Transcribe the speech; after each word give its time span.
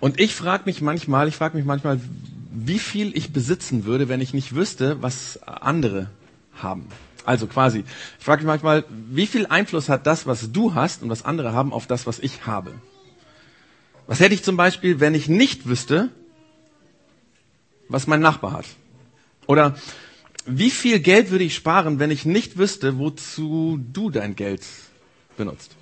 Und 0.00 0.20
ich 0.20 0.34
frage 0.34 0.64
mich 0.66 0.80
manchmal, 0.80 1.28
ich 1.28 1.36
frage 1.36 1.56
mich 1.56 1.66
manchmal, 1.66 2.00
wie 2.52 2.78
viel 2.78 3.16
ich 3.16 3.32
besitzen 3.32 3.84
würde, 3.84 4.08
wenn 4.08 4.20
ich 4.20 4.34
nicht 4.34 4.54
wüsste, 4.54 5.02
was 5.02 5.42
andere 5.42 6.10
haben. 6.54 6.86
Also 7.24 7.46
quasi, 7.46 7.84
ich 8.18 8.24
frage 8.24 8.42
mich 8.42 8.46
manchmal, 8.46 8.84
wie 8.88 9.26
viel 9.26 9.46
Einfluss 9.46 9.88
hat 9.88 10.06
das, 10.06 10.26
was 10.26 10.52
du 10.52 10.74
hast 10.74 11.02
und 11.02 11.10
was 11.10 11.24
andere 11.24 11.52
haben, 11.52 11.72
auf 11.72 11.86
das, 11.86 12.06
was 12.06 12.18
ich 12.18 12.46
habe? 12.46 12.72
Was 14.06 14.20
hätte 14.20 14.34
ich 14.34 14.44
zum 14.44 14.56
Beispiel, 14.56 15.00
wenn 15.00 15.14
ich 15.14 15.28
nicht 15.28 15.66
wüsste, 15.66 16.10
was 17.88 18.06
mein 18.06 18.20
Nachbar 18.20 18.52
hat? 18.52 18.66
Oder 19.46 19.76
wie 20.44 20.70
viel 20.70 21.00
Geld 21.00 21.30
würde 21.30 21.44
ich 21.44 21.56
sparen, 21.56 21.98
wenn 21.98 22.12
ich 22.12 22.24
nicht 22.24 22.56
wüsste, 22.56 22.98
wozu 22.98 23.80
du 23.92 24.10
dein 24.10 24.36
Geld 24.36 24.62
benutzt? 25.36 25.72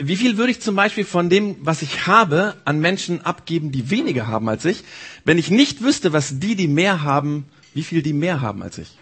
Wie 0.00 0.16
viel 0.16 0.36
würde 0.36 0.50
ich 0.50 0.60
zum 0.60 0.74
Beispiel 0.74 1.04
von 1.04 1.30
dem, 1.30 1.56
was 1.60 1.82
ich 1.82 2.06
habe, 2.06 2.56
an 2.64 2.80
Menschen 2.80 3.24
abgeben, 3.24 3.70
die 3.70 3.90
weniger 3.90 4.26
haben 4.26 4.48
als 4.48 4.64
ich, 4.64 4.84
wenn 5.24 5.38
ich 5.38 5.50
nicht 5.50 5.82
wüsste, 5.82 6.12
was 6.12 6.38
die, 6.40 6.56
die 6.56 6.68
mehr 6.68 7.02
haben, 7.02 7.46
wie 7.74 7.84
viel 7.84 8.02
die 8.02 8.12
mehr 8.12 8.40
haben 8.40 8.62
als 8.62 8.78
ich? 8.78 8.98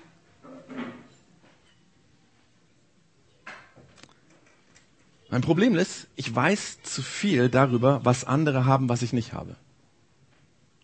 Mein 5.31 5.41
Problem 5.41 5.77
ist, 5.77 6.07
ich 6.15 6.34
weiß 6.34 6.83
zu 6.83 7.03
viel 7.03 7.48
darüber, 7.48 8.01
was 8.05 8.25
andere 8.25 8.65
haben, 8.65 8.89
was 8.89 9.03
ich 9.03 9.12
nicht 9.12 9.33
habe. 9.33 9.56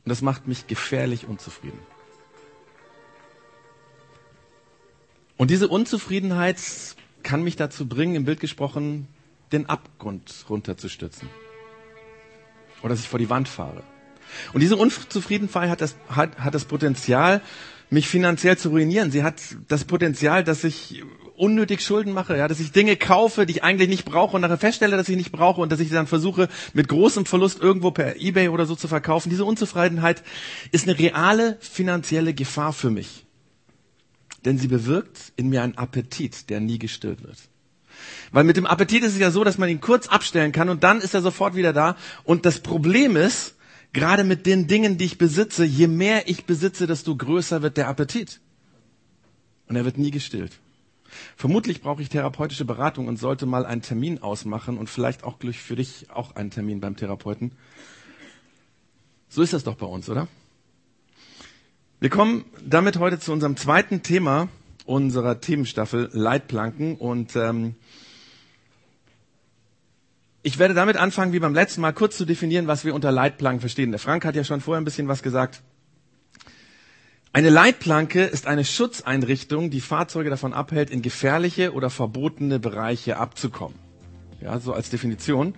Und 0.05 0.09
das 0.11 0.21
macht 0.21 0.49
mich 0.49 0.67
gefährlich 0.67 1.27
unzufrieden. 1.27 1.79
Und 5.37 5.51
diese 5.51 5.69
Unzufriedenheit 5.69 6.59
kann 7.23 7.45
mich 7.45 7.57
dazu 7.57 7.87
bringen, 7.87 8.15
im 8.15 8.25
Bild 8.25 8.41
gesprochen, 8.41 9.07
den 9.53 9.69
Abgrund 9.69 10.45
runterzustürzen. 10.49 11.29
Oder 12.83 12.91
dass 12.91 13.01
ich 13.01 13.09
vor 13.09 13.19
die 13.19 13.31
Wand 13.31 13.49
fahre. 13.49 13.83
Und 14.53 14.61
diese 14.61 14.77
Unzufriedenheit 14.77 15.71
hat 15.71 15.81
das, 15.81 15.97
hat, 16.09 16.39
hat 16.39 16.55
das 16.55 16.65
Potenzial, 16.65 17.43
mich 17.91 18.09
finanziell 18.09 18.57
zu 18.57 18.71
ruinieren. 18.71 19.11
Sie 19.11 19.23
hat 19.23 19.41
das 19.69 19.85
Potenzial, 19.85 20.43
dass 20.43 20.65
ich 20.65 21.03
unnötig 21.37 21.83
Schulden 21.83 22.13
mache, 22.13 22.37
ja, 22.37 22.49
dass 22.49 22.61
ich 22.61 22.73
Dinge 22.73 22.97
kaufe, 22.97 23.47
die 23.47 23.53
ich 23.53 23.65
eigentlich 23.65 23.89
nicht 23.89 24.05
brauche 24.05 24.37
und 24.37 24.43
nachher 24.43 24.59
feststelle, 24.59 24.97
dass 24.97 25.09
ich 25.09 25.17
nicht 25.17 25.33
brauche 25.33 25.61
und 25.61 25.71
dass 25.71 25.81
ich 25.81 25.91
dann 25.91 26.07
versuche, 26.07 26.49
mit 26.73 26.89
großem 26.89 27.27
Verlust 27.27 27.61
irgendwo 27.61 27.91
per 27.91 28.17
Ebay 28.17 28.49
oder 28.49 28.65
so 28.65 28.77
zu 28.77 28.89
verkaufen. 28.89 29.29
Diese 29.29 29.45
Unzufriedenheit 29.45 30.23
ist 30.71 30.89
eine 30.89 30.99
reale 30.99 31.59
finanzielle 31.61 32.33
Gefahr 32.33 32.73
für 32.73 32.91
mich. 32.91 33.27
Denn 34.45 34.59
sie 34.59 34.69
bewirkt 34.69 35.33
in 35.37 35.51
mir 35.51 35.63
einen 35.63 35.77
Appetit, 35.77 36.49
der 36.49 36.61
nie 36.61 36.79
gestillt 36.79 37.23
wird. 37.23 37.39
Weil 38.31 38.45
mit 38.45 38.57
dem 38.57 38.67
Appetit 38.67 39.03
ist 39.03 39.15
es 39.15 39.19
ja 39.19 39.31
so, 39.31 39.45
dass 39.45 39.59
man 39.59 39.69
ihn 39.69 39.81
kurz 39.81 40.09
abstellen 40.09 40.53
kann 40.53 40.69
und 40.69 40.85
dann 40.85 41.01
ist 41.01 41.15
er 41.15 41.23
sofort 41.23 41.55
wieder 41.55 41.73
da. 41.73 41.97
Und 42.25 42.47
das 42.47 42.61
Problem 42.61 43.17
ist, 43.17 43.55
gerade 43.93 44.25
mit 44.25 44.47
den 44.47 44.67
Dingen, 44.67 44.99
die 44.99 45.05
ich 45.05 45.19
besitze, 45.19 45.65
je 45.65 45.87
mehr 45.87 46.29
ich 46.29 46.45
besitze, 46.45 46.87
desto 46.87 47.17
größer 47.17 47.63
wird 47.63 47.77
der 47.77 47.89
Appetit. 47.89 48.41
Und 49.69 49.77
er 49.77 49.85
wird 49.85 49.99
nie 49.99 50.11
gestillt. 50.11 50.53
Vermutlich 51.37 51.83
brauche 51.83 52.03
ich 52.03 52.09
therapeutische 52.09 52.65
Beratung 52.65 53.07
und 53.07 53.19
sollte 53.19 53.47
mal 53.47 53.67
einen 53.67 53.83
Termin 53.83 54.23
ausmachen 54.23 54.79
und 54.79 54.89
vielleicht 54.89 55.25
auch 55.25 55.37
für 55.41 55.77
dich 55.77 56.11
auch 56.11 56.37
einen 56.37 56.51
Termin 56.51 56.81
beim 56.81 56.97
Therapeuten. 56.97 57.53
So 59.29 59.43
ist 59.43 59.53
das 59.53 59.65
doch 59.65 59.77
bei 59.77 59.87
uns, 59.87 60.09
oder? 60.09 60.29
Wir 62.01 62.11
kommen 62.11 62.45
damit 62.65 62.99
heute 62.99 63.21
zu 63.21 63.33
unserem 63.33 63.57
zweiten 63.57 64.03
Thema 64.03 64.49
unserer 64.85 65.41
Themenstaffel 65.41 66.11
Leitplanken 66.13 66.97
und 66.97 67.37
ähm, 67.37 67.75
ich 70.45 70.59
werde 70.59 70.75
damit 70.75 70.97
anfangen, 70.97 71.33
wie 71.33 71.39
beim 71.39 71.55
letzten 71.55 71.81
Mal, 71.81 71.93
kurz 71.93 72.17
zu 72.17 72.25
definieren, 72.25 72.67
was 72.67 72.85
wir 72.85 72.95
unter 72.95 73.13
Leitplanken 73.13 73.61
verstehen. 73.61 73.93
Der 73.93 74.01
Frank 74.01 74.25
hat 74.25 74.35
ja 74.35 74.43
schon 74.43 74.61
vorher 74.61 74.81
ein 74.81 74.85
bisschen 74.85 75.07
was 75.07 75.23
gesagt. 75.23 75.63
Eine 77.33 77.49
Leitplanke 77.49 78.25
ist 78.25 78.47
eine 78.47 78.65
Schutzeinrichtung, 78.65 79.71
die 79.71 79.81
Fahrzeuge 79.81 80.31
davon 80.31 80.53
abhält, 80.53 80.91
in 80.91 81.01
gefährliche 81.01 81.73
oder 81.73 81.89
verbotene 81.89 82.59
Bereiche 82.59 83.17
abzukommen. 83.17 83.79
Ja, 84.41 84.59
so 84.59 84.73
als 84.73 84.91
Definition. 84.91 85.55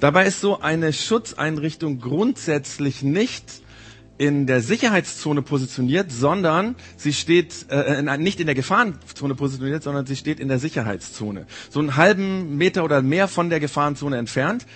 Dabei 0.00 0.26
ist 0.26 0.40
so 0.40 0.60
eine 0.60 0.92
Schutzeinrichtung 0.92 2.00
grundsätzlich 2.00 3.02
nicht 3.02 3.62
in 4.18 4.46
der 4.46 4.60
Sicherheitszone 4.60 5.42
positioniert, 5.42 6.10
sondern 6.10 6.74
sie 6.96 7.12
steht 7.12 7.66
äh, 7.70 8.02
nicht 8.18 8.40
in 8.40 8.46
der 8.46 8.54
Gefahrenzone 8.54 9.34
positioniert, 9.34 9.82
sondern 9.82 10.06
sie 10.06 10.16
steht 10.16 10.40
in 10.40 10.48
der 10.48 10.58
Sicherheitszone. 10.58 11.46
So 11.70 11.80
einen 11.80 11.96
halben 11.96 12.56
Meter 12.56 12.84
oder 12.84 13.02
mehr 13.02 13.28
von 13.28 13.50
der 13.50 13.60
Gefahrenzone 13.60 14.16
entfernt. 14.16 14.66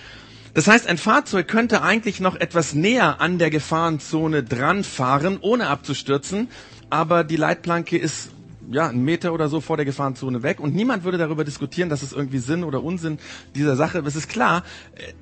Das 0.53 0.67
heißt, 0.67 0.89
ein 0.89 0.99
Fahrzeug 0.99 1.47
könnte 1.47 1.83
eigentlich 1.83 2.21
noch 2.21 2.35
etwas 2.37 2.75
näher 2.75 3.21
an 3.21 3.39
der 3.39 3.51
Gefahrenzone 3.51 4.43
dran 4.43 4.83
fahren, 4.83 5.39
ohne 5.41 5.69
abzustürzen, 5.69 6.49
aber 6.91 7.23
die 7.23 7.37
Leitplanke 7.37 7.97
ist 7.97 8.31
ja, 8.71 8.89
einen 8.89 9.05
Meter 9.05 9.33
oder 9.33 9.49
so 9.49 9.61
vor 9.61 9.77
der 9.77 9.85
Gefahrenzone 9.85 10.43
weg 10.43 10.61
und 10.61 10.75
niemand 10.75 11.05
würde 11.05 11.19
darüber 11.19 11.45
diskutieren, 11.45 11.89
dass 11.89 12.03
es 12.03 12.13
irgendwie 12.13 12.39
Sinn 12.39 12.65
oder 12.65 12.83
Unsinn 12.83 13.19
dieser 13.55 13.77
Sache. 13.77 14.03
Es 14.07 14.17
ist 14.17 14.29
klar, 14.29 14.63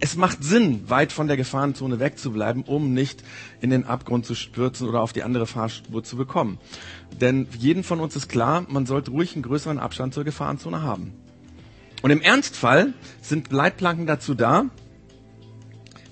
es 0.01 0.17
macht 0.17 0.45
Sinn, 0.45 0.89
weit 0.89 1.13
von 1.13 1.29
der 1.29 1.37
Gefahrenzone 1.37 1.99
wegzubleiben, 1.99 2.63
um 2.65 2.93
nicht 2.93 3.25
in 3.61 3.71
den 3.71 3.85
Abgrund 3.85 4.27
zu 4.27 4.35
stürzen 4.35 4.89
oder 4.89 5.01
auf 5.01 5.13
die 5.13 5.23
andere 5.23 5.47
Fahrspur 5.47 6.05
zu 6.05 6.17
bekommen. 6.17 6.59
Denn 7.21 7.49
jeden 7.59 7.83
von 7.83 8.01
uns 8.01 8.15
ist 8.17 8.29
klar, 8.29 8.67
man 8.69 8.87
sollte 8.87 9.11
ruhig 9.11 9.35
einen 9.35 9.43
größeren 9.43 9.79
Abstand 9.79 10.15
zur 10.15 10.25
Gefahrenzone 10.25 10.83
haben. 10.83 11.15
Und 12.03 12.11
im 12.11 12.21
Ernstfall 12.21 12.93
sind 13.23 13.51
Leitplanken 13.51 14.07
dazu 14.07 14.35
da, 14.35 14.67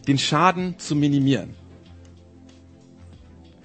den 0.08 0.18
Schaden 0.18 0.78
zu 0.78 0.96
minimieren. 0.96 1.54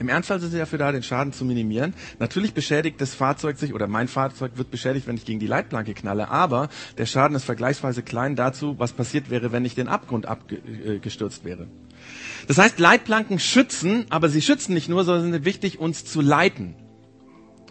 Im 0.01 0.09
Ernstfall 0.09 0.39
sind 0.39 0.49
sie 0.49 0.57
dafür 0.57 0.79
da, 0.79 0.91
den 0.91 1.03
Schaden 1.03 1.31
zu 1.31 1.45
minimieren. 1.45 1.93
Natürlich 2.17 2.55
beschädigt 2.55 2.99
das 2.99 3.13
Fahrzeug 3.13 3.59
sich 3.59 3.71
oder 3.71 3.85
mein 3.85 4.07
Fahrzeug 4.07 4.53
wird 4.55 4.71
beschädigt, 4.71 5.05
wenn 5.05 5.15
ich 5.15 5.25
gegen 5.25 5.39
die 5.39 5.45
Leitplanke 5.45 5.93
knalle, 5.93 6.31
aber 6.31 6.69
der 6.97 7.05
Schaden 7.05 7.35
ist 7.35 7.43
vergleichsweise 7.43 8.01
klein 8.01 8.35
dazu, 8.35 8.79
was 8.79 8.93
passiert 8.93 9.29
wäre, 9.29 9.51
wenn 9.51 9.63
ich 9.63 9.75
den 9.75 9.87
Abgrund 9.87 10.25
abgestürzt 10.25 11.45
wäre. 11.45 11.67
Das 12.47 12.57
heißt, 12.57 12.79
Leitplanken 12.79 13.37
schützen, 13.37 14.07
aber 14.09 14.27
sie 14.29 14.41
schützen 14.41 14.73
nicht 14.73 14.89
nur, 14.89 15.03
sondern 15.03 15.33
sind 15.33 15.45
wichtig, 15.45 15.77
uns 15.77 16.03
zu 16.03 16.19
leiten. 16.19 16.73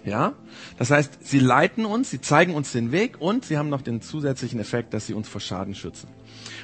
Ja? 0.04 0.34
Das 0.78 0.92
heißt, 0.92 1.26
sie 1.26 1.40
leiten 1.40 1.84
uns, 1.84 2.10
sie 2.10 2.20
zeigen 2.20 2.54
uns 2.54 2.70
den 2.70 2.92
Weg 2.92 3.20
und 3.20 3.44
sie 3.44 3.58
haben 3.58 3.70
noch 3.70 3.82
den 3.82 4.02
zusätzlichen 4.02 4.60
Effekt, 4.60 4.94
dass 4.94 5.04
sie 5.04 5.14
uns 5.14 5.28
vor 5.28 5.40
Schaden 5.40 5.74
schützen. 5.74 6.08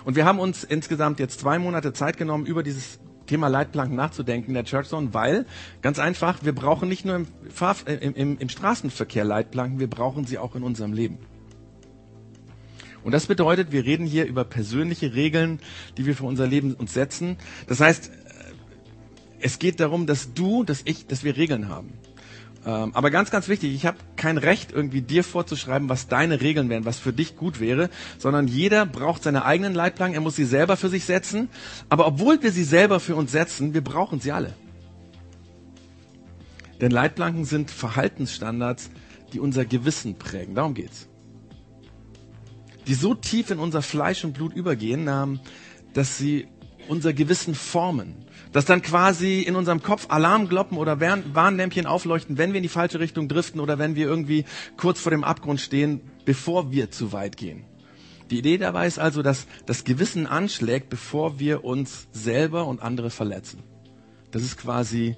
Und 0.04 0.14
wir 0.14 0.26
haben 0.26 0.38
uns 0.38 0.62
insgesamt 0.62 1.18
jetzt 1.18 1.40
zwei 1.40 1.58
Monate 1.58 1.92
Zeit 1.92 2.18
genommen, 2.18 2.46
über 2.46 2.62
dieses 2.62 3.00
Thema 3.26 3.48
Leitplanken 3.48 3.96
nachzudenken 3.96 4.50
in 4.50 4.54
der 4.54 4.64
Church 4.64 4.88
Zone, 4.88 5.12
weil 5.12 5.46
ganz 5.82 5.98
einfach, 5.98 6.44
wir 6.44 6.54
brauchen 6.54 6.88
nicht 6.88 7.04
nur 7.04 7.16
im, 7.16 7.26
Fahr 7.50 7.76
äh, 7.86 7.94
im, 7.94 8.14
im, 8.14 8.38
im 8.38 8.48
Straßenverkehr 8.48 9.24
Leitplanken, 9.24 9.78
wir 9.80 9.90
brauchen 9.90 10.24
sie 10.24 10.38
auch 10.38 10.54
in 10.54 10.62
unserem 10.62 10.92
Leben. 10.92 11.18
Und 13.04 13.12
das 13.12 13.26
bedeutet, 13.26 13.70
wir 13.70 13.84
reden 13.84 14.04
hier 14.04 14.26
über 14.26 14.44
persönliche 14.44 15.14
Regeln, 15.14 15.60
die 15.96 16.06
wir 16.06 16.16
für 16.16 16.24
unser 16.24 16.46
Leben 16.48 16.74
uns 16.74 16.92
setzen. 16.92 17.36
Das 17.68 17.80
heißt, 17.80 18.10
es 19.38 19.58
geht 19.60 19.78
darum, 19.78 20.06
dass 20.06 20.34
du, 20.34 20.64
dass 20.64 20.82
ich, 20.84 21.06
dass 21.06 21.22
wir 21.22 21.36
Regeln 21.36 21.68
haben. 21.68 21.92
Ähm, 22.66 22.90
aber 22.94 23.12
ganz, 23.12 23.30
ganz 23.30 23.46
wichtig, 23.46 23.72
ich 23.74 23.86
habe 23.86 23.98
kein 24.16 24.38
Recht, 24.38 24.72
irgendwie 24.72 25.00
dir 25.00 25.22
vorzuschreiben, 25.22 25.88
was 25.88 26.08
deine 26.08 26.40
Regeln 26.40 26.68
wären, 26.68 26.84
was 26.84 26.98
für 26.98 27.12
dich 27.12 27.36
gut 27.36 27.60
wäre, 27.60 27.90
sondern 28.18 28.48
jeder 28.48 28.84
braucht 28.84 29.22
seine 29.22 29.44
eigenen 29.44 29.72
Leitplanken, 29.72 30.16
er 30.16 30.20
muss 30.20 30.34
sie 30.34 30.44
selber 30.44 30.76
für 30.76 30.88
sich 30.88 31.04
setzen. 31.04 31.48
Aber 31.88 32.08
obwohl 32.08 32.42
wir 32.42 32.50
sie 32.50 32.64
selber 32.64 32.98
für 32.98 33.14
uns 33.14 33.30
setzen, 33.30 33.72
wir 33.72 33.84
brauchen 33.84 34.18
sie 34.18 34.32
alle. 34.32 34.52
Denn 36.80 36.90
Leitplanken 36.90 37.44
sind 37.44 37.70
Verhaltensstandards, 37.70 38.90
die 39.32 39.38
unser 39.38 39.64
Gewissen 39.64 40.16
prägen. 40.18 40.56
Darum 40.56 40.74
geht's. 40.74 41.08
Die 42.88 42.94
so 42.94 43.14
tief 43.14 43.50
in 43.50 43.60
unser 43.60 43.80
Fleisch 43.80 44.24
und 44.24 44.32
Blut 44.34 44.54
übergehen, 44.54 45.06
ähm, 45.08 45.38
dass 45.94 46.18
sie 46.18 46.48
unser 46.88 47.12
Gewissen 47.12 47.54
formen 47.54 48.26
dass 48.56 48.64
dann 48.64 48.80
quasi 48.80 49.42
in 49.42 49.54
unserem 49.54 49.82
Kopf 49.82 50.06
Alarmglocken 50.08 50.78
oder 50.78 50.98
Warnlämpchen 50.98 51.84
aufleuchten, 51.84 52.38
wenn 52.38 52.52
wir 52.52 52.56
in 52.56 52.62
die 52.62 52.70
falsche 52.70 53.00
Richtung 53.00 53.28
driften 53.28 53.60
oder 53.60 53.78
wenn 53.78 53.96
wir 53.96 54.06
irgendwie 54.06 54.46
kurz 54.78 54.98
vor 54.98 55.10
dem 55.10 55.24
Abgrund 55.24 55.60
stehen, 55.60 56.00
bevor 56.24 56.72
wir 56.72 56.90
zu 56.90 57.12
weit 57.12 57.36
gehen. 57.36 57.64
Die 58.30 58.38
Idee 58.38 58.56
dabei 58.56 58.86
ist 58.86 58.98
also, 58.98 59.22
dass 59.22 59.46
das 59.66 59.84
Gewissen 59.84 60.26
anschlägt, 60.26 60.88
bevor 60.88 61.38
wir 61.38 61.64
uns 61.64 62.08
selber 62.12 62.66
und 62.66 62.80
andere 62.80 63.10
verletzen. 63.10 63.62
Das 64.30 64.42
ist 64.42 64.56
quasi 64.56 65.16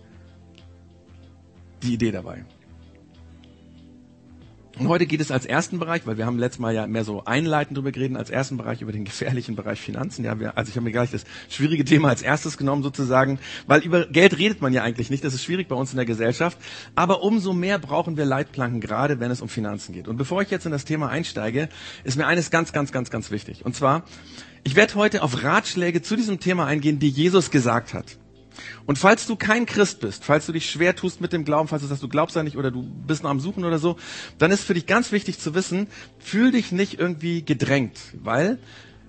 die 1.84 1.94
Idee 1.94 2.10
dabei. 2.10 2.44
Und 4.78 4.86
heute 4.86 5.06
geht 5.06 5.20
es 5.20 5.32
als 5.32 5.44
ersten 5.44 5.80
Bereich, 5.80 6.06
weil 6.06 6.18
wir 6.18 6.26
haben 6.26 6.38
letztes 6.38 6.60
Mal 6.60 6.72
ja 6.72 6.86
mehr 6.86 7.02
so 7.02 7.24
einleitend 7.24 7.76
drüber 7.76 7.90
geredet, 7.90 8.16
als 8.16 8.30
ersten 8.30 8.56
Bereich 8.56 8.80
über 8.80 8.92
den 8.92 9.04
gefährlichen 9.04 9.56
Bereich 9.56 9.80
Finanzen. 9.80 10.24
Ja, 10.24 10.38
wir, 10.38 10.56
also 10.56 10.70
ich 10.70 10.76
habe 10.76 10.84
mir 10.84 10.92
gleich 10.92 11.10
das 11.10 11.24
schwierige 11.48 11.84
Thema 11.84 12.10
als 12.10 12.22
erstes 12.22 12.56
genommen 12.56 12.84
sozusagen, 12.84 13.40
weil 13.66 13.80
über 13.80 14.06
Geld 14.06 14.38
redet 14.38 14.62
man 14.62 14.72
ja 14.72 14.84
eigentlich 14.84 15.10
nicht. 15.10 15.24
Das 15.24 15.34
ist 15.34 15.42
schwierig 15.42 15.66
bei 15.66 15.74
uns 15.74 15.90
in 15.90 15.96
der 15.96 16.06
Gesellschaft. 16.06 16.58
Aber 16.94 17.24
umso 17.24 17.52
mehr 17.52 17.80
brauchen 17.80 18.16
wir 18.16 18.24
Leitplanken, 18.24 18.80
gerade 18.80 19.18
wenn 19.18 19.32
es 19.32 19.40
um 19.40 19.48
Finanzen 19.48 19.92
geht. 19.92 20.06
Und 20.06 20.16
bevor 20.16 20.42
ich 20.42 20.50
jetzt 20.50 20.64
in 20.64 20.72
das 20.72 20.84
Thema 20.84 21.08
einsteige, 21.08 21.68
ist 22.04 22.16
mir 22.16 22.26
eines 22.26 22.50
ganz, 22.50 22.72
ganz, 22.72 22.92
ganz, 22.92 23.10
ganz 23.10 23.32
wichtig. 23.32 23.64
Und 23.64 23.74
zwar, 23.74 24.04
ich 24.62 24.76
werde 24.76 24.94
heute 24.94 25.22
auf 25.22 25.42
Ratschläge 25.42 26.02
zu 26.02 26.14
diesem 26.14 26.38
Thema 26.38 26.66
eingehen, 26.66 27.00
die 27.00 27.08
Jesus 27.08 27.50
gesagt 27.50 27.94
hat. 27.94 28.16
Und 28.86 28.98
falls 28.98 29.26
du 29.26 29.36
kein 29.36 29.66
Christ 29.66 30.00
bist, 30.00 30.24
falls 30.24 30.46
du 30.46 30.52
dich 30.52 30.70
schwer 30.70 30.96
tust 30.96 31.20
mit 31.20 31.32
dem 31.32 31.44
Glauben, 31.44 31.68
falls 31.68 31.82
du 31.82 31.88
sagst, 31.88 32.02
du 32.02 32.08
glaubst 32.08 32.36
ja 32.36 32.42
nicht 32.42 32.56
oder 32.56 32.70
du 32.70 32.82
bist 32.82 33.22
noch 33.22 33.30
am 33.30 33.40
Suchen 33.40 33.64
oder 33.64 33.78
so, 33.78 33.96
dann 34.38 34.50
ist 34.50 34.64
für 34.64 34.74
dich 34.74 34.86
ganz 34.86 35.12
wichtig 35.12 35.38
zu 35.38 35.54
wissen, 35.54 35.88
fühl 36.18 36.52
dich 36.52 36.72
nicht 36.72 36.98
irgendwie 36.98 37.44
gedrängt, 37.44 37.98
weil 38.14 38.58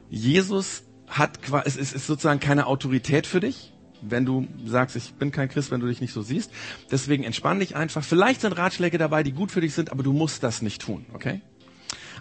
Jesus 0.10 0.84
hat, 1.08 1.40
es 1.66 1.76
ist 1.76 2.06
sozusagen 2.06 2.40
keine 2.40 2.68
Autorität 2.68 3.26
für 3.26 3.40
dich, 3.40 3.74
wenn 4.02 4.26
du 4.26 4.48
sagst, 4.66 4.96
ich 4.96 5.14
bin 5.14 5.32
kein 5.32 5.50
Christ, 5.50 5.72
wenn 5.72 5.80
du 5.80 5.88
dich 5.88 6.02
nicht 6.02 6.14
so 6.14 6.22
siehst. 6.22 6.52
Deswegen 6.92 7.24
entspann 7.24 7.60
dich 7.60 7.76
einfach. 7.76 8.04
Vielleicht 8.04 8.42
sind 8.42 8.54
Ratschläge 8.54 8.98
dabei, 8.98 9.24
die 9.24 9.32
gut 9.32 9.52
für 9.52 9.62
dich 9.62 9.74
sind, 9.74 9.92
aber 9.92 10.04
du 10.04 10.14
musst 10.14 10.44
das 10.44 10.62
nicht 10.62 10.82
tun, 10.82 11.06
okay? 11.14 11.42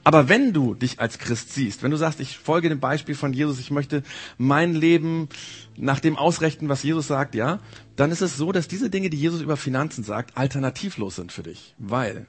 Aber 0.05 0.29
wenn 0.29 0.53
du 0.53 0.75
dich 0.75 1.01
als 1.01 1.19
Christ 1.19 1.53
siehst, 1.53 1.83
wenn 1.83 1.91
du 1.91 1.97
sagst, 1.97 2.21
ich 2.21 2.39
folge 2.39 2.69
dem 2.69 2.81
Beispiel 2.81 3.15
von 3.15 3.33
Jesus, 3.33 3.59
ich 3.59 3.71
möchte 3.71 4.03
mein 4.37 4.75
Leben 4.75 5.29
nach 5.77 6.01
dem 6.01 6.17
ausrichten, 6.17 6.69
was 6.69 6.83
Jesus 6.83 7.07
sagt, 7.07 7.35
ja, 7.35 7.61
dann 7.97 8.11
ist 8.11 8.21
es 8.21 8.37
so, 8.37 8.53
dass 8.53 8.69
diese 8.69 8.91
Dinge, 8.91 9.11
die 9.11 9.17
Jesus 9.17 9.41
über 9.41 9.57
Finanzen 9.57 10.05
sagt, 10.05 10.37
alternativlos 10.37 11.17
sind 11.17 11.33
für 11.33 11.43
dich. 11.43 11.75
Weil 11.79 12.27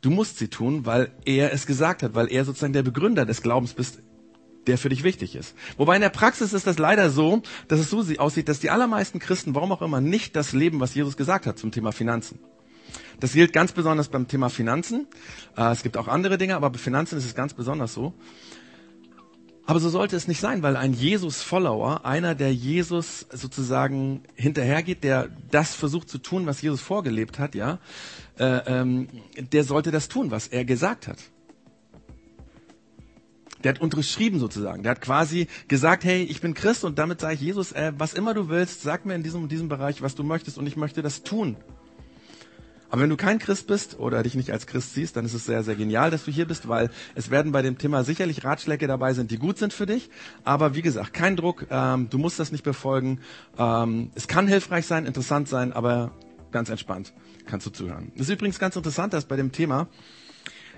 du 0.00 0.10
musst 0.10 0.38
sie 0.38 0.48
tun, 0.48 0.86
weil 0.86 1.12
er 1.24 1.52
es 1.52 1.66
gesagt 1.66 2.02
hat, 2.02 2.14
weil 2.14 2.30
er 2.30 2.44
sozusagen 2.44 2.72
der 2.72 2.82
Begründer 2.82 3.24
des 3.24 3.42
Glaubens 3.42 3.74
bist, 3.74 4.00
der 4.66 4.78
für 4.78 4.88
dich 4.88 5.02
wichtig 5.02 5.34
ist. 5.34 5.54
Wobei 5.76 5.96
in 5.96 6.02
der 6.02 6.08
Praxis 6.08 6.52
ist 6.52 6.66
das 6.66 6.78
leider 6.78 7.10
so, 7.10 7.42
dass 7.68 7.80
es 7.80 7.90
so 7.90 8.04
aussieht, 8.18 8.48
dass 8.48 8.60
die 8.60 8.70
allermeisten 8.70 9.18
Christen, 9.18 9.54
warum 9.54 9.72
auch 9.72 9.82
immer, 9.82 10.00
nicht 10.00 10.36
das 10.36 10.52
leben, 10.52 10.80
was 10.80 10.94
Jesus 10.94 11.16
gesagt 11.16 11.46
hat 11.46 11.58
zum 11.58 11.72
Thema 11.72 11.92
Finanzen. 11.92 12.38
Das 13.20 13.32
gilt 13.32 13.52
ganz 13.52 13.72
besonders 13.72 14.08
beim 14.08 14.28
Thema 14.28 14.48
Finanzen. 14.48 15.06
Äh, 15.56 15.72
es 15.72 15.82
gibt 15.82 15.96
auch 15.96 16.08
andere 16.08 16.38
Dinge, 16.38 16.56
aber 16.56 16.70
bei 16.70 16.78
Finanzen 16.78 17.18
ist 17.18 17.24
es 17.24 17.34
ganz 17.34 17.54
besonders 17.54 17.94
so. 17.94 18.14
Aber 19.64 19.78
so 19.78 19.88
sollte 19.88 20.16
es 20.16 20.26
nicht 20.26 20.40
sein, 20.40 20.62
weil 20.62 20.76
ein 20.76 20.92
Jesus-Follower, 20.92 22.04
einer, 22.04 22.34
der 22.34 22.52
Jesus 22.52 23.26
sozusagen 23.30 24.22
hinterhergeht, 24.34 25.04
der 25.04 25.28
das 25.50 25.74
versucht 25.74 26.08
zu 26.08 26.18
tun, 26.18 26.46
was 26.46 26.60
Jesus 26.62 26.80
vorgelebt 26.80 27.38
hat, 27.38 27.54
ja, 27.54 27.78
äh, 28.38 28.44
ähm, 28.66 29.08
der 29.36 29.62
sollte 29.62 29.92
das 29.92 30.08
tun, 30.08 30.32
was 30.32 30.48
er 30.48 30.64
gesagt 30.64 31.06
hat. 31.06 31.18
Der 33.62 33.74
hat 33.74 33.80
unterschrieben 33.80 34.40
sozusagen. 34.40 34.82
Der 34.82 34.90
hat 34.90 35.00
quasi 35.00 35.46
gesagt, 35.68 36.02
hey, 36.02 36.24
ich 36.24 36.40
bin 36.40 36.54
Christ 36.54 36.82
und 36.82 36.98
damit 36.98 37.20
sage 37.20 37.34
ich 37.34 37.40
Jesus, 37.40 37.70
äh, 37.70 37.92
was 37.96 38.14
immer 38.14 38.34
du 38.34 38.48
willst, 38.48 38.82
sag 38.82 39.06
mir 39.06 39.14
in 39.14 39.22
diesem, 39.22 39.44
in 39.44 39.48
diesem 39.48 39.68
Bereich, 39.68 40.02
was 40.02 40.16
du 40.16 40.24
möchtest 40.24 40.58
und 40.58 40.66
ich 40.66 40.76
möchte 40.76 41.02
das 41.02 41.22
tun. 41.22 41.56
Aber 42.92 43.00
wenn 43.00 43.08
du 43.08 43.16
kein 43.16 43.38
Christ 43.38 43.68
bist 43.68 43.98
oder 43.98 44.22
dich 44.22 44.34
nicht 44.34 44.50
als 44.50 44.66
Christ 44.66 44.92
siehst, 44.92 45.16
dann 45.16 45.24
ist 45.24 45.32
es 45.32 45.46
sehr, 45.46 45.64
sehr 45.64 45.76
genial, 45.76 46.10
dass 46.10 46.26
du 46.26 46.30
hier 46.30 46.46
bist, 46.46 46.68
weil 46.68 46.90
es 47.14 47.30
werden 47.30 47.50
bei 47.50 47.62
dem 47.62 47.78
Thema 47.78 48.04
sicherlich 48.04 48.44
Ratschläge 48.44 48.86
dabei 48.86 49.14
sind, 49.14 49.30
die 49.30 49.38
gut 49.38 49.56
sind 49.56 49.72
für 49.72 49.86
dich. 49.86 50.10
Aber 50.44 50.74
wie 50.74 50.82
gesagt, 50.82 51.14
kein 51.14 51.34
Druck, 51.34 51.66
ähm, 51.70 52.10
du 52.10 52.18
musst 52.18 52.38
das 52.38 52.52
nicht 52.52 52.64
befolgen. 52.64 53.20
Ähm, 53.56 54.10
es 54.14 54.28
kann 54.28 54.46
hilfreich 54.46 54.84
sein, 54.84 55.06
interessant 55.06 55.48
sein, 55.48 55.72
aber 55.72 56.12
ganz 56.50 56.68
entspannt 56.68 57.14
kannst 57.46 57.66
du 57.66 57.70
zuhören. 57.70 58.12
Das 58.14 58.28
ist 58.28 58.34
übrigens 58.34 58.58
ganz 58.58 58.76
interessant, 58.76 59.14
dass 59.14 59.24
bei 59.24 59.36
dem 59.36 59.52
Thema, 59.52 59.88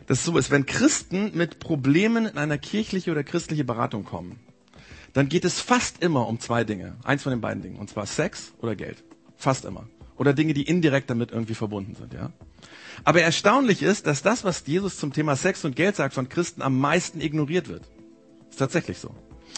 dass 0.06 0.18
es 0.18 0.24
so 0.24 0.38
ist, 0.38 0.52
wenn 0.52 0.66
Christen 0.66 1.32
mit 1.34 1.58
Problemen 1.58 2.26
in 2.26 2.38
einer 2.38 2.58
kirchliche 2.58 3.10
oder 3.10 3.24
christliche 3.24 3.64
Beratung 3.64 4.04
kommen, 4.04 4.38
dann 5.14 5.28
geht 5.28 5.44
es 5.44 5.60
fast 5.60 6.00
immer 6.00 6.28
um 6.28 6.38
zwei 6.38 6.62
Dinge. 6.62 6.94
Eins 7.02 7.24
von 7.24 7.30
den 7.30 7.40
beiden 7.40 7.60
Dingen. 7.60 7.80
Und 7.80 7.90
zwar 7.90 8.06
Sex 8.06 8.52
oder 8.60 8.76
Geld. 8.76 9.02
Fast 9.36 9.64
immer. 9.64 9.88
Oder 10.16 10.32
Dinge, 10.32 10.54
die 10.54 10.62
indirekt 10.62 11.10
damit 11.10 11.32
irgendwie 11.32 11.54
verbunden 11.54 11.94
sind, 11.94 12.14
ja. 12.14 12.30
Aber 13.02 13.20
erstaunlich 13.20 13.82
ist, 13.82 14.06
dass 14.06 14.22
das, 14.22 14.44
was 14.44 14.64
Jesus 14.66 14.96
zum 14.96 15.12
Thema 15.12 15.34
Sex 15.36 15.64
und 15.64 15.74
Geld 15.74 15.96
sagt, 15.96 16.14
von 16.14 16.28
Christen 16.28 16.62
am 16.62 16.78
meisten 16.78 17.20
ignoriert 17.20 17.68
wird. 17.68 17.82
Ist 18.48 18.58
tatsächlich 18.58 18.98
so. 18.98 19.14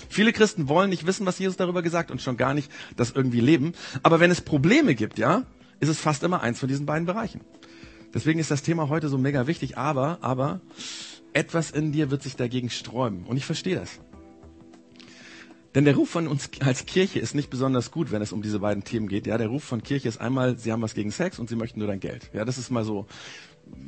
Viele 0.09 0.33
Christen 0.33 0.69
wollen 0.69 0.91
nicht 0.91 1.07
wissen, 1.07 1.27
was 1.27 1.39
Jesus 1.39 1.57
darüber 1.57 1.83
gesagt 1.83 2.11
und 2.11 2.23
schon 2.23 2.37
gar 2.37 2.55
nicht 2.55 2.71
das 2.97 3.11
irgendwie 3.11 3.41
leben. 3.41 3.73
Aber 4.03 4.21
wenn 4.21 4.31
es 4.31 4.41
Probleme 4.41 4.95
gibt, 4.95 5.19
ja, 5.19 5.45
ist 5.81 5.89
es 5.89 6.01
fast 6.01 6.23
immer 6.23 6.43
eins 6.43 6.59
von 6.59 6.69
diesen 6.69 6.87
beiden 6.87 7.07
Bereichen. 7.07 7.41
Deswegen 8.15 8.39
ist 8.39 8.51
das 8.51 8.63
Thema 8.63 8.89
heute 8.89 9.09
so 9.09 9.19
mega 9.19 9.47
wichtig. 9.47 9.77
Aber, 9.77 10.19
aber, 10.23 10.61
etwas 11.33 11.71
in 11.71 11.93
dir 11.93 12.11
wird 12.11 12.23
sich 12.23 12.37
dagegen 12.37 12.71
sträuben. 12.71 13.25
Und 13.27 13.37
ich 13.37 13.45
verstehe 13.45 13.77
das. 13.77 14.01
Denn 15.77 15.85
der 15.85 15.95
Ruf 15.95 16.09
von 16.09 16.27
uns 16.27 16.49
als 16.61 16.87
Kirche 16.87 17.19
ist 17.19 17.35
nicht 17.35 17.51
besonders 17.51 17.91
gut, 17.91 18.11
wenn 18.11 18.23
es 18.23 18.33
um 18.33 18.41
diese 18.41 18.61
beiden 18.61 18.83
Themen 18.83 19.09
geht. 19.09 19.27
Ja, 19.27 19.37
der 19.37 19.49
Ruf 19.49 19.63
von 19.63 19.83
Kirche 19.83 20.09
ist 20.09 20.19
einmal, 20.19 20.57
sie 20.57 20.73
haben 20.73 20.81
was 20.81 20.95
gegen 20.95 21.11
Sex 21.11 21.39
und 21.39 21.51
sie 21.51 21.55
möchten 21.55 21.81
nur 21.81 21.89
dein 21.89 22.01
Geld. 22.01 22.31
Ja, 22.33 22.47
das 22.47 22.57
ist 22.57 22.71
mal 22.71 22.83
so 22.83 23.05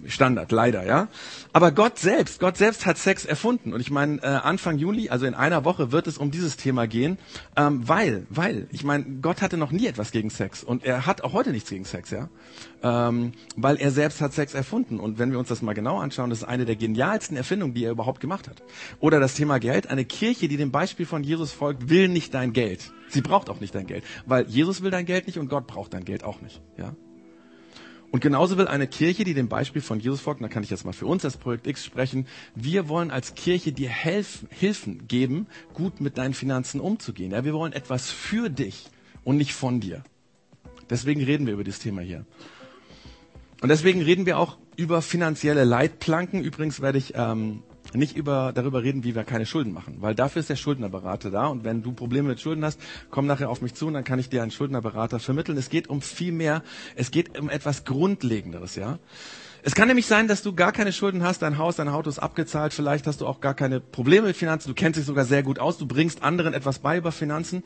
Standard, 0.07 0.53
leider, 0.53 0.87
ja. 0.87 1.09
Aber 1.53 1.73
Gott 1.73 1.99
selbst, 1.99 2.41
Gott 2.41 2.57
selbst 2.57 2.87
hat 2.87 2.99
Sex 2.99 3.25
erfunden. 3.25 3.73
Und 3.73 3.81
ich 3.81 3.91
meine, 3.91 4.23
äh, 4.23 4.27
Anfang 4.27 4.79
Juli, 4.79 5.09
also 5.11 5.27
in 5.27 5.35
einer 5.35 5.65
Woche, 5.65 5.93
wird 5.93 6.07
es 6.07 6.19
um 6.19 6.31
dieses 6.31 6.57
Thema 6.57 6.87
gehen, 6.87 7.19
ähm, 7.57 7.87
weil, 7.87 8.27
weil, 8.31 8.69
ich 8.71 8.85
meine, 8.85 9.05
Gott 9.21 9.43
hatte 9.43 9.57
noch 9.57 9.71
nie 9.71 9.87
etwas 9.87 10.11
gegen 10.11 10.31
Sex 10.31 10.65
und 10.65 10.85
er 10.85 11.07
hat 11.07 11.23
auch 11.23 11.33
heute 11.33 11.51
nichts 11.51 11.71
gegen 11.71 11.85
Sex, 11.85 12.11
ja. 12.11 12.29
Ähm, 12.83 13.33
weil 13.57 13.77
er 13.77 13.91
selbst 13.91 14.21
hat 14.21 14.33
Sex 14.33 14.55
erfunden. 14.55 15.01
Und 15.01 15.19
wenn 15.19 15.31
wir 15.31 15.39
uns 15.39 15.49
das 15.49 15.63
mal 15.63 15.75
genau 15.75 15.99
anschauen, 15.99 16.31
das 16.31 16.41
ist 16.41 16.45
eine 16.45 16.65
der 16.65 16.77
genialsten 16.77 17.37
Erfindungen, 17.37 17.75
die 17.75 17.85
er 17.85 17.91
überhaupt 17.91 18.21
gemacht 18.21 18.49
hat. 18.49 18.63
Oder 19.01 19.21
das 19.21 19.35
Thema 19.35 19.59
Geld. 19.59 19.89
Eine 19.89 20.05
Kirche, 20.05 20.49
die 20.49 20.57
dem 20.57 20.71
Beispiel 20.71 21.07
von 21.07 21.25
Jesus 21.25 21.53
folgt, 21.53 21.89
will 21.89 22.09
nicht 22.09 22.35
dein 22.35 22.53
Geld. 22.53 22.93
Sie 23.09 23.21
braucht 23.21 23.51
auch 23.51 23.61
nicht 23.61 23.75
dein 23.75 23.87
Geld. 23.87 24.05
Weil 24.27 24.47
Jesus 24.47 24.83
will 24.83 24.91
dein 24.91 25.07
Geld 25.07 25.27
nicht 25.27 25.39
und 25.39 25.49
Gott 25.49 25.67
braucht 25.67 25.95
dein 25.95 26.05
Geld 26.05 26.25
auch 26.25 26.41
nicht, 26.41 26.63
ja. 26.77 26.95
Und 28.11 28.21
genauso 28.21 28.57
will 28.57 28.67
eine 28.69 28.87
Kirche, 28.87 29.25
die 29.25 29.35
dem 29.35 29.49
Beispiel 29.49 29.83
von 29.83 30.01
Jesus 30.01 30.21
folgt, 30.21 30.43
da 30.43 30.49
kann 30.49 30.63
ich 30.63 30.71
jetzt 30.71 30.85
mal 30.85 30.93
für 30.93 31.07
uns 31.07 31.25
als 31.25 31.37
Projekt 31.37 31.67
X 31.67 31.85
sprechen, 31.85 32.27
wir 32.55 32.89
wollen 32.89 33.11
als 33.11 33.35
Kirche 33.35 33.73
dir 33.73 33.91
helfen, 33.91 34.49
Hilfen 34.51 35.07
geben, 35.09 35.47
gut 35.75 36.01
mit 36.01 36.17
deinen 36.17 36.33
Finanzen 36.33 36.81
umzugehen. 36.81 37.33
Ja, 37.33 37.45
wir 37.45 37.53
wollen 37.53 37.75
etwas 37.75 38.11
für 38.11 38.49
dich 38.49 38.87
und 39.25 39.37
nicht 39.37 39.53
von 39.53 39.81
dir. 39.81 40.05
Deswegen 40.89 41.23
reden 41.23 41.47
wir 41.47 41.53
über 41.53 41.65
dieses 41.65 41.81
Thema 41.81 42.01
hier. 42.01 42.25
Und 43.61 43.69
deswegen 43.69 44.01
reden 44.01 44.25
wir 44.25 44.39
auch 44.39 44.57
über 44.77 45.03
finanzielle 45.03 45.65
Leitplanken. 45.65 46.43
Übrigens 46.43 46.81
werde 46.81 46.99
ich 46.99 47.13
ähm, 47.15 47.63
nicht 47.95 48.17
über, 48.17 48.53
darüber 48.55 48.83
reden, 48.83 49.05
wie 49.05 49.15
wir 49.15 49.25
keine 49.25 49.47
Schulden 49.47 49.73
machen, 49.73 49.97
weil 50.01 50.15
dafür 50.15 50.41
ist 50.41 50.51
der 50.51 50.57
Schuldnerberater 50.57 51.31
da 51.31 51.47
und 51.47 51.65
wenn 51.65 51.83
du 51.83 51.93
Probleme 51.93 52.29
mit 52.29 52.41
Schulden 52.41 52.65
hast, 52.65 52.81
komm 53.11 53.27
nachher 53.27 53.51
auf 53.51 53.63
mich 53.63 53.75
zu 53.75 53.87
und 53.87 53.95
dann 53.95 54.05
kann 54.05 54.19
ich 54.19 54.29
dir 54.29 54.43
einen 54.43 54.51
Schuldnerberater 54.51 55.19
vermitteln. 55.19 55.57
Es 55.57 55.71
geht 55.71 55.89
um 55.89 56.03
viel 56.03 56.33
mehr, 56.33 56.63
es 56.97 57.11
geht 57.11 57.39
um 57.39 57.49
etwas 57.49 57.85
Grundlegenderes, 57.85 58.77
ja. 58.77 58.99
Es 59.63 59.75
kann 59.75 59.89
nämlich 59.89 60.07
sein, 60.07 60.29
dass 60.29 60.43
du 60.43 60.55
gar 60.55 60.73
keine 60.73 60.93
Schulden 60.93 61.23
hast, 61.23 61.43
dein 61.43 61.59
Haus, 61.59 61.77
dein 61.77 61.89
Auto 61.89 62.09
ist 62.09 62.19
abgezahlt, 62.19 62.73
vielleicht 62.73 63.07
hast 63.07 63.21
du 63.21 63.27
auch 63.27 63.41
gar 63.41 63.55
keine 63.55 63.81
Probleme 63.81 64.29
mit 64.29 64.37
Finanzen, 64.37 64.69
du 64.69 64.75
kennst 64.75 64.99
dich 64.99 65.07
sogar 65.07 65.25
sehr 65.25 65.43
gut 65.43 65.59
aus, 65.59 65.79
du 65.79 65.87
bringst 65.87 66.23
anderen 66.23 66.55
etwas 66.55 66.79
bei 66.79 66.97
über 66.99 67.13
Finanzen. 67.13 67.65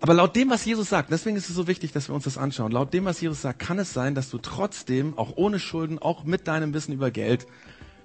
Aber 0.00 0.12
laut 0.12 0.36
dem, 0.36 0.50
was 0.50 0.64
Jesus 0.66 0.90
sagt, 0.90 1.10
deswegen 1.10 1.36
ist 1.36 1.48
es 1.48 1.54
so 1.54 1.66
wichtig, 1.66 1.92
dass 1.92 2.10
wir 2.10 2.14
uns 2.14 2.24
das 2.24 2.36
anschauen, 2.36 2.72
laut 2.72 2.92
dem, 2.92 3.06
was 3.06 3.20
Jesus 3.20 3.40
sagt, 3.40 3.60
kann 3.60 3.78
es 3.78 3.94
sein, 3.94 4.14
dass 4.14 4.28
du 4.28 4.38
trotzdem, 4.38 5.16
auch 5.16 5.36
ohne 5.36 5.58
Schulden, 5.58 5.98
auch 5.98 6.24
mit 6.24 6.46
deinem 6.46 6.74
Wissen 6.74 6.92
über 6.92 7.10
Geld, 7.10 7.46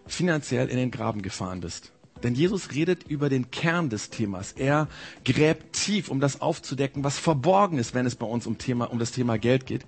finanziell 0.09 0.67
in 0.67 0.77
den 0.77 0.91
Graben 0.91 1.21
gefahren 1.21 1.61
bist. 1.61 1.91
Denn 2.23 2.35
Jesus 2.35 2.73
redet 2.73 3.03
über 3.03 3.29
den 3.29 3.49
Kern 3.49 3.89
des 3.89 4.09
Themas. 4.09 4.51
Er 4.51 4.87
gräbt 5.23 5.73
tief, 5.73 6.09
um 6.09 6.19
das 6.19 6.41
aufzudecken, 6.41 7.03
was 7.03 7.17
verborgen 7.17 7.77
ist, 7.77 7.93
wenn 7.93 8.05
es 8.05 8.15
bei 8.15 8.25
uns 8.25 8.45
um, 8.45 8.57
Thema, 8.57 8.91
um 8.91 8.99
das 8.99 9.11
Thema 9.11 9.37
Geld 9.37 9.65
geht. 9.65 9.85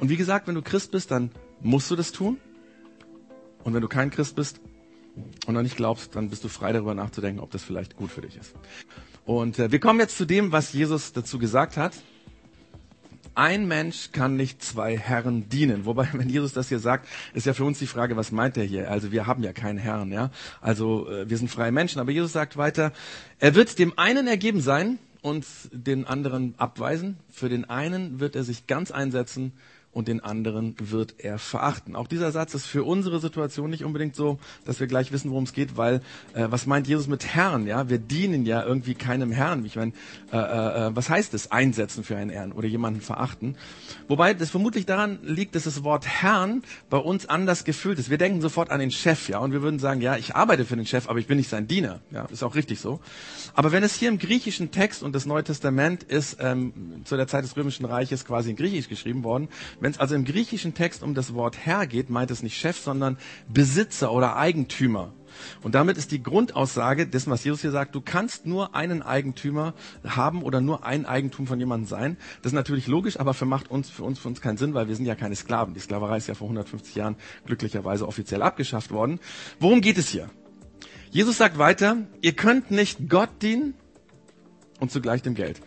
Und 0.00 0.08
wie 0.08 0.16
gesagt, 0.16 0.48
wenn 0.48 0.56
du 0.56 0.62
Christ 0.62 0.90
bist, 0.90 1.10
dann 1.10 1.30
musst 1.60 1.90
du 1.90 1.96
das 1.96 2.10
tun. 2.10 2.38
Und 3.62 3.74
wenn 3.74 3.82
du 3.82 3.88
kein 3.88 4.10
Christ 4.10 4.34
bist 4.34 4.60
und 5.46 5.54
noch 5.54 5.62
nicht 5.62 5.76
glaubst, 5.76 6.16
dann 6.16 6.30
bist 6.30 6.42
du 6.42 6.48
frei 6.48 6.72
darüber 6.72 6.94
nachzudenken, 6.94 7.40
ob 7.40 7.50
das 7.50 7.62
vielleicht 7.62 7.96
gut 7.96 8.10
für 8.10 8.22
dich 8.22 8.36
ist. 8.36 8.54
Und 9.24 9.58
äh, 9.58 9.70
wir 9.70 9.78
kommen 9.78 10.00
jetzt 10.00 10.16
zu 10.16 10.24
dem, 10.24 10.52
was 10.52 10.72
Jesus 10.72 11.12
dazu 11.12 11.38
gesagt 11.38 11.76
hat 11.76 11.92
ein 13.38 13.68
Mensch 13.68 14.10
kann 14.10 14.36
nicht 14.36 14.62
zwei 14.62 14.98
Herren 14.98 15.48
dienen. 15.48 15.84
Wobei, 15.84 16.08
wenn 16.12 16.28
Jesus 16.28 16.52
das 16.52 16.68
hier 16.68 16.80
sagt, 16.80 17.08
ist 17.34 17.46
ja 17.46 17.54
für 17.54 17.64
uns 17.64 17.78
die 17.78 17.86
Frage, 17.86 18.16
was 18.16 18.32
meint 18.32 18.56
er 18.56 18.64
hier? 18.64 18.90
Also 18.90 19.12
wir 19.12 19.26
haben 19.26 19.42
ja 19.44 19.52
keinen 19.52 19.78
Herrn, 19.78 20.10
ja. 20.10 20.30
Also 20.60 21.08
äh, 21.08 21.30
wir 21.30 21.38
sind 21.38 21.48
freie 21.48 21.72
Menschen. 21.72 22.00
Aber 22.00 22.10
Jesus 22.10 22.32
sagt 22.32 22.56
weiter, 22.56 22.92
er 23.38 23.54
wird 23.54 23.78
dem 23.78 23.96
einen 23.96 24.26
ergeben 24.26 24.60
sein 24.60 24.98
und 25.22 25.46
den 25.70 26.04
anderen 26.04 26.54
abweisen. 26.58 27.16
Für 27.30 27.48
den 27.48 27.70
einen 27.70 28.18
wird 28.18 28.34
er 28.34 28.42
sich 28.42 28.66
ganz 28.66 28.90
einsetzen 28.90 29.52
und 29.92 30.08
den 30.08 30.20
anderen 30.20 30.76
wird 30.78 31.14
er 31.18 31.38
verachten. 31.38 31.96
Auch 31.96 32.06
dieser 32.06 32.30
Satz 32.30 32.54
ist 32.54 32.66
für 32.66 32.84
unsere 32.84 33.20
Situation 33.20 33.70
nicht 33.70 33.84
unbedingt 33.84 34.14
so, 34.14 34.38
dass 34.64 34.80
wir 34.80 34.86
gleich 34.86 35.12
wissen, 35.12 35.30
worum 35.30 35.44
es 35.44 35.52
geht, 35.52 35.76
weil 35.76 36.02
äh, 36.34 36.46
was 36.50 36.66
meint 36.66 36.86
Jesus 36.86 37.08
mit 37.08 37.26
Herrn? 37.26 37.66
Ja, 37.66 37.88
wir 37.88 37.98
dienen 37.98 38.44
ja 38.44 38.64
irgendwie 38.64 38.94
keinem 38.94 39.32
Herrn. 39.32 39.64
Ich 39.64 39.76
meine, 39.76 39.92
äh, 40.32 40.36
äh, 40.36 40.90
was 40.94 41.08
heißt 41.08 41.34
es 41.34 41.50
einsetzen 41.50 42.04
für 42.04 42.16
einen 42.16 42.30
Herrn 42.30 42.52
oder 42.52 42.68
jemanden 42.68 43.00
verachten? 43.00 43.56
Wobei 44.08 44.34
das 44.34 44.50
vermutlich 44.50 44.86
daran 44.86 45.18
liegt, 45.22 45.54
dass 45.54 45.64
das 45.64 45.82
Wort 45.84 46.06
Herrn 46.06 46.62
bei 46.90 46.98
uns 46.98 47.26
anders 47.26 47.64
gefüllt 47.64 47.98
ist. 47.98 48.10
Wir 48.10 48.18
denken 48.18 48.40
sofort 48.40 48.70
an 48.70 48.80
den 48.80 48.90
Chef, 48.90 49.28
ja, 49.28 49.38
und 49.38 49.52
wir 49.52 49.62
würden 49.62 49.78
sagen, 49.78 50.00
ja, 50.00 50.16
ich 50.16 50.36
arbeite 50.36 50.64
für 50.64 50.76
den 50.76 50.86
Chef, 50.86 51.08
aber 51.08 51.18
ich 51.18 51.26
bin 51.26 51.38
nicht 51.38 51.48
sein 51.48 51.66
Diener. 51.66 52.00
Ja, 52.10 52.26
ist 52.26 52.42
auch 52.42 52.54
richtig 52.54 52.80
so. 52.80 53.00
Aber 53.54 53.72
wenn 53.72 53.82
es 53.82 53.94
hier 53.94 54.08
im 54.08 54.18
griechischen 54.18 54.70
Text 54.70 55.02
und 55.02 55.14
das 55.14 55.26
Neue 55.26 55.44
Testament 55.44 56.02
ist 56.02 56.36
ähm, 56.40 57.02
zu 57.04 57.16
der 57.16 57.26
Zeit 57.26 57.44
des 57.44 57.56
Römischen 57.56 57.84
Reiches 57.84 58.24
quasi 58.24 58.50
in 58.50 58.56
Griechisch 58.56 58.88
geschrieben 58.88 59.24
worden, 59.24 59.48
wenn 59.80 59.87
es 59.92 60.00
also 60.00 60.14
im 60.14 60.24
griechischen 60.24 60.74
Text 60.74 61.02
um 61.02 61.14
das 61.14 61.34
Wort 61.34 61.56
Herr 61.58 61.86
geht, 61.86 62.10
meint 62.10 62.30
es 62.30 62.42
nicht 62.42 62.56
Chef, 62.56 62.78
sondern 62.78 63.18
Besitzer 63.48 64.12
oder 64.12 64.36
Eigentümer. 64.36 65.12
Und 65.62 65.74
damit 65.74 65.96
ist 65.96 66.10
die 66.10 66.22
Grundaussage 66.22 67.06
dessen, 67.06 67.30
was 67.30 67.44
Jesus 67.44 67.60
hier 67.60 67.70
sagt, 67.70 67.94
du 67.94 68.00
kannst 68.00 68.46
nur 68.46 68.74
einen 68.74 69.02
Eigentümer 69.02 69.74
haben 70.04 70.42
oder 70.42 70.60
nur 70.60 70.84
ein 70.84 71.06
Eigentum 71.06 71.46
von 71.46 71.58
jemandem 71.58 71.86
sein. 71.86 72.16
Das 72.42 72.50
ist 72.52 72.56
natürlich 72.56 72.86
logisch, 72.86 73.18
aber 73.20 73.34
für 73.34 73.44
macht 73.44 73.70
uns, 73.70 73.90
für 73.90 74.04
uns, 74.04 74.18
für 74.18 74.28
uns 74.28 74.40
keinen 74.40 74.56
Sinn, 74.56 74.74
weil 74.74 74.88
wir 74.88 74.96
sind 74.96 75.06
ja 75.06 75.14
keine 75.14 75.36
Sklaven. 75.36 75.74
Die 75.74 75.80
Sklaverei 75.80 76.16
ist 76.16 76.28
ja 76.28 76.34
vor 76.34 76.46
150 76.46 76.94
Jahren 76.94 77.16
glücklicherweise 77.46 78.06
offiziell 78.06 78.42
abgeschafft 78.42 78.90
worden. 78.90 79.20
Worum 79.60 79.80
geht 79.80 79.98
es 79.98 80.08
hier? 80.08 80.30
Jesus 81.10 81.38
sagt 81.38 81.58
weiter, 81.58 81.96
ihr 82.20 82.32
könnt 82.32 82.70
nicht 82.70 83.08
Gott 83.08 83.30
dienen 83.42 83.74
und 84.80 84.90
zugleich 84.90 85.22
dem 85.22 85.34
Geld. 85.34 85.60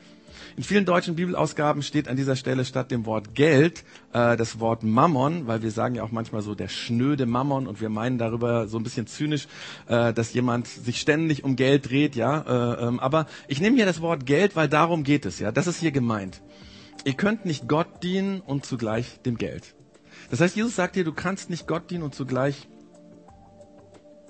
In 0.58 0.63
vielen 0.63 0.86
deutschen 0.86 1.15
Bibelausgaben 1.15 1.81
steht 1.81 2.08
an 2.08 2.17
dieser 2.17 2.36
Stelle 2.36 2.65
statt 2.65 2.91
dem 2.91 3.05
Wort 3.05 3.36
Geld 3.36 3.84
äh, 4.12 4.36
das 4.36 4.60
Wort 4.60 4.84
Mammon, 4.84 5.48
weil 5.48 5.62
wir 5.62 5.72
sagen 5.72 5.96
ja 5.96 6.03
auch 6.03 6.12
manchmal 6.12 6.41
so 6.41 6.55
der 6.55 6.67
schnöde 6.67 7.25
Mammon 7.25 7.67
und 7.67 7.79
wir 7.79 7.89
meinen 7.89 8.17
darüber 8.17 8.67
so 8.67 8.77
ein 8.77 8.84
bisschen 8.84 9.08
zynisch, 9.08 9.48
äh, 9.88 10.13
dass 10.13 10.34
jemand 10.34 10.67
sich 10.67 11.00
ständig 11.00 11.43
um 11.43 11.55
Geld 11.55 11.89
dreht, 11.89 12.15
ja. 12.15 12.41
Äh, 12.41 12.88
ähm, 12.88 13.00
aber 13.00 13.27
ich 13.48 13.62
nehme 13.62 13.77
hier 13.77 13.86
das 13.86 14.01
Wort 14.01 14.25
Geld, 14.25 14.55
weil 14.55 14.67
darum 14.67 15.03
geht 15.03 15.25
es, 15.25 15.39
ja. 15.39 15.51
Das 15.51 15.67
ist 15.67 15.79
hier 15.79 15.91
gemeint. 15.91 16.41
Ihr 17.05 17.13
könnt 17.13 17.46
nicht 17.46 17.67
Gott 17.67 18.03
dienen 18.03 18.41
und 18.41 18.65
zugleich 18.65 19.22
dem 19.22 19.38
Geld. 19.38 19.74
Das 20.29 20.41
heißt, 20.41 20.55
Jesus 20.55 20.75
sagt 20.75 20.96
dir, 20.96 21.03
du 21.03 21.13
kannst 21.13 21.50
nicht 21.50 21.67
Gott 21.67 21.89
dienen 21.89 22.03
und 22.03 22.13
zugleich 22.13 22.67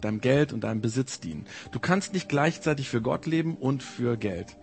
deinem 0.02 0.22
Geld 0.22 0.54
und 0.54 0.64
deinem 0.64 0.82
Besitz 0.82 1.20
dienen. 1.20 1.46
Du 1.72 1.80
kannst 1.80 2.14
nicht 2.14 2.30
gleichzeitig 2.30 2.90
für 2.90 3.02
Gott 3.02 3.26
leben 3.26 3.56
und 3.56 3.84
für 3.84 4.18
Geld. 4.18 4.58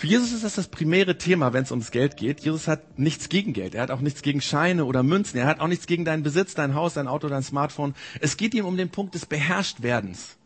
Für 0.00 0.06
Jesus 0.06 0.32
ist 0.32 0.44
das 0.44 0.54
das 0.54 0.68
primäre 0.68 1.18
Thema, 1.18 1.52
wenn 1.52 1.64
es 1.64 1.70
ums 1.70 1.90
Geld 1.90 2.16
geht. 2.16 2.40
Jesus 2.40 2.68
hat 2.68 2.98
nichts 2.98 3.28
gegen 3.28 3.52
Geld. 3.52 3.74
Er 3.74 3.82
hat 3.82 3.90
auch 3.90 4.00
nichts 4.00 4.22
gegen 4.22 4.40
Scheine 4.40 4.86
oder 4.86 5.02
Münzen. 5.02 5.38
Er 5.38 5.44
hat 5.44 5.60
auch 5.60 5.66
nichts 5.66 5.86
gegen 5.86 6.06
deinen 6.06 6.22
Besitz, 6.22 6.54
dein 6.54 6.74
Haus, 6.74 6.94
dein 6.94 7.06
Auto, 7.06 7.28
dein 7.28 7.42
Smartphone. 7.42 7.94
Es 8.18 8.38
geht 8.38 8.54
ihm 8.54 8.64
um 8.64 8.78
den 8.78 8.88
Punkt 8.88 9.14
des 9.14 9.26
Beherrschtwerdens, 9.26 10.38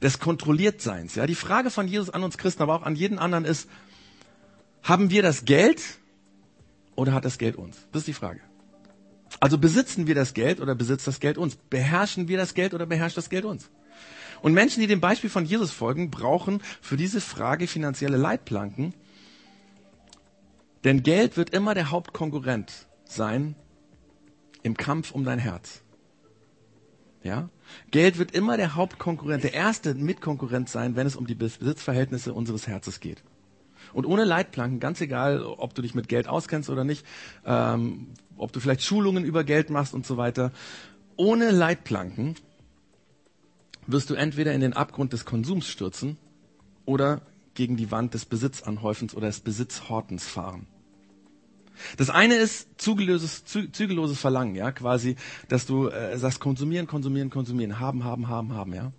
des 0.00 0.20
Kontrolliertseins. 0.20 1.16
Ja, 1.16 1.26
die 1.26 1.34
Frage 1.34 1.70
von 1.70 1.88
Jesus 1.88 2.10
an 2.10 2.22
uns 2.22 2.38
Christen, 2.38 2.62
aber 2.62 2.76
auch 2.76 2.84
an 2.84 2.94
jeden 2.94 3.18
anderen 3.18 3.44
ist, 3.44 3.68
haben 4.84 5.10
wir 5.10 5.22
das 5.22 5.44
Geld 5.46 5.82
oder 6.94 7.12
hat 7.12 7.24
das 7.24 7.38
Geld 7.38 7.56
uns? 7.56 7.78
Das 7.90 8.02
ist 8.02 8.06
die 8.06 8.12
Frage. 8.12 8.38
Also 9.40 9.58
besitzen 9.58 10.06
wir 10.06 10.14
das 10.14 10.32
Geld 10.32 10.60
oder 10.60 10.76
besitzt 10.76 11.08
das 11.08 11.18
Geld 11.18 11.38
uns? 11.38 11.56
Beherrschen 11.56 12.28
wir 12.28 12.38
das 12.38 12.54
Geld 12.54 12.72
oder 12.72 12.86
beherrscht 12.86 13.16
das 13.16 13.30
Geld 13.30 13.46
uns? 13.46 13.68
Und 14.42 14.54
Menschen, 14.54 14.80
die 14.80 14.88
dem 14.88 15.00
Beispiel 15.00 15.30
von 15.30 15.44
Jesus 15.44 15.70
folgen, 15.70 16.10
brauchen 16.10 16.60
für 16.80 16.96
diese 16.96 17.20
Frage 17.20 17.68
finanzielle 17.68 18.16
Leitplanken. 18.16 18.92
Denn 20.82 21.04
Geld 21.04 21.36
wird 21.36 21.50
immer 21.50 21.74
der 21.74 21.90
Hauptkonkurrent 21.90 22.88
sein 23.04 23.54
im 24.64 24.76
Kampf 24.76 25.12
um 25.12 25.24
dein 25.24 25.38
Herz. 25.38 25.82
Ja? 27.22 27.50
Geld 27.92 28.18
wird 28.18 28.32
immer 28.32 28.56
der 28.56 28.74
Hauptkonkurrent, 28.74 29.44
der 29.44 29.54
erste 29.54 29.94
Mitkonkurrent 29.94 30.68
sein, 30.68 30.96
wenn 30.96 31.06
es 31.06 31.14
um 31.14 31.26
die 31.28 31.36
Besitzverhältnisse 31.36 32.34
unseres 32.34 32.66
Herzens 32.66 32.98
geht. 32.98 33.22
Und 33.92 34.06
ohne 34.06 34.24
Leitplanken, 34.24 34.80
ganz 34.80 35.00
egal, 35.00 35.42
ob 35.44 35.74
du 35.74 35.82
dich 35.82 35.94
mit 35.94 36.08
Geld 36.08 36.26
auskennst 36.26 36.68
oder 36.68 36.82
nicht, 36.82 37.06
ähm, 37.44 38.08
ob 38.36 38.52
du 38.52 38.58
vielleicht 38.58 38.82
Schulungen 38.82 39.24
über 39.24 39.44
Geld 39.44 39.70
machst 39.70 39.94
und 39.94 40.04
so 40.04 40.16
weiter, 40.16 40.50
ohne 41.16 41.50
Leitplanken 41.50 42.34
wirst 43.86 44.10
du 44.10 44.14
entweder 44.14 44.52
in 44.52 44.60
den 44.60 44.72
Abgrund 44.72 45.12
des 45.12 45.24
Konsums 45.24 45.66
stürzen 45.66 46.16
oder 46.84 47.22
gegen 47.54 47.76
die 47.76 47.90
Wand 47.90 48.14
des 48.14 48.24
Besitzanhäufens 48.24 49.14
oder 49.14 49.26
des 49.26 49.40
Besitzhortens 49.40 50.26
fahren. 50.26 50.66
Das 51.96 52.10
eine 52.10 52.34
ist 52.34 52.68
zügelloses, 52.80 53.44
zügelloses 53.44 54.20
Verlangen, 54.20 54.54
ja, 54.54 54.72
quasi, 54.72 55.16
dass 55.48 55.66
du 55.66 55.88
äh, 55.88 56.16
sagst, 56.18 56.40
konsumieren, 56.40 56.86
konsumieren, 56.86 57.30
konsumieren, 57.30 57.80
haben, 57.80 58.04
haben, 58.04 58.28
haben, 58.28 58.52
haben, 58.52 58.74
ja. 58.74 58.92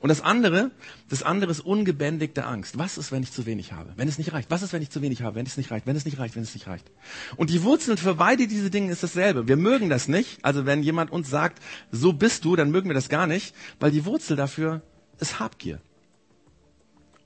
Und 0.00 0.08
das 0.08 0.20
andere, 0.20 0.70
das 1.08 1.22
andere 1.22 1.50
ist 1.50 1.60
ungebändigte 1.60 2.44
Angst. 2.44 2.78
Was 2.78 2.98
ist, 2.98 3.12
wenn 3.12 3.22
ich 3.22 3.32
zu 3.32 3.46
wenig 3.46 3.72
habe? 3.72 3.92
Wenn 3.96 4.08
es 4.08 4.18
nicht 4.18 4.32
reicht? 4.32 4.50
Was 4.50 4.62
ist, 4.62 4.72
wenn 4.72 4.82
ich 4.82 4.90
zu 4.90 5.02
wenig 5.02 5.22
habe? 5.22 5.36
Wenn 5.36 5.46
es 5.46 5.56
nicht 5.56 5.70
reicht? 5.70 5.86
Wenn 5.86 5.96
es 5.96 6.04
nicht 6.04 6.18
reicht? 6.18 6.36
Wenn 6.36 6.42
es 6.42 6.54
nicht 6.54 6.66
reicht? 6.66 6.90
Und 7.36 7.50
die 7.50 7.62
Wurzel 7.62 7.96
für 7.96 8.14
beide 8.14 8.46
diese 8.46 8.70
Dinge 8.70 8.92
ist 8.92 9.02
dasselbe. 9.02 9.48
Wir 9.48 9.56
mögen 9.56 9.88
das 9.88 10.08
nicht. 10.08 10.44
Also 10.44 10.66
wenn 10.66 10.82
jemand 10.82 11.10
uns 11.12 11.30
sagt, 11.30 11.62
so 11.90 12.12
bist 12.12 12.44
du, 12.44 12.56
dann 12.56 12.70
mögen 12.70 12.88
wir 12.88 12.94
das 12.94 13.08
gar 13.08 13.26
nicht, 13.26 13.54
weil 13.80 13.90
die 13.90 14.04
Wurzel 14.04 14.36
dafür 14.36 14.82
ist 15.18 15.40
Habgier. 15.40 15.80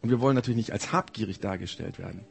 Und 0.02 0.11
wir 0.11 0.21
wollen 0.21 0.35
natürlich 0.35 0.57
nicht 0.57 0.73
als 0.73 0.92
habgierig 0.92 1.40
dargestellt 1.40 1.99
werden. 1.99 2.25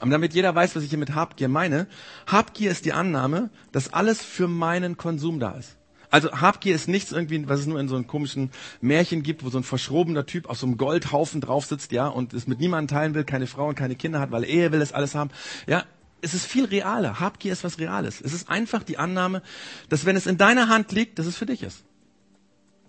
Aber 0.00 0.10
damit 0.10 0.34
jeder 0.34 0.54
weiß, 0.54 0.74
was 0.74 0.82
ich 0.82 0.90
hier 0.90 0.98
mit 0.98 1.14
Habgier 1.14 1.48
meine, 1.48 1.86
Habgier 2.26 2.70
ist 2.70 2.84
die 2.84 2.92
Annahme, 2.92 3.50
dass 3.72 3.92
alles 3.92 4.22
für 4.22 4.48
meinen 4.48 4.96
Konsum 4.96 5.38
da 5.38 5.52
ist. 5.52 5.76
Also 6.14 6.30
Habgier 6.30 6.76
ist 6.76 6.86
nichts 6.86 7.10
irgendwie, 7.10 7.48
was 7.48 7.58
es 7.58 7.66
nur 7.66 7.80
in 7.80 7.88
so 7.88 7.96
einem 7.96 8.06
komischen 8.06 8.52
Märchen 8.80 9.24
gibt, 9.24 9.44
wo 9.44 9.50
so 9.50 9.58
ein 9.58 9.64
verschrobener 9.64 10.26
Typ 10.26 10.48
auf 10.48 10.56
so 10.56 10.64
einem 10.64 10.76
Goldhaufen 10.76 11.40
drauf 11.40 11.66
sitzt, 11.66 11.90
ja, 11.90 12.06
und 12.06 12.32
es 12.34 12.46
mit 12.46 12.60
niemandem 12.60 12.96
teilen 12.96 13.14
will, 13.14 13.24
keine 13.24 13.48
Frau 13.48 13.66
und 13.66 13.74
keine 13.74 13.96
Kinder 13.96 14.20
hat, 14.20 14.30
weil 14.30 14.44
er 14.44 14.70
will 14.70 14.78
das 14.78 14.92
alles 14.92 15.16
haben. 15.16 15.30
Ja, 15.66 15.82
es 16.20 16.32
ist 16.32 16.46
viel 16.46 16.66
realer. 16.66 17.18
Habgier 17.18 17.52
ist 17.52 17.64
was 17.64 17.80
Reales. 17.80 18.20
Es 18.20 18.32
ist 18.32 18.48
einfach 18.48 18.84
die 18.84 18.96
Annahme, 18.96 19.42
dass 19.88 20.06
wenn 20.06 20.14
es 20.14 20.28
in 20.28 20.38
deiner 20.38 20.68
Hand 20.68 20.92
liegt, 20.92 21.18
dass 21.18 21.26
es 21.26 21.36
für 21.36 21.46
dich 21.46 21.64
ist. 21.64 21.82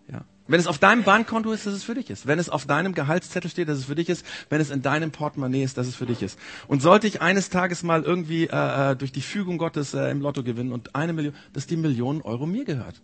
Ja. 0.07 0.23
Wenn 0.47 0.59
es 0.59 0.67
auf 0.67 0.77
deinem 0.77 1.01
Bankkonto 1.01 1.51
ist, 1.51 1.65
dass 1.65 1.73
es 1.73 1.83
für 1.83 1.95
dich 1.95 2.11
ist. 2.11 2.27
Wenn 2.27 2.37
es 2.37 2.49
auf 2.49 2.67
deinem 2.67 2.93
Gehaltszettel 2.93 3.49
steht, 3.49 3.69
dass 3.69 3.79
es 3.79 3.85
für 3.85 3.95
dich 3.95 4.09
ist. 4.09 4.23
Wenn 4.49 4.61
es 4.61 4.69
in 4.69 4.83
deinem 4.83 5.09
Portemonnaie 5.09 5.63
ist, 5.63 5.79
dass 5.79 5.87
es 5.87 5.95
für 5.95 6.05
dich 6.05 6.21
ist. 6.21 6.37
Und 6.67 6.83
sollte 6.83 7.07
ich 7.07 7.21
eines 7.23 7.49
Tages 7.49 7.81
mal 7.81 8.03
irgendwie 8.03 8.45
äh, 8.45 8.91
äh 8.91 8.95
durch 8.95 9.11
die 9.11 9.21
Fügung 9.21 9.57
Gottes 9.57 9.95
äh, 9.95 10.11
im 10.11 10.21
Lotto 10.21 10.43
gewinnen 10.43 10.71
und 10.71 10.95
eine 10.95 11.13
Million, 11.13 11.33
dass 11.53 11.65
die 11.65 11.77
Millionen 11.77 12.21
Euro 12.21 12.45
mir 12.45 12.65
gehört. 12.65 13.01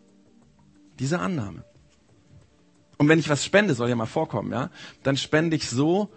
Diese 1.00 1.20
Annahme. 1.20 1.64
Und 2.98 3.10
wenn 3.10 3.20
ich 3.20 3.30
was 3.30 3.44
spende, 3.44 3.74
soll 3.74 3.90
ja 3.90 3.96
mal 3.96 4.06
vorkommen, 4.06 4.52
ja, 4.52 4.70
dann 5.04 5.18
spende 5.18 5.56
ich 5.56 5.68
so, 5.68 6.10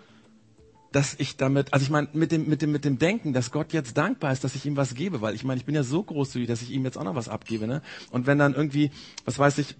dass 0.93 1.15
ich 1.19 1.37
damit, 1.37 1.73
also 1.73 1.83
ich 1.83 1.91
meine, 1.91 2.09
mit 2.13 2.31
dem, 2.31 2.49
mit 2.49 2.63
dem, 2.63 2.71
mit 2.71 2.85
dem 2.85 2.99
Denken, 2.99 3.33
dass 3.33 3.51
Gott 3.51 3.73
jetzt 3.73 3.97
dankbar 3.97 4.33
ist, 4.33 4.45
dass 4.45 4.55
ich 4.55 4.65
ihm 4.65 4.77
was 4.77 4.95
gebe, 4.95 5.21
weil 5.21 5.35
ich 5.35 5.43
meine, 5.43 5.59
ich 5.59 5.65
bin 5.65 5.75
ja 5.75 5.83
so 5.83 6.03
großzügig, 6.03 6.47
dass 6.47 6.63
ich 6.63 6.71
ihm 6.71 6.85
jetzt 6.85 6.97
auch 6.97 7.05
noch 7.05 7.17
was 7.17 7.29
abgebe, 7.29 7.67
ne? 7.67 7.83
Und 8.11 8.27
wenn 8.27 8.39
dann 8.39 8.55
irgendwie, 8.55 8.91
was 9.25 9.39
weiß 9.39 9.59
ich, 9.59 9.77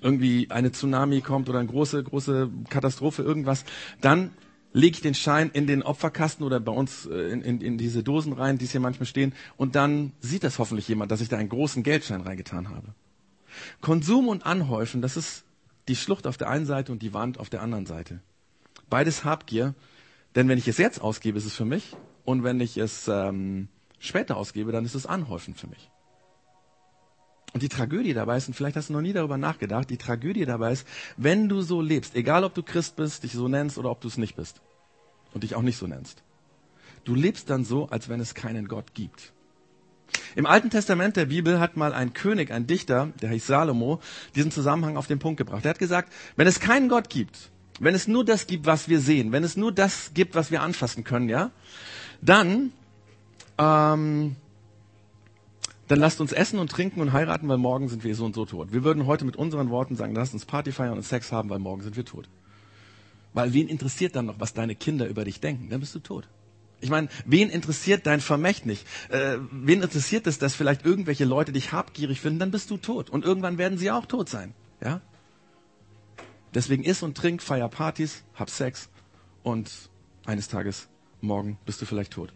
irgendwie 0.00 0.50
eine 0.50 0.72
Tsunami 0.72 1.20
kommt 1.20 1.48
oder 1.50 1.58
eine 1.58 1.68
große, 1.68 2.02
große 2.02 2.48
Katastrophe, 2.70 3.22
irgendwas, 3.22 3.64
dann 4.00 4.30
lege 4.72 4.94
ich 4.94 5.02
den 5.02 5.14
Schein 5.14 5.50
in 5.52 5.66
den 5.66 5.82
Opferkasten 5.82 6.46
oder 6.46 6.58
bei 6.58 6.72
uns 6.72 7.06
äh, 7.06 7.32
in, 7.32 7.42
in, 7.42 7.60
in 7.60 7.76
diese 7.76 8.02
Dosen 8.02 8.32
rein, 8.32 8.56
die 8.56 8.64
es 8.64 8.70
hier 8.70 8.80
manchmal 8.80 9.06
stehen, 9.06 9.34
und 9.56 9.74
dann 9.74 10.12
sieht 10.20 10.44
das 10.44 10.58
hoffentlich 10.58 10.88
jemand, 10.88 11.10
dass 11.10 11.20
ich 11.20 11.28
da 11.28 11.36
einen 11.36 11.48
großen 11.48 11.82
Geldschein 11.82 12.22
reingetan 12.22 12.70
habe. 12.70 12.94
Konsum 13.80 14.28
und 14.28 14.46
Anhäufen, 14.46 15.02
das 15.02 15.16
ist 15.16 15.44
die 15.88 15.96
Schlucht 15.96 16.26
auf 16.26 16.36
der 16.36 16.48
einen 16.48 16.66
Seite 16.66 16.92
und 16.92 17.02
die 17.02 17.14
Wand 17.14 17.38
auf 17.38 17.50
der 17.50 17.62
anderen 17.62 17.86
Seite. 17.86 18.20
Beides 18.88 19.24
Habgier, 19.24 19.74
denn 20.34 20.48
wenn 20.48 20.58
ich 20.58 20.68
es 20.68 20.78
jetzt 20.78 21.00
ausgebe, 21.00 21.38
ist 21.38 21.46
es 21.46 21.54
für 21.54 21.64
mich 21.64 21.96
und 22.24 22.44
wenn 22.44 22.60
ich 22.60 22.76
es 22.76 23.08
ähm, 23.08 23.68
später 23.98 24.36
ausgebe, 24.36 24.72
dann 24.72 24.84
ist 24.84 24.94
es 24.94 25.06
Anhäufen 25.06 25.54
für 25.54 25.66
mich. 25.66 25.90
Und 27.52 27.62
die 27.62 27.68
Tragödie 27.68 28.14
dabei 28.14 28.36
ist, 28.36 28.46
und 28.46 28.54
vielleicht 28.54 28.76
hast 28.76 28.90
du 28.90 28.92
noch 28.92 29.00
nie 29.00 29.12
darüber 29.12 29.36
nachgedacht, 29.36 29.90
die 29.90 29.96
Tragödie 29.96 30.44
dabei 30.44 30.72
ist, 30.72 30.86
wenn 31.16 31.48
du 31.48 31.62
so 31.62 31.82
lebst, 31.82 32.14
egal 32.14 32.44
ob 32.44 32.54
du 32.54 32.62
Christ 32.62 32.94
bist, 32.96 33.24
dich 33.24 33.32
so 33.32 33.48
nennst 33.48 33.76
oder 33.76 33.90
ob 33.90 34.00
du 34.00 34.08
es 34.08 34.18
nicht 34.18 34.36
bist 34.36 34.60
und 35.34 35.42
dich 35.42 35.56
auch 35.56 35.62
nicht 35.62 35.76
so 35.76 35.88
nennst, 35.88 36.22
du 37.04 37.14
lebst 37.14 37.50
dann 37.50 37.64
so, 37.64 37.88
als 37.88 38.08
wenn 38.08 38.20
es 38.20 38.34
keinen 38.34 38.68
Gott 38.68 38.94
gibt. 38.94 39.32
Im 40.36 40.46
Alten 40.46 40.70
Testament 40.70 41.16
der 41.16 41.26
Bibel 41.26 41.60
hat 41.60 41.76
mal 41.76 41.92
ein 41.92 42.12
König, 42.12 42.50
ein 42.50 42.66
Dichter, 42.66 43.12
der 43.20 43.30
hieß 43.30 43.46
Salomo, 43.46 44.00
diesen 44.34 44.50
Zusammenhang 44.50 44.96
auf 44.96 45.06
den 45.06 45.18
Punkt 45.18 45.38
gebracht. 45.38 45.64
Er 45.64 45.70
hat 45.70 45.78
gesagt, 45.78 46.12
wenn 46.36 46.46
es 46.46 46.60
keinen 46.60 46.88
Gott 46.88 47.10
gibt, 47.10 47.50
wenn 47.80 47.94
es 47.94 48.06
nur 48.06 48.24
das 48.24 48.46
gibt, 48.46 48.66
was 48.66 48.88
wir 48.88 49.00
sehen, 49.00 49.32
wenn 49.32 49.44
es 49.44 49.56
nur 49.56 49.72
das 49.72 50.12
gibt, 50.14 50.34
was 50.34 50.50
wir 50.50 50.62
anfassen 50.62 51.02
können, 51.02 51.28
ja, 51.28 51.50
dann, 52.20 52.72
ähm, 53.58 54.36
dann 55.88 55.98
lasst 55.98 56.20
uns 56.20 56.32
essen 56.32 56.58
und 56.58 56.70
trinken 56.70 57.00
und 57.00 57.12
heiraten, 57.12 57.48
weil 57.48 57.58
morgen 57.58 57.88
sind 57.88 58.04
wir 58.04 58.14
so 58.14 58.24
und 58.24 58.34
so 58.34 58.44
tot. 58.44 58.72
Wir 58.72 58.84
würden 58.84 59.06
heute 59.06 59.24
mit 59.24 59.36
unseren 59.36 59.70
Worten 59.70 59.96
sagen, 59.96 60.14
lasst 60.14 60.34
uns 60.34 60.44
Party 60.44 60.72
feiern 60.72 60.92
und 60.92 61.02
Sex 61.02 61.32
haben, 61.32 61.50
weil 61.50 61.58
morgen 61.58 61.82
sind 61.82 61.96
wir 61.96 62.04
tot. 62.04 62.28
Weil 63.32 63.52
wen 63.52 63.68
interessiert 63.68 64.14
dann 64.16 64.26
noch, 64.26 64.38
was 64.38 64.54
deine 64.54 64.74
Kinder 64.74 65.06
über 65.08 65.24
dich 65.24 65.40
denken? 65.40 65.70
Dann 65.70 65.80
bist 65.80 65.94
du 65.94 66.00
tot. 66.00 66.28
Ich 66.80 66.90
meine, 66.90 67.08
wen 67.26 67.50
interessiert 67.50 68.06
dein 68.06 68.20
Vermächtnis? 68.20 68.84
Äh, 69.10 69.36
wen 69.50 69.82
interessiert 69.82 70.26
es, 70.26 70.38
dass 70.38 70.54
vielleicht 70.54 70.84
irgendwelche 70.84 71.24
Leute 71.24 71.52
dich 71.52 71.72
habgierig 71.72 72.20
finden? 72.20 72.38
Dann 72.38 72.50
bist 72.50 72.70
du 72.70 72.78
tot. 72.78 73.10
Und 73.10 73.24
irgendwann 73.24 73.58
werden 73.58 73.76
sie 73.76 73.90
auch 73.90 74.06
tot 74.06 74.28
sein. 74.28 74.54
Ja? 74.82 75.00
Deswegen 76.54 76.82
iss 76.82 77.02
und 77.02 77.16
trink, 77.16 77.42
feier 77.42 77.68
Partys, 77.68 78.24
hab 78.34 78.50
Sex 78.50 78.88
und 79.42 79.70
eines 80.24 80.48
Tages, 80.48 80.88
morgen, 81.20 81.58
bist 81.64 81.80
du 81.80 81.86
vielleicht 81.86 82.12
tot. 82.12 82.32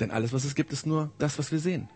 Denn 0.00 0.10
alles, 0.10 0.32
was 0.32 0.44
es 0.44 0.54
gibt, 0.54 0.72
ist 0.72 0.86
nur 0.86 1.10
das, 1.18 1.38
was 1.38 1.52
wir 1.52 1.58
sehen. 1.58 1.88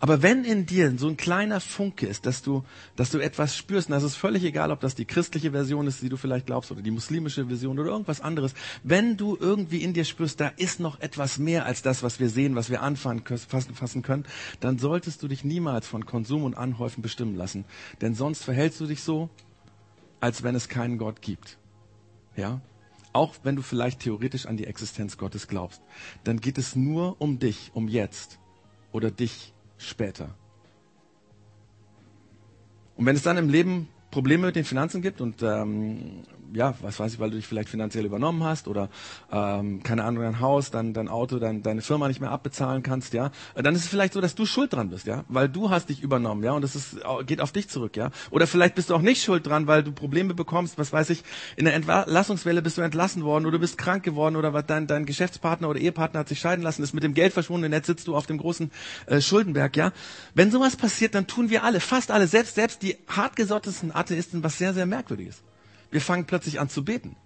Aber 0.00 0.22
wenn 0.22 0.44
in 0.44 0.66
dir 0.66 0.96
so 0.98 1.08
ein 1.08 1.16
kleiner 1.16 1.60
Funke 1.60 2.06
ist, 2.06 2.26
dass 2.26 2.42
du, 2.42 2.64
dass 2.96 3.10
du 3.10 3.18
etwas 3.18 3.56
spürst, 3.56 3.88
und 3.88 3.92
das 3.92 4.02
ist 4.02 4.16
völlig 4.16 4.44
egal, 4.44 4.70
ob 4.70 4.80
das 4.80 4.94
die 4.94 5.04
christliche 5.04 5.52
Version 5.52 5.86
ist, 5.86 6.02
die 6.02 6.08
du 6.08 6.16
vielleicht 6.16 6.46
glaubst, 6.46 6.70
oder 6.70 6.82
die 6.82 6.90
muslimische 6.90 7.46
Version 7.46 7.78
oder 7.78 7.90
irgendwas 7.90 8.20
anderes, 8.20 8.54
wenn 8.82 9.16
du 9.16 9.36
irgendwie 9.38 9.82
in 9.82 9.94
dir 9.94 10.04
spürst, 10.04 10.40
da 10.40 10.48
ist 10.48 10.80
noch 10.80 11.00
etwas 11.00 11.38
mehr 11.38 11.66
als 11.66 11.82
das, 11.82 12.02
was 12.02 12.20
wir 12.20 12.28
sehen, 12.28 12.56
was 12.56 12.70
wir 12.70 12.82
anfassen, 12.82 13.22
fassen 13.74 14.02
können, 14.02 14.24
dann 14.60 14.78
solltest 14.78 15.22
du 15.22 15.28
dich 15.28 15.44
niemals 15.44 15.86
von 15.86 16.06
Konsum 16.06 16.44
und 16.44 16.56
Anhäufen 16.56 17.02
bestimmen 17.02 17.34
lassen. 17.34 17.64
Denn 18.00 18.14
sonst 18.14 18.44
verhältst 18.44 18.80
du 18.80 18.86
dich 18.86 19.02
so, 19.02 19.30
als 20.20 20.42
wenn 20.42 20.54
es 20.54 20.68
keinen 20.68 20.98
Gott 20.98 21.22
gibt. 21.22 21.58
Ja? 22.36 22.60
Auch 23.12 23.34
wenn 23.42 23.56
du 23.56 23.62
vielleicht 23.62 24.00
theoretisch 24.00 24.46
an 24.46 24.56
die 24.56 24.66
Existenz 24.66 25.16
Gottes 25.16 25.46
glaubst. 25.48 25.82
Dann 26.24 26.40
geht 26.40 26.58
es 26.58 26.74
nur 26.74 27.20
um 27.20 27.38
dich, 27.38 27.70
um 27.74 27.88
jetzt 27.88 28.38
oder 28.90 29.10
dich 29.10 29.53
später. 29.88 30.34
Und 32.96 33.06
wenn 33.06 33.16
es 33.16 33.22
dann 33.22 33.36
im 33.36 33.48
Leben 33.48 33.88
Probleme 34.14 34.46
mit 34.46 34.54
den 34.54 34.64
Finanzen 34.64 35.02
gibt 35.02 35.20
und 35.20 35.42
ähm, 35.42 36.22
ja, 36.54 36.74
was 36.82 37.00
weiß 37.00 37.14
ich, 37.14 37.18
weil 37.18 37.30
du 37.30 37.36
dich 37.36 37.48
vielleicht 37.48 37.68
finanziell 37.68 38.04
übernommen 38.04 38.44
hast 38.44 38.68
oder 38.68 38.88
ähm, 39.32 39.82
keine 39.82 40.04
Ahnung, 40.04 40.22
dein 40.22 40.38
Haus, 40.38 40.70
dein, 40.70 40.94
dein 40.94 41.08
Auto, 41.08 41.40
dein, 41.40 41.62
deine 41.62 41.82
Firma 41.82 42.06
nicht 42.06 42.20
mehr 42.20 42.30
abbezahlen 42.30 42.84
kannst, 42.84 43.12
ja, 43.12 43.32
dann 43.56 43.74
ist 43.74 43.82
es 43.82 43.88
vielleicht 43.88 44.12
so, 44.12 44.20
dass 44.20 44.36
du 44.36 44.46
schuld 44.46 44.72
dran 44.72 44.88
bist, 44.88 45.08
ja, 45.08 45.24
weil 45.28 45.48
du 45.48 45.70
hast 45.70 45.88
dich 45.88 46.00
übernommen, 46.00 46.44
ja, 46.44 46.52
und 46.52 46.62
das 46.62 46.76
ist, 46.76 46.98
geht 47.26 47.40
auf 47.40 47.50
dich 47.50 47.68
zurück, 47.68 47.96
ja. 47.96 48.10
Oder 48.30 48.46
vielleicht 48.46 48.76
bist 48.76 48.90
du 48.90 48.94
auch 48.94 49.02
nicht 49.02 49.20
schuld 49.20 49.46
dran, 49.46 49.66
weil 49.66 49.82
du 49.82 49.90
Probleme 49.90 50.32
bekommst, 50.32 50.78
was 50.78 50.92
weiß 50.92 51.10
ich, 51.10 51.24
in 51.56 51.64
der 51.64 51.74
Entlassungswelle 51.74 52.62
bist 52.62 52.78
du 52.78 52.82
entlassen 52.82 53.24
worden 53.24 53.46
oder 53.46 53.58
du 53.58 53.60
bist 53.60 53.76
krank 53.76 54.04
geworden 54.04 54.36
oder 54.36 54.62
dein, 54.62 54.86
dein 54.86 55.06
Geschäftspartner 55.06 55.68
oder 55.68 55.80
Ehepartner 55.80 56.20
hat 56.20 56.28
sich 56.28 56.38
scheiden 56.38 56.62
lassen, 56.62 56.84
ist 56.84 56.94
mit 56.94 57.02
dem 57.02 57.14
Geld 57.14 57.32
verschwunden 57.32 57.66
und 57.66 57.72
jetzt 57.72 57.88
sitzt 57.88 58.06
du 58.06 58.14
auf 58.14 58.26
dem 58.26 58.38
großen 58.38 58.70
äh, 59.06 59.20
Schuldenberg, 59.20 59.76
ja. 59.76 59.92
Wenn 60.34 60.52
sowas 60.52 60.76
passiert, 60.76 61.16
dann 61.16 61.26
tun 61.26 61.50
wir 61.50 61.64
alle, 61.64 61.80
fast 61.80 62.12
alle, 62.12 62.28
selbst, 62.28 62.54
selbst 62.54 62.82
die 62.82 62.96
hartgesottesten 63.08 63.90
Atheisten, 64.04 64.42
was 64.42 64.58
sehr, 64.58 64.74
sehr 64.74 64.86
merkwürdiges. 64.86 65.42
Wir 65.90 66.00
fangen 66.00 66.26
plötzlich 66.26 66.60
an 66.60 66.68
zu 66.68 66.84
beten. 66.84 67.16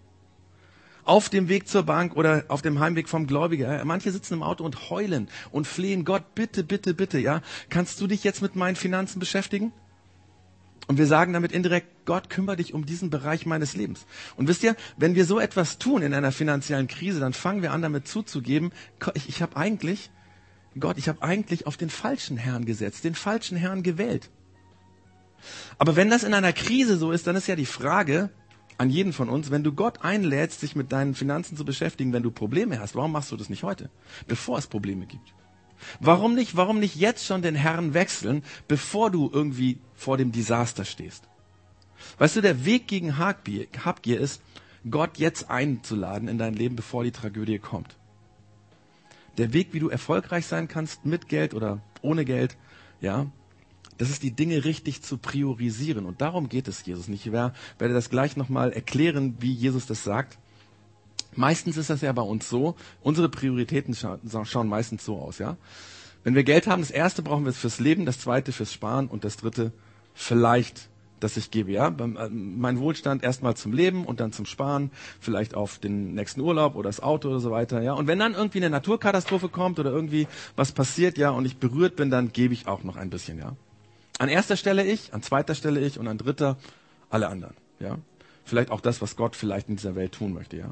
Auf 1.05 1.29
dem 1.31 1.49
Weg 1.49 1.67
zur 1.69 1.85
Bank 1.85 2.17
oder 2.17 2.45
auf 2.49 2.61
dem 2.61 2.81
Heimweg 2.81 3.09
vom 3.09 3.27
Gläubiger. 3.27 3.83
Manche 3.85 4.13
sitzen 4.13 4.35
im 4.35 4.43
Auto 4.43 4.63
und 4.65 4.91
heulen 4.91 5.29
und 5.51 5.67
flehen 5.67 6.05
Gott, 6.05 6.35
bitte, 6.35 6.63
bitte, 6.63 6.93
bitte, 6.93 7.19
ja. 7.19 7.41
Kannst 7.71 8.01
du 8.01 8.07
dich 8.07 8.25
jetzt 8.25 8.43
mit 8.43 8.57
meinen 8.57 8.77
Finanzen 8.77 9.19
beschäftigen? 9.19 9.73
Und 10.87 10.99
wir 10.99 11.07
sagen 11.07 11.33
damit 11.33 11.53
indirekt, 11.53 12.07
Gott, 12.07 12.31
kümmere 12.31 12.57
dich 12.57 12.73
um 12.73 12.87
diesen 12.87 13.11
Bereich 13.11 13.45
meines 13.45 13.75
Lebens. 13.75 14.07
Und 14.37 14.49
wisst 14.49 14.63
ihr, 14.63 14.77
wenn 14.97 15.15
wir 15.15 15.27
so 15.27 15.39
etwas 15.39 15.79
tun 15.79 16.03
in 16.03 16.15
einer 16.15 16.33
finanziellen 16.33 16.89
Krise, 16.89 17.21
dann 17.21 17.35
fangen 17.35 17.63
wir 17.63 17.73
an 17.73 17.83
damit 17.83 18.09
zuzugeben, 18.09 18.73
ich, 19.15 19.29
ich 19.29 19.43
habe 19.43 19.57
eigentlich, 19.57 20.11
Gott, 20.79 20.97
ich 20.97 21.09
habe 21.09 21.23
eigentlich 21.23 21.67
auf 21.67 21.77
den 21.77 21.91
falschen 21.91 22.39
Herrn 22.39 22.65
gesetzt, 22.65 23.05
den 23.05 23.15
falschen 23.15 23.59
Herrn 23.59 23.83
gewählt. 23.83 24.31
Aber 25.79 25.97
wenn 25.97 26.11
das 26.11 26.25
in 26.25 26.35
einer 26.35 26.53
Krise 26.53 26.97
so 26.97 27.13
ist, 27.13 27.27
dann 27.27 27.37
ist 27.37 27.47
ja 27.47 27.57
die 27.57 27.67
Frage, 27.67 28.31
an 28.79 28.91
jeden 28.91 29.13
von 29.13 29.29
uns, 29.29 29.51
wenn 29.51 29.65
du 29.65 29.73
Gott 29.73 30.03
einlädst, 30.03 30.61
sich 30.61 30.77
mit 30.77 30.93
deinen 30.93 31.15
Finanzen 31.15 31.57
zu 31.57 31.65
beschäftigen, 31.65 32.13
wenn 32.13 32.23
du 32.23 32.31
Probleme 32.31 32.81
hast, 32.81 32.95
warum 32.95 33.13
machst 33.13 33.33
du 33.33 33.37
das 33.37 33.51
nicht 33.51 33.65
heute, 33.65 33.91
bevor 34.29 34.57
es 34.59 34.69
Probleme 34.69 35.07
gibt? 35.07 35.35
Warum 36.01 36.35
nicht, 36.35 36.57
warum 36.57 36.81
nicht 36.81 36.97
jetzt 36.97 37.25
schon 37.25 37.43
den 37.43 37.55
Herrn 37.55 37.95
wechseln, 37.95 38.43
bevor 38.67 39.11
du 39.11 39.31
irgendwie 39.33 39.79
vor 39.95 40.17
dem 40.17 40.33
Desaster 40.33 40.85
stehst? 40.85 41.25
Weißt 42.19 42.37
du, 42.37 42.41
der 42.41 42.65
Weg 42.65 42.87
gegen 42.87 43.19
Habgier 43.19 44.21
ist, 44.21 44.43
Gott 44.89 45.19
jetzt 45.19 45.51
einzuladen 45.51 46.29
in 46.29 46.39
dein 46.39 46.55
Leben, 46.55 46.77
bevor 46.77 47.05
die 47.05 47.11
Tragödie 47.11 47.59
kommt. 47.59 47.97
Der 49.37 49.53
Weg, 49.53 49.73
wie 49.73 49.81
du 49.81 49.89
erfolgreich 49.89 50.47
sein 50.47 50.69
kannst, 50.69 51.05
mit 51.05 51.29
Geld 51.29 51.55
oder 51.55 51.81
ohne 52.03 52.25
Geld, 52.25 52.57
ja, 53.01 53.27
das 53.99 54.11
ist 54.11 54.23
die 54.23 54.31
Dinge 54.31 54.65
richtig 54.65 55.03
zu 55.03 55.19
priorisieren. 55.19 56.07
Und 56.07 56.21
darum 56.21 56.49
geht 56.49 56.69
es 56.69 56.87
Jesus 56.87 57.09
nicht. 57.09 57.27
Ich 57.27 57.33
werde 57.33 57.55
das 57.79 58.11
gleich 58.11 58.37
nochmal 58.37 58.73
erklären, 58.73 59.37
wie 59.41 59.53
Jesus 59.53 59.87
das 59.87 60.05
sagt. 60.05 60.39
Meistens 61.35 61.77
ist 61.77 61.91
das 61.91 62.01
ja 62.01 62.13
bei 62.13 62.23
uns 62.23 62.49
so, 62.49 62.75
unsere 63.01 63.29
Prioritäten 63.29 63.95
scha 63.95 64.19
schauen 64.45 64.69
meistens 64.69 65.05
so 65.05 65.19
aus, 65.19 65.39
ja. 65.39 65.57
Wenn 66.25 66.35
wir 66.35 66.43
Geld 66.43 66.67
haben, 66.67 66.83
das 66.83 66.91
erste 66.91 67.23
brauchen 67.23 67.45
wir 67.45 67.53
fürs 67.53 67.81
Leben, 67.81 68.07
das 68.07 68.19
zweite 68.19 68.51
fürs 68.51 68.73
Sparen 68.73 69.07
und 69.07 69.25
das 69.25 69.37
dritte 69.37 69.73
vielleicht, 70.15 70.89
dass 71.21 71.37
ich 71.37 71.51
gebe, 71.51 71.71
ja. 71.71 71.89
Äh, 71.89 72.29
mein 72.31 72.81
Wohlstand 72.81 73.23
erstmal 73.23 73.57
zum 73.57 73.73
Leben 73.73 74.05
und 74.05 74.21
dann 74.21 74.33
zum 74.33 74.47
Sparen, 74.47 74.91
vielleicht 75.21 75.55
auf 75.55 75.79
den 75.79 76.15
nächsten 76.15 76.41
Urlaub 76.41 76.75
oder 76.75 76.89
das 76.89 77.01
Auto 77.01 77.29
oder 77.29 77.41
so 77.41 77.51
weiter, 77.51 77.83
ja. 77.83 77.93
Und 77.93 78.07
wenn 78.07 78.19
dann 78.19 78.35
irgendwie 78.35 78.59
eine 78.59 78.71
Naturkatastrophe 78.71 79.49
kommt 79.49 79.79
oder 79.79 79.91
irgendwie 79.91 80.27
was 80.57 80.73
passiert, 80.73 81.19
ja, 81.19 81.31
und 81.31 81.45
ich 81.45 81.59
berührt 81.59 81.95
bin, 81.95 82.11
dann 82.11 82.33
gebe 82.33 82.55
ich 82.55 82.67
auch 82.67 82.83
noch 82.83 82.97
ein 82.97 83.11
bisschen, 83.11 83.39
ja. 83.39 83.55
An 84.19 84.29
erster 84.29 84.57
Stelle 84.57 84.85
ich, 84.85 85.15
an 85.15 85.23
zweiter 85.23 85.55
Stelle 85.55 85.81
ich 85.81 85.99
und 85.99 86.09
an 86.09 86.19
dritter 86.19 86.57
alle 87.09 87.29
anderen. 87.29 87.55
Ja? 87.79 87.99
Vielleicht 88.45 88.71
auch 88.71 88.81
das, 88.81 89.03
was 89.03 89.15
Gott 89.15 89.37
vielleicht 89.37 89.69
in 89.69 89.77
dieser 89.77 89.95
Welt 89.95 90.13
tun 90.13 90.33
möchte. 90.33 90.57
Ja? 90.57 90.71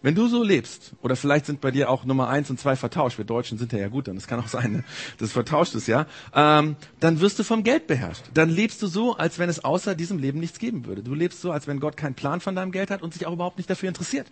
Wenn 0.00 0.14
du 0.14 0.28
so 0.28 0.42
lebst, 0.42 0.92
oder 1.02 1.16
vielleicht 1.16 1.46
sind 1.46 1.60
bei 1.60 1.70
dir 1.70 1.90
auch 1.90 2.04
Nummer 2.04 2.28
eins 2.28 2.50
und 2.50 2.60
zwei 2.60 2.76
vertauscht, 2.76 3.18
wir 3.18 3.24
Deutschen 3.24 3.58
sind 3.58 3.72
ja 3.72 3.80
ja 3.80 3.88
gut, 3.88 4.08
dann 4.08 4.14
das 4.14 4.26
kann 4.26 4.40
auch 4.40 4.48
sein, 4.48 4.72
ne? 4.72 4.84
das 5.18 5.32
vertauscht 5.32 5.74
ist, 5.74 5.88
ja, 5.88 6.06
ähm, 6.34 6.76
dann 7.00 7.20
wirst 7.20 7.38
du 7.38 7.42
vom 7.42 7.64
Geld 7.64 7.86
beherrscht. 7.86 8.22
Dann 8.32 8.48
lebst 8.48 8.80
du 8.80 8.86
so, 8.86 9.16
als 9.16 9.38
wenn 9.38 9.48
es 9.48 9.64
außer 9.64 9.94
diesem 9.94 10.18
Leben 10.18 10.38
nichts 10.38 10.58
geben 10.58 10.86
würde. 10.86 11.02
Du 11.02 11.14
lebst 11.14 11.40
so, 11.40 11.50
als 11.50 11.66
wenn 11.66 11.80
Gott 11.80 11.96
keinen 11.96 12.14
Plan 12.14 12.40
von 12.40 12.54
deinem 12.54 12.72
Geld 12.72 12.90
hat 12.90 13.02
und 13.02 13.12
sich 13.12 13.26
auch 13.26 13.32
überhaupt 13.32 13.58
nicht 13.58 13.68
dafür 13.68 13.88
interessiert. 13.88 14.28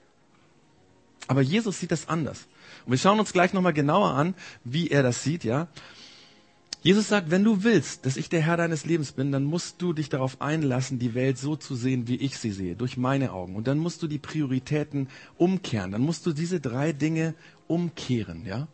Aber 1.27 1.43
Jesus 1.43 1.81
sieht 1.81 1.91
das 1.91 2.09
anders. 2.09 2.47
Und 2.85 2.93
wir 2.93 2.99
schauen 2.99 3.19
uns 3.19 3.33
gleich 3.33 3.53
nochmal 3.53 3.73
genauer 3.73 4.11
an, 4.11 4.35
wie 4.63 4.89
er 4.89 5.03
das 5.03 5.23
sieht, 5.23 5.43
ja. 5.45 5.69
Jesus 6.85 7.09
sagt, 7.09 7.31
wenn 7.31 7.45
du 7.45 7.65
willst, 7.65 8.05
dass 8.05 8.19
ich 8.19 8.29
der 8.29 8.43
Herr 8.43 8.59
deines 8.59 8.85
Lebens 8.85 9.13
bin, 9.13 9.33
dann 9.33 9.45
musst 9.45 9.81
du 9.81 9.95
dich 9.95 10.11
darauf 10.11 10.43
einlassen, 10.43 10.99
die 10.99 11.15
Welt 11.15 11.39
so 11.39 11.57
zu 11.57 11.77
sehen, 11.77 12.09
wie 12.09 12.17
ich 12.17 12.37
sie 12.37 12.51
sehe, 12.53 12.77
durch 12.77 12.99
meine 12.99 13.33
Augen. 13.33 13.57
Und 13.57 13.67
dann 13.67 13.79
musst 13.79 14.03
du 14.03 14.07
die 14.07 14.19
Prioritäten 14.19 15.09
umkehren. 15.39 15.93
Dann 15.93 16.03
musst 16.03 16.27
du 16.27 16.35
diese 16.35 16.61
drei 16.61 16.93
Dinge 16.93 17.35
umkehren, 17.69 18.45
ja? 18.45 18.69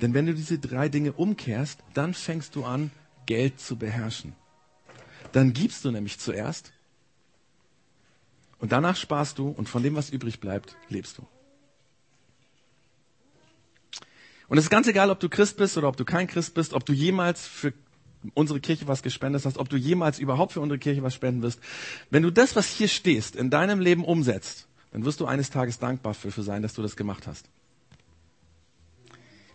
Denn 0.00 0.14
wenn 0.14 0.24
du 0.24 0.32
diese 0.32 0.58
drei 0.58 0.88
Dinge 0.88 1.12
umkehrst, 1.12 1.80
dann 1.92 2.14
fängst 2.14 2.56
du 2.56 2.64
an, 2.64 2.90
Geld 3.26 3.60
zu 3.60 3.76
beherrschen. 3.76 4.32
Dann 5.32 5.52
gibst 5.52 5.84
du 5.84 5.90
nämlich 5.90 6.18
zuerst 6.18 6.72
und 8.60 8.72
danach 8.72 8.96
sparst 8.96 9.38
du 9.38 9.48
und 9.50 9.68
von 9.68 9.82
dem, 9.82 9.94
was 9.94 10.08
übrig 10.08 10.40
bleibt, 10.40 10.78
lebst 10.88 11.18
du. 11.18 11.26
Und 14.50 14.58
es 14.58 14.64
ist 14.64 14.70
ganz 14.70 14.88
egal, 14.88 15.10
ob 15.10 15.20
du 15.20 15.28
Christ 15.28 15.56
bist 15.58 15.78
oder 15.78 15.86
ob 15.86 15.96
du 15.96 16.04
kein 16.04 16.26
Christ 16.26 16.54
bist, 16.54 16.74
ob 16.74 16.84
du 16.84 16.92
jemals 16.92 17.46
für 17.46 17.72
unsere 18.34 18.58
Kirche 18.58 18.88
was 18.88 19.04
gespendet 19.04 19.44
hast, 19.44 19.58
ob 19.58 19.68
du 19.68 19.76
jemals 19.76 20.18
überhaupt 20.18 20.52
für 20.52 20.60
unsere 20.60 20.80
Kirche 20.80 21.04
was 21.04 21.14
spenden 21.14 21.40
wirst. 21.42 21.60
Wenn 22.10 22.24
du 22.24 22.32
das, 22.32 22.56
was 22.56 22.66
hier 22.66 22.88
stehst, 22.88 23.36
in 23.36 23.48
deinem 23.50 23.78
Leben 23.78 24.04
umsetzt, 24.04 24.66
dann 24.90 25.04
wirst 25.04 25.20
du 25.20 25.26
eines 25.26 25.50
Tages 25.50 25.78
dankbar 25.78 26.14
für 26.14 26.42
sein, 26.42 26.62
dass 26.62 26.74
du 26.74 26.82
das 26.82 26.96
gemacht 26.96 27.28
hast. 27.28 27.48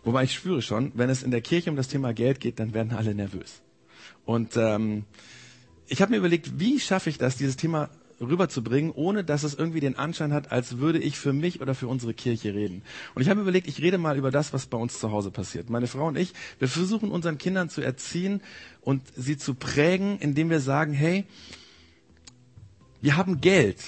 Wobei 0.02 0.24
ich 0.24 0.32
spüre 0.32 0.62
schon, 0.62 0.92
wenn 0.94 1.10
es 1.10 1.22
in 1.22 1.30
der 1.30 1.42
Kirche 1.42 1.68
um 1.68 1.76
das 1.76 1.88
Thema 1.88 2.14
Geld 2.14 2.40
geht, 2.40 2.58
dann 2.58 2.72
werden 2.72 2.92
alle 2.92 3.14
nervös. 3.14 3.60
Und 4.24 4.56
ähm, 4.56 5.04
ich 5.88 6.00
habe 6.00 6.12
mir 6.12 6.16
überlegt, 6.16 6.58
wie 6.58 6.80
schaffe 6.80 7.10
ich 7.10 7.18
das, 7.18 7.36
dieses 7.36 7.58
Thema 7.58 7.90
rüberzubringen, 8.20 8.90
ohne 8.92 9.24
dass 9.24 9.42
es 9.42 9.54
irgendwie 9.54 9.80
den 9.80 9.96
Anschein 9.98 10.32
hat, 10.32 10.52
als 10.52 10.78
würde 10.78 10.98
ich 10.98 11.18
für 11.18 11.32
mich 11.32 11.60
oder 11.60 11.74
für 11.74 11.88
unsere 11.88 12.14
Kirche 12.14 12.54
reden. 12.54 12.82
Und 13.14 13.22
ich 13.22 13.28
habe 13.28 13.40
überlegt, 13.40 13.68
ich 13.68 13.82
rede 13.82 13.98
mal 13.98 14.16
über 14.16 14.30
das, 14.30 14.52
was 14.52 14.66
bei 14.66 14.78
uns 14.78 14.98
zu 14.98 15.10
Hause 15.10 15.30
passiert. 15.30 15.70
Meine 15.70 15.86
Frau 15.86 16.08
und 16.08 16.16
ich, 16.16 16.32
wir 16.58 16.68
versuchen 16.68 17.10
unseren 17.10 17.38
Kindern 17.38 17.68
zu 17.68 17.80
erziehen 17.80 18.40
und 18.80 19.02
sie 19.16 19.36
zu 19.36 19.54
prägen, 19.54 20.18
indem 20.18 20.50
wir 20.50 20.60
sagen, 20.60 20.92
hey, 20.92 21.24
wir 23.00 23.16
haben 23.16 23.40
Geld 23.40 23.80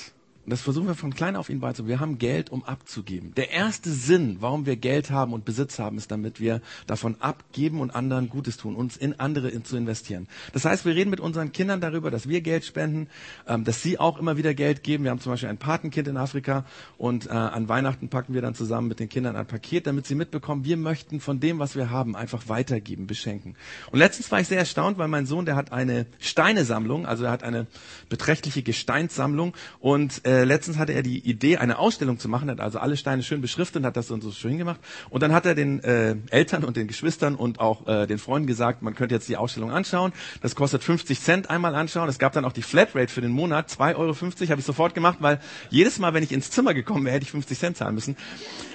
das 0.51 0.61
versuchen 0.61 0.87
wir 0.87 0.95
von 0.95 1.15
klein 1.15 1.37
auf 1.37 1.51
ihnen 1.51 1.61
beizubringen. 1.61 1.99
Wir 1.99 2.01
haben 2.01 2.19
Geld, 2.19 2.51
um 2.51 2.65
abzugeben. 2.65 3.35
Der 3.37 3.51
erste 3.51 3.91
Sinn, 3.91 4.39
warum 4.41 4.67
wir 4.67 4.77
Geld 4.77 5.11
haben 5.11 5.33
und 5.33 5.45
Besitz 5.45 5.79
haben, 5.79 5.99
ist, 5.99 6.11
damit 6.11 6.41
wir 6.41 6.61
davon 6.87 7.17
abgeben 7.21 7.81
und 7.81 7.91
anderen 7.95 8.29
Gutes 8.29 8.57
tun, 8.57 8.77
uns 8.77 8.97
in 8.97 9.19
andere 9.21 9.63
zu 9.63 9.77
investieren. 9.77 10.29
Das 10.53 10.65
heißt, 10.65 10.85
wir 10.85 10.95
reden 10.95 11.11
mit 11.11 11.21
unseren 11.21 11.53
Kindern 11.53 11.81
darüber, 11.81 12.11
dass 12.11 12.29
wir 12.29 12.41
Geld 12.41 12.65
spenden, 12.65 13.09
ähm, 13.47 13.65
dass 13.65 13.83
sie 13.83 13.99
auch 13.99 14.19
immer 14.19 14.37
wieder 14.37 14.55
Geld 14.55 14.83
geben. 14.83 15.05
Wir 15.05 15.11
haben 15.11 15.21
zum 15.21 15.33
Beispiel 15.33 15.49
ein 15.49 15.59
Patenkind 15.59 16.09
in 16.09 16.17
Afrika 16.17 16.65
und 16.97 17.27
äh, 17.27 17.31
an 17.31 17.69
Weihnachten 17.69 18.09
packen 18.09 18.35
wir 18.35 18.43
dann 18.43 18.55
zusammen 18.55 18.89
mit 18.89 19.01
den 19.01 19.09
Kindern 19.09 19.37
ein 19.37 19.47
Paket, 19.47 19.87
damit 19.87 20.07
sie 20.07 20.15
mitbekommen, 20.15 20.65
wir 20.65 20.77
möchten 20.77 21.21
von 21.21 21.41
dem, 21.41 21.59
was 21.59 21.77
wir 21.77 21.91
haben, 21.91 22.17
einfach 22.17 22.49
weitergeben, 22.49 23.07
beschenken. 23.07 23.57
Und 23.91 23.99
letztens 23.99 24.31
war 24.31 24.41
ich 24.41 24.49
sehr 24.49 24.59
erstaunt, 24.59 24.99
weil 24.99 25.09
mein 25.09 25.27
Sohn, 25.27 25.45
der 25.45 25.57
hat 25.57 25.73
eine 25.73 26.07
Steinesammlung, 26.19 27.07
also 27.07 27.25
er 27.25 27.31
hat 27.31 27.43
eine 27.43 27.67
beträchtliche 28.09 28.63
Gesteinssammlung 28.63 29.55
und 29.81 30.25
äh, 30.25 30.38
äh, 30.39 30.45
letztens 30.45 30.79
hatte 30.79 30.93
er 30.93 31.03
die 31.03 31.19
Idee, 31.19 31.57
eine 31.57 31.79
Ausstellung 31.79 32.19
zu 32.19 32.29
machen, 32.29 32.51
hat 32.51 32.61
also 32.61 32.79
alle 32.79 32.97
Steine 32.97 33.23
schön 33.23 33.41
beschriftet 33.41 33.77
und 33.83 33.87
hat 33.87 33.97
das 33.97 34.07
so, 34.07 34.21
so 34.21 34.31
schön 34.31 34.57
gemacht. 34.57 34.81
Und 35.11 35.23
dann 35.23 35.33
hat 35.33 35.47
er 35.47 35.55
den 35.55 35.83
äh, 35.83 36.17
Eltern 36.31 36.65
und 36.65 36.77
den 36.77 36.87
Geschwistern 36.87 37.35
und 37.35 37.61
auch 37.61 37.87
äh, 37.87 38.07
den 38.07 38.19
Freunden 38.19 38.47
gesagt, 38.47 38.83
man 38.83 38.95
könnte 38.95 39.15
jetzt 39.15 39.29
die 39.29 39.37
Ausstellung 39.37 39.73
anschauen. 39.73 40.13
Das 40.41 40.55
kostet 40.55 40.85
50 40.85 41.21
Cent 41.21 41.51
einmal 41.51 41.75
anschauen. 41.75 42.09
Es 42.09 42.19
gab 42.19 42.33
dann 42.33 42.45
auch 42.45 42.53
die 42.53 42.63
Flatrate 42.63 43.13
für 43.13 43.21
den 43.21 43.33
Monat, 43.33 43.69
2,50 43.69 43.97
Euro, 43.97 44.15
habe 44.15 44.61
ich 44.61 44.67
sofort 44.67 44.95
gemacht, 44.95 45.19
weil 45.21 45.41
jedes 45.71 45.99
Mal, 45.99 46.15
wenn 46.15 46.23
ich 46.23 46.33
ins 46.33 46.51
Zimmer 46.51 46.75
gekommen 46.75 47.05
wäre, 47.05 47.17
hätte 47.17 47.25
ich 47.25 47.33
50 47.33 47.59
Cent 47.59 47.77
zahlen 47.77 47.95
müssen. 47.95 48.17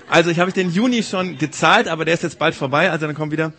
Also 0.10 0.30
ich 0.30 0.40
habe 0.40 0.50
ich 0.50 0.54
den 0.54 0.70
Juni 0.72 1.04
schon 1.04 1.38
gezahlt, 1.38 1.88
aber 1.88 2.04
der 2.06 2.14
ist 2.14 2.24
jetzt 2.24 2.40
bald 2.40 2.56
vorbei, 2.56 2.92
also 2.92 3.06
dann 3.06 3.16
kommt 3.16 3.32
wieder 3.32 3.54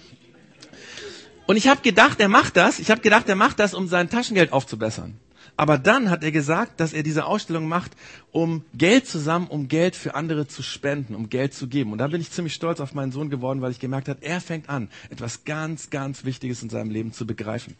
und 1.47 1.57
ich 1.57 1.69
habe 1.69 1.83
gedacht, 1.83 2.21
er 2.21 2.29
macht 2.29 2.57
das. 2.57 2.79
Ich 2.79 2.91
habe 2.91 3.01
gedacht, 3.03 3.29
er 3.29 3.37
macht 3.37 3.59
das, 3.61 3.75
um 3.75 3.87
sein 3.87 4.09
Taschengeld 4.09 4.53
aufzubessern. 4.53 5.19
Aber 5.57 5.79
dann 5.79 6.11
hat 6.11 6.25
er 6.25 6.33
gesagt, 6.33 6.81
dass 6.81 6.93
er 6.93 7.05
diese 7.05 7.27
Ausstellung 7.27 7.69
macht, 7.69 7.93
um 8.33 8.65
Geld 8.75 9.07
zusammen, 9.07 9.47
um 9.47 9.69
Geld 9.69 9.95
für 9.95 10.15
andere 10.15 10.49
zu 10.49 10.63
spenden, 10.63 11.15
um 11.15 11.29
Geld 11.29 11.55
zu 11.55 11.69
geben. 11.69 11.93
Und 11.93 11.99
da 11.99 12.09
bin 12.09 12.21
ich 12.21 12.31
ziemlich 12.31 12.55
stolz 12.55 12.81
auf 12.81 12.95
meinen 12.95 13.13
Sohn 13.13 13.31
geworden, 13.31 13.61
weil 13.61 13.71
ich 13.71 13.79
gemerkt 13.79 14.09
habe, 14.09 14.23
er 14.23 14.41
fängt 14.41 14.69
an, 14.69 14.89
etwas 15.11 15.45
ganz, 15.45 15.91
ganz 15.91 16.25
Wichtiges 16.25 16.63
in 16.63 16.71
seinem 16.71 16.91
Leben 16.91 17.13
zu 17.13 17.27
begreifen. 17.27 17.77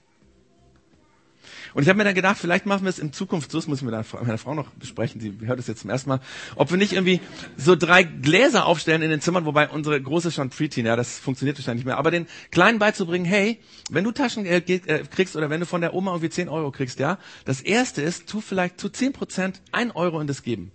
Und 1.73 1.83
ich 1.83 1.89
habe 1.89 1.97
mir 1.97 2.05
dann 2.05 2.15
gedacht, 2.15 2.37
vielleicht 2.39 2.67
machen 2.67 2.83
wir 2.83 2.91
es 2.91 2.99
in 2.99 3.13
Zukunft 3.13 3.51
so, 3.51 3.59
das 3.59 3.67
muss 3.67 3.79
ich 3.79 3.85
mit 3.85 3.93
meiner 3.93 4.39
Frau 4.39 4.55
noch 4.55 4.71
besprechen, 4.71 5.21
sie 5.21 5.39
hört 5.47 5.59
es 5.59 5.67
jetzt 5.67 5.81
zum 5.81 5.91
ersten 5.91 6.11
Mal, 6.11 6.21
ob 6.57 6.71
wir 6.71 6.77
nicht 6.77 6.93
irgendwie 6.93 7.21
so 7.57 7.77
drei 7.77 8.03
Gläser 8.03 8.67
aufstellen 8.67 9.03
in 9.03 9.11
den 9.11 9.21
Zimmern, 9.21 9.45
wobei 9.47 9.69
unsere 9.69 10.01
große 10.01 10.31
schon 10.31 10.51
Preteen, 10.51 10.87
ja, 10.87 10.97
das 10.97 11.19
funktioniert 11.19 11.59
wahrscheinlich 11.59 11.85
nicht 11.85 11.87
mehr, 11.87 11.99
aber 11.99 12.11
den 12.11 12.27
Kleinen 12.51 12.79
beizubringen, 12.79 13.25
hey, 13.25 13.61
wenn 13.91 14.05
du 14.05 14.13
Taschengeld 14.13 14.69
äh, 14.69 15.05
kriegst 15.11 15.37
oder 15.37 15.51
wenn 15.51 15.61
du 15.61 15.67
von 15.67 15.81
der 15.81 15.95
Oma 15.95 16.13
irgendwie 16.13 16.31
10 16.31 16.49
Euro 16.49 16.71
kriegst, 16.71 16.99
ja, 16.99 17.19
das 17.45 17.61
erste 17.61 18.03
ist, 18.03 18.29
tu 18.29 18.41
vielleicht 18.41 18.81
zu 18.81 18.89
10 18.89 19.13
Prozent 19.13 19.63
1 19.73 19.95
Euro 19.97 20.21
in 20.21 20.27
das 20.27 20.43
geben. 20.43 20.73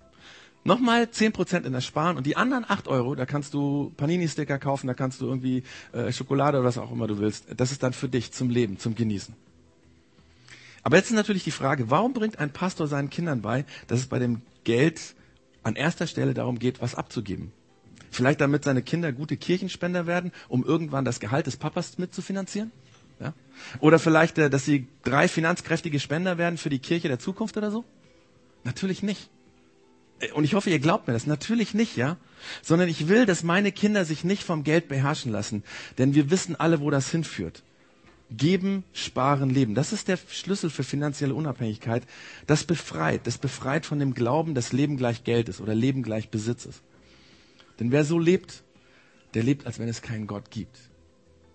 Nochmal 0.65 1.03
10% 1.03 1.63
in 1.65 1.71
das 1.71 1.85
Sparen 1.85 2.17
und 2.17 2.25
die 2.25 2.35
anderen 2.35 2.65
8 2.67 2.89
Euro, 2.89 3.15
da 3.15 3.25
kannst 3.25 3.53
du 3.53 3.93
Panini-Sticker 3.95 4.59
kaufen, 4.59 4.87
da 4.87 4.93
kannst 4.93 5.21
du 5.21 5.25
irgendwie 5.25 5.63
äh, 5.93 6.11
Schokolade 6.11 6.59
oder 6.59 6.67
was 6.67 6.77
auch 6.77 6.91
immer 6.91 7.07
du 7.07 7.17
willst. 7.17 7.45
Das 7.55 7.71
ist 7.71 7.81
dann 7.81 7.93
für 7.93 8.09
dich 8.09 8.33
zum 8.33 8.49
Leben, 8.49 8.77
zum 8.77 8.93
Genießen. 8.93 9.33
Aber 10.83 10.97
jetzt 10.97 11.09
ist 11.09 11.15
natürlich 11.15 11.43
die 11.43 11.51
Frage, 11.51 11.89
warum 11.89 12.13
bringt 12.13 12.39
ein 12.39 12.51
Pastor 12.51 12.87
seinen 12.87 13.09
Kindern 13.09 13.41
bei, 13.41 13.65
dass 13.87 13.99
es 13.99 14.07
bei 14.07 14.19
dem 14.19 14.41
Geld 14.63 15.15
an 15.63 15.75
erster 15.75 16.07
Stelle 16.07 16.33
darum 16.33 16.59
geht, 16.59 16.81
was 16.81 16.95
abzugeben? 16.95 17.51
Vielleicht 18.11 18.41
damit 18.41 18.63
seine 18.63 18.81
Kinder 18.81 19.11
gute 19.11 19.37
Kirchenspender 19.37 20.07
werden, 20.07 20.31
um 20.47 20.65
irgendwann 20.65 21.05
das 21.05 21.19
Gehalt 21.19 21.47
des 21.47 21.57
Papas 21.57 21.97
mitzufinanzieren? 21.97 22.71
Ja? 23.19 23.33
Oder 23.79 23.99
vielleicht, 23.99 24.37
äh, 24.37 24.49
dass 24.49 24.65
sie 24.65 24.87
drei 25.03 25.27
finanzkräftige 25.27 25.99
Spender 25.99 26.37
werden 26.37 26.57
für 26.57 26.69
die 26.69 26.79
Kirche 26.79 27.07
der 27.07 27.19
Zukunft 27.19 27.57
oder 27.57 27.71
so? 27.71 27.85
Natürlich 28.63 29.03
nicht. 29.03 29.29
Äh, 30.19 30.31
und 30.31 30.43
ich 30.43 30.53
hoffe, 30.53 30.69
ihr 30.69 30.79
glaubt 30.79 31.07
mir 31.07 31.13
das. 31.13 31.27
Natürlich 31.27 31.73
nicht, 31.73 31.97
ja? 31.97 32.17
Sondern 32.61 32.87
ich 32.89 33.07
will, 33.07 33.25
dass 33.25 33.43
meine 33.43 33.71
Kinder 33.71 34.05
sich 34.05 34.23
nicht 34.23 34.43
vom 34.43 34.63
Geld 34.63 34.87
beherrschen 34.87 35.31
lassen. 35.31 35.63
Denn 35.97 36.15
wir 36.15 36.31
wissen 36.31 36.55
alle, 36.55 36.79
wo 36.79 36.89
das 36.89 37.11
hinführt. 37.11 37.63
Geben, 38.31 38.83
sparen, 38.93 39.49
leben. 39.49 39.73
Das 39.73 39.91
ist 39.91 40.07
der 40.07 40.17
Schlüssel 40.17 40.69
für 40.69 40.83
finanzielle 40.83 41.33
Unabhängigkeit. 41.33 42.03
Das 42.45 42.63
befreit. 42.63 43.25
Das 43.25 43.37
befreit 43.37 43.85
von 43.85 43.99
dem 43.99 44.13
Glauben, 44.13 44.53
dass 44.53 44.71
Leben 44.71 44.97
gleich 44.97 45.23
Geld 45.23 45.49
ist 45.49 45.61
oder 45.61 45.73
Leben 45.73 46.03
gleich 46.03 46.29
Besitz 46.29 46.65
ist. 46.65 46.83
Denn 47.79 47.91
wer 47.91 48.03
so 48.03 48.19
lebt, 48.19 48.63
der 49.33 49.43
lebt, 49.43 49.65
als 49.65 49.79
wenn 49.79 49.87
es 49.87 50.01
keinen 50.01 50.27
Gott 50.27 50.51
gibt. 50.51 50.77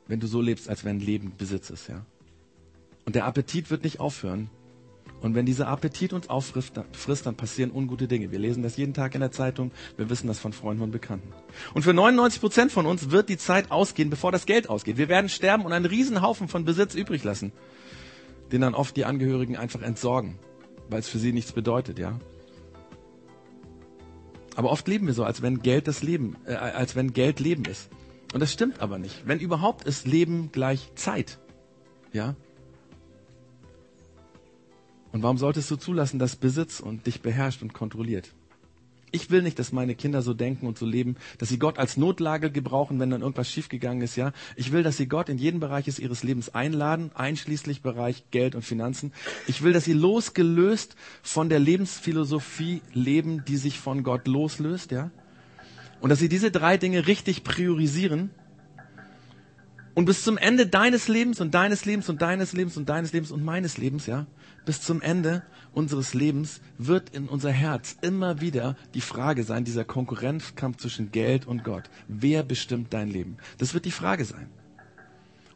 Wenn 0.07 0.21
du 0.21 0.27
so 0.27 0.41
lebst, 0.41 0.69
als 0.69 0.85
wenn 0.85 1.01
Leben 1.01 1.33
Besitz 1.37 1.71
ist, 1.71 1.89
ja. 1.89 2.05
Und 3.05 3.15
der 3.15 3.27
Appetit 3.27 3.71
wird 3.71 3.85
nicht 3.85 4.01
aufhören, 4.01 4.51
und 5.25 5.35
wenn 5.35 5.47
dieser 5.47 5.69
Appetit 5.69 6.13
uns 6.13 6.29
auffrisst, 6.29 6.77
dann 6.77 7.35
passieren 7.35 7.71
ungute 7.71 8.07
Dinge. 8.07 8.31
Wir 8.31 8.39
lesen 8.39 8.63
das 8.63 8.77
jeden 8.77 8.93
Tag 8.93 9.15
in 9.15 9.23
der 9.23 9.31
Zeitung. 9.31 9.73
Wir 9.97 10.11
wissen 10.11 10.27
das 10.27 10.39
von 10.39 10.53
Freunden 10.53 10.83
und 10.83 10.91
Bekannten. 10.91 11.33
Und 11.73 11.81
für 11.81 11.95
99 11.95 12.43
Prozent 12.43 12.73
von 12.73 12.85
uns 12.85 13.11
wird 13.11 13.31
die 13.31 13.39
Zeit 13.39 13.71
ausgehen, 13.71 14.11
bevor 14.11 14.33
das 14.33 14.45
Geld 14.45 14.69
ausgeht. 14.69 14.99
Wir 14.99 15.09
werden 15.09 15.31
sterben 15.31 15.65
und 15.65 15.73
einen 15.73 15.87
Riesenhaufen 15.87 16.47
von 16.47 16.67
Besitz 16.67 16.95
übrig 16.95 17.25
lassen, 17.25 17.53
den 18.53 18.61
dann 18.61 18.75
oft 18.75 18.99
die 18.99 19.07
Angehörigen 19.07 19.57
einfach 19.57 19.81
entsorgen, 19.81 20.39
weil 20.91 21.01
es 21.01 21.09
für 21.09 21.19
sie 21.19 21.33
nichts 21.33 21.53
bedeutet, 21.53 21.99
ja. 21.99 22.21
Aber 24.57 24.73
oft 24.73 24.87
leben 24.87 25.07
wir 25.07 25.15
so, 25.15 25.25
als 25.25 25.41
wenn 25.41 25.61
Geld 25.61 25.89
das 25.89 26.03
Leben, 26.03 26.37
äh, 26.45 26.53
als 26.53 26.97
wenn 26.97 27.15
Geld 27.15 27.41
Leben 27.41 27.65
ist. 27.65 27.89
Und 28.35 28.41
das 28.41 28.53
stimmt 28.53 28.81
aber 28.81 28.99
nicht. 28.99 29.27
Wenn 29.27 29.41
überhaupt 29.41 29.85
ist 29.85 30.07
Leben 30.07 30.51
gleich 30.53 30.91
Zeit. 30.97 31.39
Ja? 32.13 32.37
Und 35.15 35.23
warum 35.23 35.39
solltest 35.39 35.71
du 35.71 35.77
zulassen, 35.77 36.19
dass 36.19 36.35
Besitz 36.35 36.81
und 36.81 37.07
dich 37.07 37.21
beherrscht 37.21 37.63
und 37.63 37.73
kontrolliert? 37.73 38.31
Ich 39.13 39.31
will 39.31 39.43
nicht, 39.43 39.61
dass 39.61 39.71
meine 39.71 39.95
Kinder 39.95 40.23
so 40.23 40.35
denken 40.35 40.67
und 40.67 40.77
so 40.77 40.87
leben, 40.87 41.15
dass 41.39 41.51
sie 41.51 41.61
Gott 41.61 41.79
als 41.79 41.97
Notlage 41.97 42.51
gebrauchen, 42.51 42.99
wenn 42.99 43.11
dann 43.11 43.21
irgendwas 43.21 43.49
schiefgegangen 43.49 44.03
ist, 44.03 44.17
ja. 44.17 44.33
Ich 44.57 44.73
will, 44.73 44.83
dass 44.83 44.97
sie 44.97 45.07
Gott 45.07 45.29
in 45.29 45.39
jeden 45.39 45.61
Bereich 45.61 45.87
ihres 45.87 46.25
Lebens 46.25 46.53
einladen, 46.53 47.13
einschließlich 47.15 47.81
Bereich 47.81 48.25
Geld 48.33 48.57
und 48.57 48.63
Finanzen. 48.63 49.13
Ich 49.47 49.63
will, 49.63 49.73
dass 49.73 49.85
sie 49.85 49.93
losgelöst 49.93 50.97
von 51.23 51.49
der 51.49 51.61
Lebensphilosophie 51.61 52.83
leben, 52.93 53.45
die 53.45 53.57
sich 53.57 53.79
von 53.79 54.03
Gott 54.03 54.27
loslöst, 54.27 54.91
ja. 54.91 55.13
Und 56.01 56.09
dass 56.09 56.19
sie 56.19 56.29
diese 56.29 56.51
drei 56.51 56.77
Dinge 56.77 57.07
richtig 57.07 57.45
priorisieren 57.45 58.31
und 59.95 60.07
bis 60.07 60.25
zum 60.25 60.39
Ende 60.39 60.67
deines 60.67 61.07
Lebens 61.07 61.41
und 61.41 61.55
deines 61.55 61.85
Lebens 61.85 62.09
und 62.09 62.21
deines 62.21 62.53
Lebens 62.53 62.77
und 62.77 62.89
deines 62.89 63.13
Lebens 63.13 63.31
und 63.31 63.45
meines 63.45 63.79
Lebens, 63.79 64.07
ja, 64.07 64.27
bis 64.65 64.81
zum 64.81 65.01
Ende 65.03 65.43
unseres 65.73 66.15
Lebens 66.15 66.61
wird 66.79 67.11
in 67.11 67.29
unser 67.29 67.51
Herz 67.51 67.97
immer 68.01 68.41
wieder 68.41 68.77
die 68.95 69.01
Frage 69.01 69.45
sein, 69.45 69.65
dieser 69.65 69.85
Konkurrenzkampf 69.85 70.79
zwischen 70.79 71.13
Geld 71.13 71.47
und 71.47 71.65
Gott. 71.65 71.85
Wer 72.09 72.43
bestimmt 72.43 72.93
dein 72.93 73.09
Leben? 73.09 73.37
Das 73.59 73.75
wird 73.75 73.85
die 73.85 73.91
Frage 73.91 74.25
sein. 74.25 74.49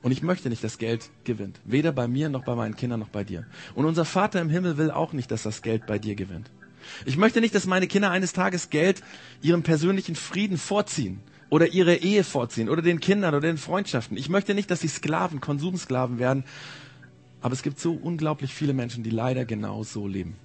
Und 0.02 0.12
ich 0.12 0.22
möchte 0.22 0.48
nicht, 0.48 0.62
dass 0.62 0.78
Geld 0.78 1.10
gewinnt. 1.24 1.60
Weder 1.64 1.92
bei 1.92 2.06
mir, 2.06 2.28
noch 2.28 2.44
bei 2.44 2.54
meinen 2.54 2.76
Kindern, 2.76 3.00
noch 3.00 3.08
bei 3.08 3.24
dir. 3.24 3.46
Und 3.74 3.84
unser 3.84 4.04
Vater 4.04 4.40
im 4.40 4.48
Himmel 4.48 4.76
will 4.76 4.90
auch 4.90 5.12
nicht, 5.12 5.30
dass 5.30 5.42
das 5.42 5.62
Geld 5.62 5.86
bei 5.86 5.98
dir 5.98 6.14
gewinnt. 6.14 6.50
Ich 7.04 7.16
möchte 7.16 7.40
nicht, 7.40 7.54
dass 7.54 7.66
meine 7.66 7.86
Kinder 7.86 8.10
eines 8.10 8.32
Tages 8.32 8.70
Geld 8.70 9.02
ihrem 9.42 9.62
persönlichen 9.62 10.14
Frieden 10.14 10.56
vorziehen 10.56 11.20
oder 11.50 11.68
ihre 11.72 11.96
Ehe 11.96 12.24
vorziehen 12.24 12.68
oder 12.68 12.82
den 12.82 13.00
Kindern 13.00 13.34
oder 13.34 13.46
den 13.46 13.58
Freundschaften. 13.58 14.16
Ich 14.16 14.28
möchte 14.28 14.54
nicht, 14.54 14.70
dass 14.70 14.80
sie 14.80 14.88
Sklaven, 14.88 15.40
Konsumsklaven 15.40 16.18
werden 16.18 16.44
aber 17.40 17.52
es 17.52 17.62
gibt 17.62 17.78
so 17.78 17.92
unglaublich 17.92 18.54
viele 18.54 18.72
Menschen, 18.72 19.02
die 19.04 19.10
leider 19.10 19.44
genau 19.44 19.82
so 19.84 20.06
leben. 20.06 20.36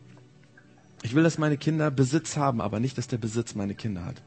Ich 1.01 1.15
will, 1.15 1.23
dass 1.23 1.37
meine 1.37 1.57
Kinder 1.57 1.91
Besitz 1.91 2.37
haben, 2.37 2.61
aber 2.61 2.79
nicht, 2.79 2.97
dass 2.97 3.07
der 3.07 3.17
Besitz 3.17 3.55
meine 3.55 3.75
Kinder 3.75 4.05
hat. 4.05 4.21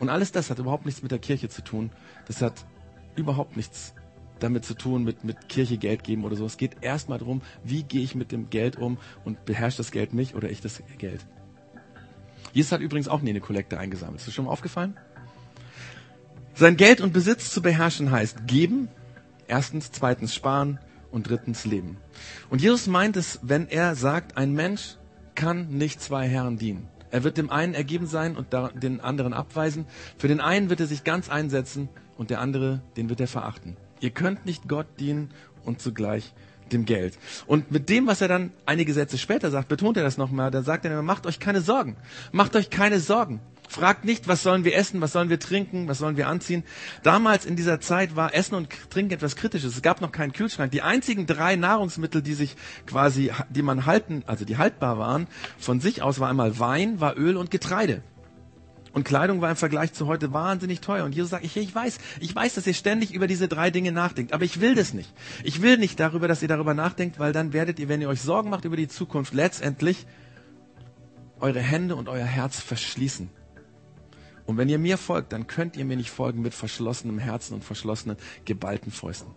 Und 0.00 0.08
alles 0.08 0.32
das 0.32 0.50
hat 0.50 0.58
überhaupt 0.58 0.86
nichts 0.86 1.02
mit 1.02 1.12
der 1.12 1.20
Kirche 1.20 1.48
zu 1.48 1.62
tun. 1.62 1.90
Das 2.26 2.42
hat 2.42 2.64
überhaupt 3.14 3.56
nichts 3.56 3.94
damit 4.40 4.64
zu 4.64 4.74
tun, 4.74 5.04
mit, 5.04 5.22
mit 5.22 5.48
Kirche 5.48 5.78
Geld 5.78 6.02
geben 6.02 6.24
oder 6.24 6.34
so. 6.34 6.44
Es 6.44 6.56
geht 6.56 6.78
erstmal 6.80 7.18
darum, 7.18 7.42
wie 7.62 7.84
gehe 7.84 8.02
ich 8.02 8.16
mit 8.16 8.32
dem 8.32 8.50
Geld 8.50 8.76
um 8.76 8.98
und 9.24 9.44
beherrscht 9.44 9.78
das 9.78 9.92
Geld 9.92 10.12
mich 10.14 10.34
oder 10.34 10.50
ich 10.50 10.60
das 10.60 10.82
Geld. 10.98 11.24
Jesus 12.52 12.72
hat 12.72 12.80
übrigens 12.80 13.06
auch 13.06 13.22
nie 13.22 13.30
eine 13.30 13.40
Kollekte 13.40 13.78
eingesammelt. 13.78 14.18
Ist 14.18 14.26
das 14.26 14.34
schon 14.34 14.46
mal 14.46 14.50
aufgefallen? 14.50 14.96
Sein 16.54 16.76
Geld 16.76 17.00
und 17.00 17.12
Besitz 17.12 17.50
zu 17.50 17.62
beherrschen 17.62 18.10
heißt 18.10 18.46
geben, 18.46 18.88
erstens, 19.46 19.90
zweitens 19.92 20.34
sparen, 20.34 20.78
und 21.12 21.28
drittens 21.28 21.64
Leben. 21.64 21.98
Und 22.50 22.60
Jesus 22.60 22.86
meint 22.88 23.16
es, 23.16 23.38
wenn 23.42 23.68
er 23.68 23.94
sagt, 23.94 24.36
ein 24.36 24.52
Mensch 24.52 24.96
kann 25.34 25.68
nicht 25.68 26.00
zwei 26.00 26.26
Herren 26.26 26.58
dienen. 26.58 26.88
Er 27.10 27.24
wird 27.24 27.36
dem 27.36 27.50
einen 27.50 27.74
ergeben 27.74 28.06
sein 28.06 28.36
und 28.36 28.48
den 28.82 29.00
anderen 29.00 29.34
abweisen. 29.34 29.86
Für 30.16 30.28
den 30.28 30.40
einen 30.40 30.70
wird 30.70 30.80
er 30.80 30.86
sich 30.86 31.04
ganz 31.04 31.28
einsetzen 31.28 31.90
und 32.16 32.30
der 32.30 32.40
andere, 32.40 32.82
den 32.96 33.10
wird 33.10 33.20
er 33.20 33.28
verachten. 33.28 33.76
Ihr 34.00 34.10
könnt 34.10 34.46
nicht 34.46 34.66
Gott 34.68 34.86
dienen 34.98 35.30
und 35.64 35.80
zugleich 35.80 36.32
dem 36.72 36.86
Geld. 36.86 37.18
Und 37.46 37.70
mit 37.70 37.88
dem, 37.88 38.06
was 38.06 38.20
er 38.22 38.28
dann 38.28 38.50
einige 38.64 38.94
Sätze 38.94 39.18
später 39.18 39.50
sagt, 39.50 39.68
betont 39.68 39.98
er 39.98 40.02
das 40.02 40.16
nochmal. 40.16 40.50
Da 40.50 40.62
sagt 40.62 40.86
er, 40.86 41.02
macht 41.02 41.26
euch 41.26 41.38
keine 41.38 41.60
Sorgen. 41.60 41.96
Macht 42.32 42.56
euch 42.56 42.70
keine 42.70 42.98
Sorgen. 42.98 43.40
Fragt 43.72 44.04
nicht, 44.04 44.28
was 44.28 44.42
sollen 44.42 44.64
wir 44.64 44.76
essen, 44.76 45.00
was 45.00 45.12
sollen 45.12 45.30
wir 45.30 45.40
trinken, 45.40 45.88
was 45.88 45.96
sollen 45.96 46.18
wir 46.18 46.28
anziehen. 46.28 46.62
Damals 47.02 47.46
in 47.46 47.56
dieser 47.56 47.80
Zeit 47.80 48.16
war 48.16 48.34
Essen 48.34 48.54
und 48.54 48.68
Trinken 48.90 49.14
etwas 49.14 49.34
Kritisches. 49.34 49.74
Es 49.74 49.80
gab 49.80 50.02
noch 50.02 50.12
keinen 50.12 50.34
Kühlschrank. 50.34 50.70
Die 50.72 50.82
einzigen 50.82 51.24
drei 51.24 51.56
Nahrungsmittel, 51.56 52.20
die 52.20 52.34
sich 52.34 52.54
quasi, 52.86 53.32
die 53.48 53.62
man 53.62 53.86
halten, 53.86 54.24
also 54.26 54.44
die 54.44 54.58
haltbar 54.58 54.98
waren, 54.98 55.26
von 55.58 55.80
sich 55.80 56.02
aus 56.02 56.20
war 56.20 56.28
einmal 56.28 56.58
Wein, 56.58 57.00
war 57.00 57.16
Öl 57.16 57.38
und 57.38 57.50
Getreide. 57.50 58.02
Und 58.92 59.04
Kleidung 59.04 59.40
war 59.40 59.48
im 59.48 59.56
Vergleich 59.56 59.94
zu 59.94 60.06
heute 60.06 60.34
wahnsinnig 60.34 60.82
teuer. 60.82 61.06
Und 61.06 61.14
Jesus 61.14 61.30
sagt, 61.30 61.46
ich, 61.46 61.56
ich 61.56 61.74
weiß, 61.74 61.96
ich 62.20 62.34
weiß, 62.36 62.52
dass 62.52 62.66
ihr 62.66 62.74
ständig 62.74 63.14
über 63.14 63.26
diese 63.26 63.48
drei 63.48 63.70
Dinge 63.70 63.90
nachdenkt, 63.90 64.34
aber 64.34 64.44
ich 64.44 64.60
will 64.60 64.74
das 64.74 64.92
nicht. 64.92 65.10
Ich 65.44 65.62
will 65.62 65.78
nicht 65.78 65.98
darüber, 65.98 66.28
dass 66.28 66.42
ihr 66.42 66.48
darüber 66.48 66.74
nachdenkt, 66.74 67.18
weil 67.18 67.32
dann 67.32 67.54
werdet 67.54 67.78
ihr, 67.78 67.88
wenn 67.88 68.02
ihr 68.02 68.10
euch 68.10 68.20
Sorgen 68.20 68.50
macht 68.50 68.66
über 68.66 68.76
die 68.76 68.88
Zukunft, 68.88 69.32
letztendlich 69.32 70.06
eure 71.40 71.60
Hände 71.60 71.96
und 71.96 72.10
euer 72.10 72.26
Herz 72.26 72.60
verschließen 72.60 73.30
und 74.46 74.56
wenn 74.56 74.68
ihr 74.68 74.78
mir 74.78 74.98
folgt, 74.98 75.32
dann 75.32 75.46
könnt 75.46 75.76
ihr 75.76 75.84
mir 75.84 75.96
nicht 75.96 76.10
folgen 76.10 76.42
mit 76.42 76.54
verschlossenem 76.54 77.18
Herzen 77.18 77.54
und 77.54 77.64
verschlossenen, 77.64 78.16
geballten 78.44 78.90
Fäusten. 78.90 79.30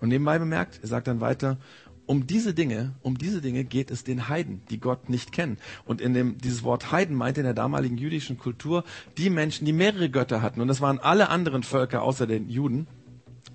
Und 0.00 0.08
nebenbei 0.08 0.38
bemerkt, 0.38 0.80
er 0.82 0.88
sagt 0.88 1.06
dann 1.06 1.20
weiter, 1.20 1.58
um 2.06 2.26
diese 2.26 2.52
Dinge, 2.52 2.94
um 3.02 3.16
diese 3.16 3.40
Dinge 3.40 3.64
geht 3.64 3.90
es 3.90 4.02
den 4.02 4.28
Heiden, 4.28 4.62
die 4.70 4.80
Gott 4.80 5.08
nicht 5.08 5.32
kennen. 5.32 5.58
Und 5.84 6.00
in 6.00 6.14
dem, 6.14 6.38
dieses 6.38 6.64
Wort 6.64 6.90
Heiden 6.90 7.16
meint 7.16 7.38
in 7.38 7.44
der 7.44 7.54
damaligen 7.54 7.96
jüdischen 7.96 8.38
Kultur 8.38 8.84
die 9.16 9.30
Menschen, 9.30 9.64
die 9.64 9.72
mehrere 9.72 10.10
Götter 10.10 10.42
hatten. 10.42 10.60
Und 10.60 10.68
das 10.68 10.80
waren 10.80 10.98
alle 10.98 11.28
anderen 11.28 11.62
Völker 11.62 12.02
außer 12.02 12.26
den 12.26 12.48
Juden. 12.48 12.88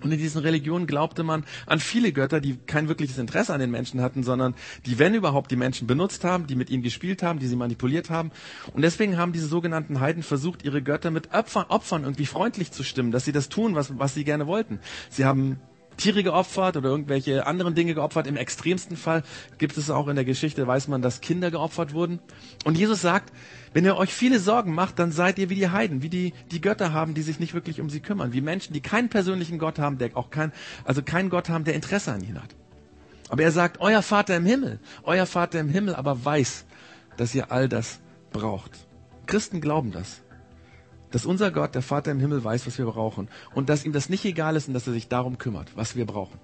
Und 0.03 0.11
in 0.11 0.19
diesen 0.19 0.41
Religionen 0.41 0.87
glaubte 0.87 1.23
man 1.23 1.45
an 1.65 1.79
viele 1.79 2.11
Götter, 2.11 2.39
die 2.39 2.57
kein 2.57 2.87
wirkliches 2.87 3.17
Interesse 3.17 3.53
an 3.53 3.59
den 3.59 3.71
Menschen 3.71 4.01
hatten, 4.01 4.23
sondern 4.23 4.53
die, 4.85 4.99
wenn 4.99 5.13
überhaupt, 5.13 5.51
die 5.51 5.55
Menschen 5.55 5.87
benutzt 5.87 6.23
haben, 6.23 6.47
die 6.47 6.55
mit 6.55 6.69
ihnen 6.69 6.83
gespielt 6.83 7.23
haben, 7.23 7.39
die 7.39 7.47
sie 7.47 7.55
manipuliert 7.55 8.09
haben. 8.09 8.31
Und 8.73 8.81
deswegen 8.83 9.17
haben 9.17 9.33
diese 9.33 9.47
sogenannten 9.47 9.99
Heiden 9.99 10.23
versucht, 10.23 10.63
ihre 10.63 10.81
Götter 10.81 11.11
mit 11.11 11.29
Opfern, 11.33 12.03
irgendwie 12.03 12.25
freundlich 12.25 12.71
zu 12.71 12.83
stimmen, 12.83 13.11
dass 13.11 13.25
sie 13.25 13.31
das 13.31 13.49
tun, 13.49 13.75
was, 13.75 13.97
was 13.97 14.13
sie 14.13 14.23
gerne 14.23 14.47
wollten. 14.47 14.79
Sie 15.09 15.25
haben 15.25 15.59
Tiere 15.97 16.23
geopfert 16.23 16.77
oder 16.77 16.89
irgendwelche 16.89 17.45
anderen 17.45 17.75
Dinge 17.75 17.93
geopfert. 17.93 18.27
Im 18.27 18.37
extremsten 18.37 18.95
Fall 18.95 19.23
gibt 19.57 19.77
es 19.77 19.89
auch 19.89 20.07
in 20.07 20.15
der 20.15 20.25
Geschichte, 20.25 20.65
weiß 20.65 20.87
man, 20.87 21.01
dass 21.01 21.21
Kinder 21.21 21.51
geopfert 21.51 21.93
wurden. 21.93 22.19
Und 22.63 22.77
Jesus 22.77 23.01
sagt, 23.01 23.33
wenn 23.73 23.83
ihr 23.83 23.97
euch 23.97 24.13
viele 24.13 24.39
Sorgen 24.39 24.73
macht, 24.73 24.99
dann 24.99 25.11
seid 25.11 25.39
ihr 25.39 25.49
wie 25.49 25.55
die 25.55 25.69
Heiden, 25.69 26.01
wie 26.01 26.09
die, 26.09 26.33
die 26.51 26.61
Götter 26.61 26.93
haben, 26.93 27.13
die 27.13 27.21
sich 27.23 27.39
nicht 27.39 27.53
wirklich 27.53 27.81
um 27.81 27.89
sie 27.89 27.99
kümmern, 27.99 28.31
wie 28.31 28.41
Menschen, 28.41 28.73
die 28.73 28.81
keinen 28.81 29.09
persönlichen 29.09 29.59
Gott 29.59 29.79
haben, 29.79 29.97
der 29.97 30.15
auch 30.15 30.29
kein, 30.29 30.51
also 30.85 31.01
keinen 31.01 31.29
Gott 31.29 31.49
haben, 31.49 31.63
der 31.63 31.75
Interesse 31.75 32.13
an 32.13 32.23
ihnen 32.23 32.41
hat. 32.41 32.55
Aber 33.29 33.43
er 33.43 33.51
sagt, 33.51 33.81
euer 33.81 34.01
Vater 34.01 34.37
im 34.37 34.45
Himmel, 34.45 34.79
euer 35.03 35.25
Vater 35.25 35.59
im 35.59 35.69
Himmel 35.69 35.95
aber 35.95 36.23
weiß, 36.23 36.65
dass 37.17 37.35
ihr 37.35 37.51
all 37.51 37.67
das 37.67 37.99
braucht. 38.31 38.71
Christen 39.25 39.59
glauben 39.59 39.91
das 39.91 40.21
dass 41.11 41.25
unser 41.25 41.51
Gott, 41.51 41.75
der 41.75 41.81
Vater 41.81 42.11
im 42.11 42.19
Himmel, 42.19 42.43
weiß, 42.43 42.67
was 42.67 42.77
wir 42.77 42.85
brauchen 42.85 43.29
und 43.53 43.69
dass 43.69 43.85
ihm 43.85 43.93
das 43.93 44.09
nicht 44.09 44.25
egal 44.25 44.55
ist 44.55 44.67
und 44.67 44.73
dass 44.73 44.87
er 44.87 44.93
sich 44.93 45.07
darum 45.07 45.37
kümmert, 45.37 45.75
was 45.75 45.95
wir 45.95 46.05
brauchen. 46.05 46.39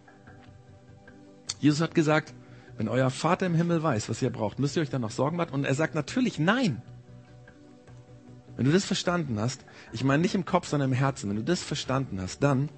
Jesus 1.60 1.82
hat 1.82 1.96
gesagt, 1.96 2.34
wenn 2.78 2.88
euer 2.88 3.10
Vater 3.10 3.46
im 3.46 3.56
Himmel 3.56 3.84
weiß, 3.84 4.10
was 4.10 4.22
ihr 4.22 4.32
braucht, 4.32 4.60
müsst 4.60 4.76
ihr 4.76 4.82
euch 4.82 4.90
dann 4.90 5.02
noch 5.02 5.12
Sorgen 5.12 5.38
machen? 5.38 5.54
Und 5.54 5.66
er 5.66 5.76
sagt 5.76 5.96
natürlich 5.96 6.40
nein. 6.40 6.82
Wenn 8.56 8.66
du 8.66 8.72
das 8.72 8.86
verstanden 8.86 9.40
hast, 9.40 9.66
ich 9.92 10.04
meine 10.04 10.22
nicht 10.22 10.36
im 10.36 10.46
Kopf, 10.46 10.68
sondern 10.68 10.92
im 10.92 10.96
Herzen, 10.96 11.30
wenn 11.30 11.38
du 11.38 11.44
das 11.44 11.64
verstanden 11.64 12.22
hast, 12.22 12.42
dann 12.44 12.70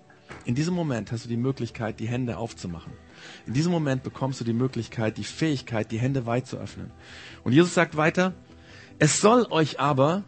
in 0.46 0.56
diesem 0.56 0.74
Moment 0.74 1.12
hast 1.12 1.26
du 1.26 1.30
die 1.30 1.38
Möglichkeit, 1.38 2.00
die 2.00 2.08
Hände 2.08 2.38
aufzumachen. 2.38 2.94
In 3.46 3.54
diesem 3.54 3.72
Moment 3.72 4.04
bekommst 4.04 4.40
du 4.40 4.44
die 4.44 4.54
Möglichkeit, 4.54 5.18
die 5.18 5.24
Fähigkeit, 5.24 5.92
die 5.92 6.00
Hände 6.00 6.26
weit 6.26 6.48
zu 6.48 6.58
öffnen. 6.58 6.92
Und 7.44 7.54
Jesus 7.54 7.74
sagt 7.74 7.98
weiter, 7.98 8.34
es 9.00 9.20
soll 9.20 9.46
euch 9.50 9.80
aber 9.80 10.24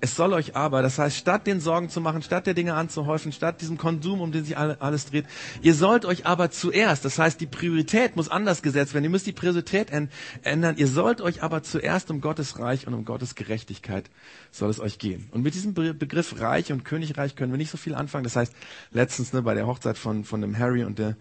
es 0.00 0.16
soll 0.16 0.32
euch 0.32 0.56
aber, 0.56 0.82
das 0.82 0.98
heißt, 0.98 1.16
statt 1.16 1.46
den 1.46 1.60
Sorgen 1.60 1.90
zu 1.90 2.00
machen, 2.00 2.22
statt 2.22 2.46
der 2.46 2.54
Dinge 2.54 2.74
anzuhäufen, 2.74 3.32
statt 3.32 3.60
diesem 3.60 3.76
Konsum, 3.76 4.20
um 4.20 4.32
den 4.32 4.44
sich 4.44 4.56
alles 4.56 5.06
dreht, 5.06 5.26
ihr 5.62 5.74
sollt 5.74 6.04
euch 6.04 6.26
aber 6.26 6.50
zuerst, 6.50 7.04
das 7.04 7.18
heißt, 7.18 7.40
die 7.40 7.46
Priorität 7.46 8.16
muss 8.16 8.28
anders 8.28 8.62
gesetzt 8.62 8.94
werden. 8.94 9.04
Ihr 9.04 9.10
müsst 9.10 9.26
die 9.26 9.32
Priorität 9.32 9.90
ändern. 9.90 10.76
Ihr 10.76 10.86
sollt 10.86 11.20
euch 11.20 11.42
aber 11.42 11.62
zuerst 11.62 12.10
um 12.10 12.20
Gottes 12.20 12.58
Reich 12.58 12.86
und 12.86 12.94
um 12.94 13.04
Gottes 13.04 13.34
Gerechtigkeit 13.34 14.10
soll 14.50 14.70
es 14.70 14.80
euch 14.80 14.98
gehen. 14.98 15.28
Und 15.32 15.42
mit 15.42 15.54
diesem 15.54 15.74
Begriff 15.74 16.40
Reich 16.40 16.72
und 16.72 16.84
Königreich 16.84 17.36
können 17.36 17.52
wir 17.52 17.58
nicht 17.58 17.70
so 17.70 17.78
viel 17.78 17.94
anfangen. 17.94 18.24
Das 18.24 18.36
heißt, 18.36 18.54
letztens 18.92 19.32
ne, 19.32 19.42
bei 19.42 19.54
der 19.54 19.66
Hochzeit 19.66 19.98
von, 19.98 20.24
von 20.24 20.40
dem 20.40 20.58
Harry 20.58 20.84
und 20.84 20.98
der 20.98 21.16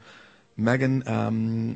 Megan, 0.60 1.04
ähm, 1.08 1.76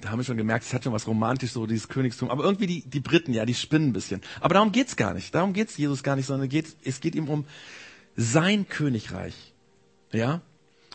da 0.00 0.10
haben 0.10 0.18
wir 0.18 0.24
schon 0.24 0.36
gemerkt, 0.36 0.64
es 0.64 0.74
hat 0.74 0.84
schon 0.84 0.92
was 0.92 1.06
romantisch, 1.06 1.52
so 1.52 1.66
dieses 1.66 1.88
Königstum. 1.88 2.30
Aber 2.30 2.44
irgendwie 2.44 2.66
die, 2.66 2.88
die 2.88 3.00
Briten, 3.00 3.32
ja, 3.32 3.44
die 3.44 3.54
spinnen 3.54 3.88
ein 3.88 3.92
bisschen. 3.92 4.20
Aber 4.40 4.54
darum 4.54 4.72
geht's 4.72 4.96
gar 4.96 5.14
nicht. 5.14 5.34
Darum 5.34 5.52
geht's 5.52 5.76
Jesus 5.76 6.02
gar 6.02 6.16
nicht, 6.16 6.26
sondern 6.26 6.48
geht, 6.48 6.76
es 6.84 7.00
geht 7.00 7.14
ihm 7.14 7.28
um 7.28 7.44
sein 8.16 8.68
Königreich. 8.68 9.54
Ja? 10.12 10.42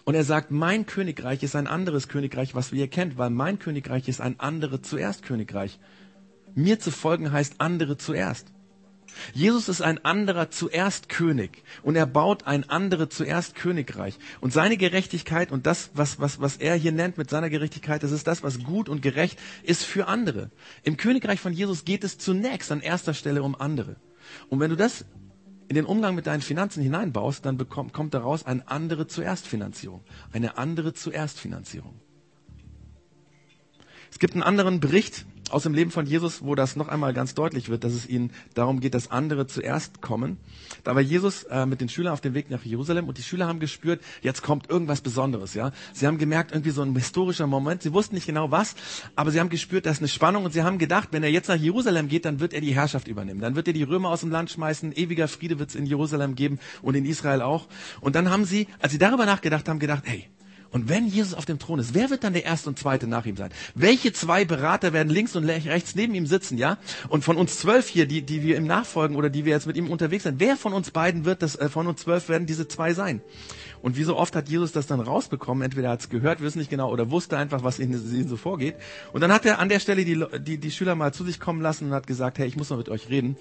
Und 0.03 0.15
er 0.15 0.23
sagt, 0.23 0.51
mein 0.51 0.85
Königreich 0.85 1.43
ist 1.43 1.55
ein 1.55 1.67
anderes 1.67 2.07
Königreich, 2.07 2.55
was 2.55 2.71
wir 2.71 2.87
kennt, 2.87 3.17
weil 3.17 3.29
mein 3.29 3.59
Königreich 3.59 4.07
ist 4.07 4.21
ein 4.21 4.39
andere 4.39 4.81
zuerst 4.81 5.23
Königreich. 5.23 5.79
Mir 6.55 6.79
zu 6.79 6.91
folgen 6.91 7.31
heißt 7.31 7.55
andere 7.59 7.97
zuerst. 7.97 8.47
Jesus 9.33 9.69
ist 9.69 9.81
ein 9.81 10.03
anderer 10.03 10.49
zuerst 10.49 11.09
König 11.09 11.63
und 11.83 11.95
er 11.95 12.05
baut 12.05 12.47
ein 12.47 12.69
anderer 12.69 13.09
zuerst 13.09 13.55
Königreich. 13.55 14.17
Und 14.39 14.53
seine 14.53 14.77
Gerechtigkeit 14.77 15.51
und 15.51 15.65
das, 15.65 15.91
was, 15.93 16.19
was, 16.19 16.39
was 16.39 16.57
er 16.57 16.75
hier 16.75 16.91
nennt 16.91 17.17
mit 17.17 17.29
seiner 17.29 17.49
Gerechtigkeit, 17.49 18.03
das 18.03 18.11
ist 18.11 18.27
das, 18.27 18.43
was 18.43 18.63
gut 18.63 18.89
und 18.89 19.01
gerecht 19.01 19.39
ist 19.63 19.83
für 19.83 20.07
andere. 20.07 20.51
Im 20.83 20.97
Königreich 20.97 21.39
von 21.39 21.53
Jesus 21.53 21.85
geht 21.85 22.03
es 22.03 22.17
zunächst 22.17 22.71
an 22.71 22.81
erster 22.81 23.13
Stelle 23.13 23.43
um 23.43 23.55
andere. 23.55 23.95
Und 24.49 24.59
wenn 24.59 24.69
du 24.69 24.75
das 24.75 25.05
in 25.67 25.75
den 25.75 25.85
Umgang 25.85 26.15
mit 26.15 26.27
deinen 26.27 26.41
Finanzen 26.41 26.83
hineinbaust, 26.83 27.45
dann 27.45 27.57
bekommt, 27.57 27.93
kommt 27.93 28.13
daraus 28.13 28.45
eine 28.45 28.67
andere 28.67 29.07
Zuerstfinanzierung. 29.07 30.03
Eine 30.33 30.57
andere 30.57 30.93
Zuerstfinanzierung. 30.93 31.99
Es 34.11 34.19
gibt 34.19 34.33
einen 34.33 34.43
anderen 34.43 34.81
Bericht 34.81 35.25
aus 35.51 35.63
dem 35.63 35.73
Leben 35.73 35.91
von 35.91 36.05
Jesus, 36.05 36.43
wo 36.43 36.55
das 36.55 36.75
noch 36.75 36.87
einmal 36.87 37.13
ganz 37.13 37.35
deutlich 37.35 37.69
wird, 37.69 37.83
dass 37.83 37.93
es 37.93 38.07
ihnen 38.07 38.31
darum 38.53 38.79
geht, 38.79 38.93
dass 38.93 39.11
andere 39.11 39.47
zuerst 39.47 40.01
kommen. 40.01 40.37
Da 40.83 40.95
war 40.95 41.01
Jesus 41.01 41.43
äh, 41.43 41.65
mit 41.65 41.81
den 41.81 41.89
Schülern 41.89 42.13
auf 42.13 42.21
dem 42.21 42.33
Weg 42.33 42.49
nach 42.49 42.63
Jerusalem 42.63 43.07
und 43.07 43.17
die 43.17 43.23
Schüler 43.23 43.47
haben 43.47 43.59
gespürt, 43.59 44.01
jetzt 44.21 44.41
kommt 44.41 44.69
irgendwas 44.69 45.01
Besonderes. 45.01 45.53
Ja, 45.53 45.71
Sie 45.93 46.07
haben 46.07 46.17
gemerkt, 46.17 46.51
irgendwie 46.51 46.71
so 46.71 46.81
ein 46.81 46.95
historischer 46.95 47.47
Moment. 47.47 47.81
Sie 47.81 47.93
wussten 47.93 48.15
nicht 48.15 48.25
genau 48.25 48.51
was, 48.51 48.75
aber 49.15 49.31
sie 49.31 49.39
haben 49.39 49.49
gespürt, 49.49 49.85
da 49.85 49.91
ist 49.91 49.99
eine 49.99 50.07
Spannung 50.07 50.45
und 50.45 50.51
sie 50.51 50.63
haben 50.63 50.77
gedacht, 50.77 51.09
wenn 51.11 51.23
er 51.23 51.29
jetzt 51.29 51.47
nach 51.47 51.55
Jerusalem 51.55 52.07
geht, 52.07 52.25
dann 52.25 52.39
wird 52.39 52.53
er 52.53 52.61
die 52.61 52.73
Herrschaft 52.73 53.07
übernehmen. 53.07 53.41
Dann 53.41 53.55
wird 53.55 53.67
er 53.67 53.73
die 53.73 53.83
Römer 53.83 54.09
aus 54.09 54.21
dem 54.21 54.31
Land 54.31 54.51
schmeißen, 54.51 54.93
ewiger 54.93 55.27
Friede 55.27 55.59
wird 55.59 55.69
es 55.69 55.75
in 55.75 55.85
Jerusalem 55.85 56.35
geben 56.35 56.59
und 56.81 56.95
in 56.95 57.05
Israel 57.05 57.41
auch. 57.41 57.67
Und 57.99 58.15
dann 58.15 58.29
haben 58.29 58.45
sie, 58.45 58.67
als 58.79 58.91
sie 58.91 58.97
darüber 58.97 59.25
nachgedacht 59.25 59.67
haben, 59.69 59.79
gedacht, 59.79 60.03
hey, 60.05 60.27
und 60.71 60.87
wenn 60.87 61.07
Jesus 61.07 61.33
auf 61.33 61.45
dem 61.45 61.59
Thron 61.59 61.79
ist, 61.79 61.93
wer 61.93 62.09
wird 62.09 62.23
dann 62.23 62.31
der 62.31 62.45
erste 62.45 62.69
und 62.69 62.79
zweite 62.79 63.05
nach 63.05 63.25
ihm 63.25 63.35
sein? 63.35 63.51
Welche 63.75 64.13
zwei 64.13 64.45
Berater 64.45 64.93
werden 64.93 65.09
links 65.09 65.35
und 65.35 65.43
rechts 65.43 65.95
neben 65.95 66.15
ihm 66.15 66.25
sitzen, 66.25 66.57
ja? 66.57 66.77
Und 67.09 67.25
von 67.25 67.35
uns 67.35 67.59
zwölf 67.59 67.89
hier, 67.89 68.05
die, 68.05 68.21
die 68.21 68.41
wir 68.41 68.55
ihm 68.55 68.67
nachfolgen 68.67 69.17
oder 69.17 69.29
die 69.29 69.43
wir 69.43 69.51
jetzt 69.51 69.67
mit 69.67 69.75
ihm 69.75 69.89
unterwegs 69.89 70.23
sind, 70.23 70.39
wer 70.39 70.55
von 70.55 70.71
uns 70.71 70.91
beiden 70.91 71.25
wird 71.25 71.41
das, 71.41 71.55
äh, 71.55 71.67
von 71.67 71.87
uns 71.87 72.01
zwölf 72.01 72.29
werden 72.29 72.47
diese 72.47 72.69
zwei 72.69 72.93
sein? 72.93 73.21
Und 73.81 73.97
wie 73.97 74.03
so 74.03 74.15
oft 74.15 74.35
hat 74.35 74.47
Jesus 74.47 74.71
das 74.71 74.87
dann 74.87 74.99
rausbekommen, 74.99 75.63
entweder 75.63 75.89
hat 75.89 76.01
es 76.01 76.09
gehört, 76.09 76.39
wissen 76.39 76.59
nicht 76.59 76.69
genau, 76.69 76.89
oder 76.91 77.11
wusste 77.11 77.37
einfach, 77.37 77.63
was 77.63 77.79
ihnen, 77.79 78.27
so 78.27 78.37
vorgeht. 78.37 78.75
Und 79.11 79.21
dann 79.21 79.33
hat 79.33 79.45
er 79.45 79.59
an 79.59 79.69
der 79.69 79.79
Stelle 79.79 80.05
die, 80.05 80.23
die, 80.39 80.57
die 80.57 80.71
Schüler 80.71 80.95
mal 80.95 81.13
zu 81.13 81.25
sich 81.25 81.39
kommen 81.39 81.61
lassen 81.61 81.87
und 81.87 81.93
hat 81.93 82.07
gesagt, 82.07 82.37
hey, 82.37 82.47
ich 82.47 82.55
muss 82.55 82.69
noch 82.69 82.77
mit 82.77 82.89
euch 82.89 83.09
reden, 83.09 83.37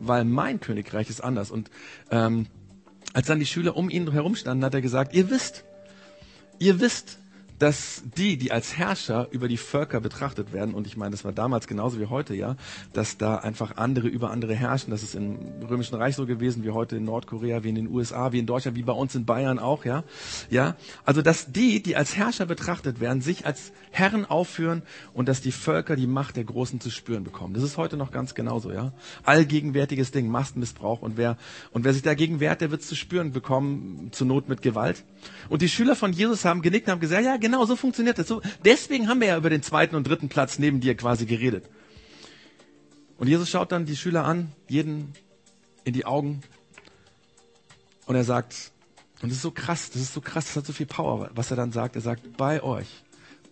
weil 0.00 0.24
mein 0.24 0.60
Königreich 0.60 1.08
ist 1.08 1.22
anders. 1.22 1.50
Und 1.50 1.70
ähm, 2.10 2.46
als 3.12 3.28
dann 3.28 3.38
die 3.38 3.46
Schüler 3.46 3.76
um 3.76 3.88
ihn 3.88 4.10
herum 4.10 4.34
standen, 4.34 4.64
hat 4.64 4.74
er 4.74 4.82
gesagt, 4.82 5.14
ihr 5.14 5.30
wisst, 5.30 5.64
Ihr 6.58 6.80
wisst, 6.80 7.18
dass 7.58 8.02
die, 8.16 8.36
die 8.36 8.52
als 8.52 8.76
Herrscher 8.76 9.28
über 9.30 9.48
die 9.48 9.56
Völker 9.56 10.00
betrachtet 10.00 10.52
werden, 10.52 10.74
und 10.74 10.86
ich 10.86 10.96
meine, 10.96 11.12
das 11.12 11.24
war 11.24 11.32
damals 11.32 11.66
genauso 11.66 12.00
wie 12.00 12.06
heute, 12.06 12.34
ja, 12.34 12.56
dass 12.92 13.16
da 13.16 13.36
einfach 13.36 13.76
andere 13.76 14.08
über 14.08 14.30
andere 14.30 14.54
herrschen. 14.54 14.90
Das 14.90 15.02
ist 15.02 15.14
im 15.14 15.38
Römischen 15.68 15.94
Reich 15.94 16.16
so 16.16 16.26
gewesen, 16.26 16.64
wie 16.64 16.70
heute 16.70 16.96
in 16.96 17.04
Nordkorea, 17.04 17.62
wie 17.62 17.68
in 17.68 17.74
den 17.76 17.88
USA, 17.88 18.32
wie 18.32 18.38
in 18.38 18.46
Deutschland, 18.46 18.76
wie 18.76 18.82
bei 18.82 18.92
uns 18.92 19.14
in 19.14 19.24
Bayern 19.24 19.58
auch, 19.58 19.84
ja. 19.84 20.04
Ja. 20.50 20.76
Also, 21.04 21.22
dass 21.22 21.52
die, 21.52 21.82
die 21.82 21.96
als 21.96 22.16
Herrscher 22.16 22.46
betrachtet 22.46 23.00
werden, 23.00 23.20
sich 23.20 23.46
als 23.46 23.72
Herren 23.90 24.24
aufführen 24.24 24.82
und 25.12 25.28
dass 25.28 25.40
die 25.40 25.52
Völker 25.52 25.96
die 25.96 26.06
Macht 26.06 26.36
der 26.36 26.44
Großen 26.44 26.80
zu 26.80 26.90
spüren 26.90 27.22
bekommen. 27.22 27.54
Das 27.54 27.62
ist 27.62 27.76
heute 27.76 27.96
noch 27.96 28.10
ganz 28.10 28.34
genauso, 28.34 28.72
ja. 28.72 28.92
Allgegenwärtiges 29.22 30.10
Ding, 30.10 30.28
Machtmissbrauch 30.28 31.02
und 31.02 31.16
wer, 31.16 31.36
und 31.72 31.84
wer 31.84 31.92
sich 31.92 32.02
dagegen 32.02 32.40
wehrt, 32.40 32.60
der 32.60 32.70
wird 32.70 32.80
es 32.80 32.88
zu 32.88 32.96
spüren 32.96 33.32
bekommen, 33.32 34.08
zur 34.12 34.26
Not 34.26 34.48
mit 34.48 34.62
Gewalt. 34.62 35.04
Und 35.48 35.62
die 35.62 35.68
Schüler 35.68 35.94
von 35.94 36.12
Jesus 36.12 36.44
haben 36.44 36.62
genickt 36.62 36.88
und 36.88 36.92
haben 36.92 37.00
gesagt, 37.00 37.24
ja, 37.24 37.36
genau, 37.44 37.66
so 37.66 37.76
funktioniert 37.76 38.18
das. 38.18 38.26
So, 38.26 38.40
deswegen 38.64 39.08
haben 39.08 39.20
wir 39.20 39.28
ja 39.28 39.36
über 39.36 39.50
den 39.50 39.62
zweiten 39.62 39.96
und 39.96 40.08
dritten 40.08 40.30
Platz 40.30 40.58
neben 40.58 40.80
dir 40.80 40.96
quasi 40.96 41.26
geredet. 41.26 41.68
Und 43.18 43.28
Jesus 43.28 43.50
schaut 43.50 43.70
dann 43.70 43.84
die 43.84 43.96
Schüler 43.96 44.24
an, 44.24 44.50
jeden 44.66 45.12
in 45.84 45.92
die 45.92 46.06
Augen. 46.06 46.40
Und 48.06 48.16
er 48.16 48.24
sagt, 48.24 48.72
und 49.20 49.28
das 49.28 49.36
ist 49.36 49.42
so 49.42 49.50
krass, 49.50 49.90
das 49.90 50.00
ist 50.02 50.14
so 50.14 50.22
krass, 50.22 50.46
das 50.46 50.56
hat 50.56 50.66
so 50.66 50.72
viel 50.72 50.86
Power, 50.86 51.30
was 51.34 51.50
er 51.50 51.56
dann 51.56 51.70
sagt. 51.70 51.96
Er 51.96 52.02
sagt, 52.02 52.36
bei 52.36 52.62
euch, 52.62 52.88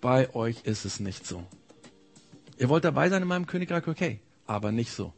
bei 0.00 0.34
euch 0.34 0.62
ist 0.64 0.84
es 0.86 0.98
nicht 0.98 1.26
so. 1.26 1.44
Ihr 2.58 2.68
wollt 2.70 2.84
dabei 2.84 3.10
sein 3.10 3.22
in 3.22 3.28
meinem 3.28 3.46
Königreich, 3.46 3.86
okay, 3.86 4.20
aber 4.46 4.72
nicht 4.72 4.92
so. 4.92 5.12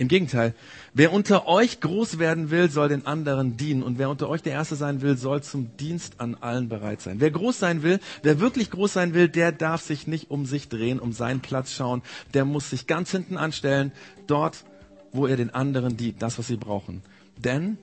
Im 0.00 0.08
Gegenteil, 0.08 0.54
wer 0.94 1.12
unter 1.12 1.46
euch 1.46 1.80
groß 1.80 2.18
werden 2.18 2.50
will, 2.50 2.70
soll 2.70 2.88
den 2.88 3.04
anderen 3.04 3.58
dienen. 3.58 3.82
Und 3.82 3.98
wer 3.98 4.08
unter 4.08 4.30
euch 4.30 4.40
der 4.40 4.54
Erste 4.54 4.74
sein 4.74 5.02
will, 5.02 5.18
soll 5.18 5.42
zum 5.42 5.76
Dienst 5.76 6.20
an 6.20 6.36
allen 6.40 6.70
bereit 6.70 7.02
sein. 7.02 7.20
Wer 7.20 7.30
groß 7.30 7.58
sein 7.58 7.82
will, 7.82 8.00
wer 8.22 8.40
wirklich 8.40 8.70
groß 8.70 8.94
sein 8.94 9.12
will, 9.12 9.28
der 9.28 9.52
darf 9.52 9.82
sich 9.82 10.06
nicht 10.06 10.30
um 10.30 10.46
sich 10.46 10.70
drehen, 10.70 11.00
um 11.00 11.12
seinen 11.12 11.40
Platz 11.40 11.72
schauen. 11.72 12.00
Der 12.32 12.46
muss 12.46 12.70
sich 12.70 12.86
ganz 12.86 13.10
hinten 13.10 13.36
anstellen, 13.36 13.92
dort, 14.26 14.64
wo 15.12 15.26
er 15.26 15.36
den 15.36 15.50
anderen 15.52 15.98
dient, 15.98 16.22
das, 16.22 16.38
was 16.38 16.46
sie 16.46 16.56
brauchen. 16.56 17.02
Denn 17.36 17.76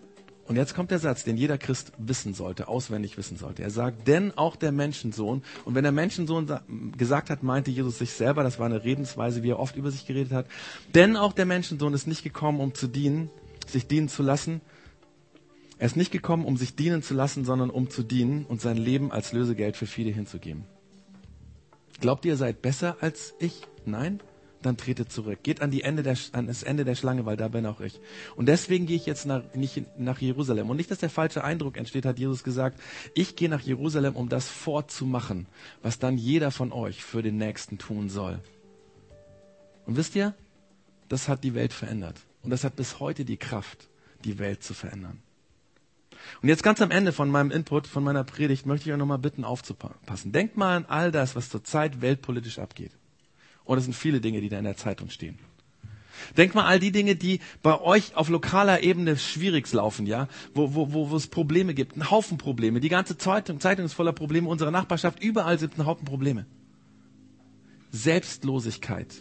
und 0.47 0.55
jetzt 0.55 0.75
kommt 0.75 0.91
der 0.91 0.99
Satz, 0.99 1.23
den 1.23 1.35
jeder 1.35 1.57
Christ 1.57 1.91
wissen 1.97 2.33
sollte, 2.33 2.67
auswendig 2.69 3.17
wissen 3.17 3.37
sollte. 3.37 3.63
Er 3.63 3.69
sagt, 3.69 4.07
denn 4.07 4.37
auch 4.37 4.55
der 4.55 4.71
Menschensohn, 4.71 5.43
und 5.65 5.75
wenn 5.75 5.83
der 5.83 5.91
Menschensohn 5.91 6.47
gesagt 6.97 7.29
hat, 7.29 7.43
meinte 7.43 7.69
Jesus 7.69 7.97
sich 7.97 8.11
selber, 8.11 8.43
das 8.43 8.57
war 8.57 8.65
eine 8.65 8.83
Redensweise, 8.83 9.43
wie 9.43 9.49
er 9.49 9.59
oft 9.59 9.75
über 9.75 9.91
sich 9.91 10.05
geredet 10.05 10.31
hat, 10.31 10.47
denn 10.95 11.17
auch 11.17 11.33
der 11.33 11.45
Menschensohn 11.45 11.93
ist 11.93 12.07
nicht 12.07 12.23
gekommen, 12.23 12.61
um 12.61 12.73
zu 12.73 12.87
dienen, 12.87 13.29
sich 13.67 13.87
dienen 13.87 14.07
zu 14.07 14.23
lassen. 14.23 14.61
Er 15.79 15.87
ist 15.87 15.97
nicht 15.97 16.11
gekommen, 16.11 16.45
um 16.45 16.55
sich 16.55 16.75
dienen 16.75 17.03
zu 17.03 17.13
lassen, 17.13 17.43
sondern 17.43 17.69
um 17.69 17.89
zu 17.89 18.01
dienen 18.01 18.45
und 18.45 18.61
sein 18.61 18.77
Leben 18.77 19.11
als 19.11 19.33
Lösegeld 19.33 19.75
für 19.75 19.85
viele 19.85 20.11
hinzugeben. 20.11 20.63
Glaubt 21.99 22.25
ihr, 22.25 22.33
ihr 22.33 22.37
seid 22.37 22.61
besser 22.61 22.97
als 23.01 23.33
ich? 23.39 23.63
Nein? 23.85 24.21
Dann 24.61 24.75
tretet 24.75 25.11
zurück. 25.11 25.39
Geht 25.43 25.61
an, 25.61 25.69
die 25.69 25.83
Ende 25.83 26.03
der, 26.03 26.17
an 26.31 26.47
das 26.47 26.63
Ende 26.63 26.83
der 26.83 26.95
Schlange, 26.95 27.25
weil 27.25 27.37
da 27.37 27.47
bin 27.47 27.65
auch 27.65 27.79
ich. 27.79 27.99
Und 28.35 28.47
deswegen 28.47 28.87
gehe 28.87 28.95
ich 28.95 29.05
jetzt 29.05 29.25
nach, 29.25 29.43
nicht 29.53 29.83
nach 29.99 30.19
Jerusalem. 30.19 30.69
Und 30.69 30.77
nicht, 30.77 30.89
dass 30.89 30.97
der 30.97 31.09
falsche 31.09 31.43
Eindruck 31.43 31.77
entsteht, 31.77 32.05
hat 32.05 32.17
Jesus 32.17 32.43
gesagt, 32.43 32.79
ich 33.13 33.35
gehe 33.35 33.49
nach 33.49 33.61
Jerusalem, 33.61 34.15
um 34.15 34.29
das 34.29 34.47
vorzumachen, 34.47 35.45
was 35.83 35.99
dann 35.99 36.17
jeder 36.17 36.51
von 36.51 36.71
euch 36.71 37.03
für 37.03 37.21
den 37.21 37.37
Nächsten 37.37 37.77
tun 37.77 38.09
soll. 38.09 38.39
Und 39.85 39.95
wisst 39.95 40.15
ihr, 40.15 40.33
das 41.07 41.27
hat 41.27 41.43
die 41.43 41.53
Welt 41.53 41.73
verändert. 41.73 42.17
Und 42.43 42.49
das 42.49 42.63
hat 42.63 42.75
bis 42.75 42.99
heute 42.99 43.25
die 43.25 43.37
Kraft, 43.37 43.87
die 44.23 44.39
Welt 44.39 44.63
zu 44.63 44.73
verändern. 44.73 45.21
Und 46.41 46.49
jetzt 46.49 46.63
ganz 46.63 46.81
am 46.81 46.91
Ende 46.91 47.13
von 47.13 47.29
meinem 47.29 47.51
Input, 47.51 47.87
von 47.87 48.03
meiner 48.03 48.23
Predigt, 48.23 48.65
möchte 48.65 48.89
ich 48.89 48.93
euch 48.93 48.99
nochmal 48.99 49.17
bitten, 49.17 49.43
aufzupassen. 49.43 50.31
Denkt 50.31 50.57
mal 50.57 50.75
an 50.75 50.85
all 50.85 51.11
das, 51.11 51.35
was 51.35 51.49
zurzeit 51.49 52.01
weltpolitisch 52.01 52.59
abgeht. 52.59 52.91
Und 53.67 53.77
es 53.77 53.83
sind 53.83 53.93
viele 53.93 54.21
Dinge, 54.21 54.39
die 54.39 54.47
da 54.49 54.57
in 54.57 54.63
der 54.63 54.77
Zeitung 54.77 55.09
stehen. 55.09 55.37
Denkt 56.35 56.55
mal 56.55 56.65
all 56.65 56.79
die 56.79 56.91
Dinge, 56.91 57.15
die 57.15 57.41
bei 57.61 57.79
euch 57.79 58.15
auf 58.15 58.29
lokaler 58.29 58.81
Ebene 58.81 59.17
schwierig 59.17 59.71
laufen, 59.71 60.07
ja, 60.07 60.27
wo, 60.53 60.73
wo, 60.73 60.93
wo, 60.93 61.09
wo 61.11 61.15
es 61.15 61.27
Probleme 61.27 61.73
gibt, 61.73 61.93
einen 61.93 62.09
Haufen 62.09 62.37
Probleme. 62.37 62.79
Die 62.79 62.89
ganze 62.89 63.17
Zeitung, 63.17 63.59
Zeitung 63.59 63.85
ist 63.85 63.93
voller 63.93 64.13
Probleme, 64.13 64.47
unsere 64.47 64.71
Nachbarschaft, 64.71 65.21
überall 65.21 65.59
sind 65.59 65.77
ein 65.77 65.85
Haufen 65.85 66.05
Probleme. 66.05 66.45
Selbstlosigkeit. 67.91 69.13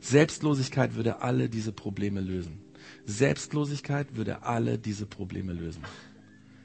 Selbstlosigkeit 0.00 0.94
würde 0.94 1.20
alle 1.20 1.48
diese 1.48 1.72
Probleme 1.72 2.20
lösen. 2.20 2.58
Selbstlosigkeit 3.04 4.16
würde 4.16 4.42
alle 4.42 4.78
diese 4.78 5.06
Probleme 5.06 5.52
lösen. 5.52 5.82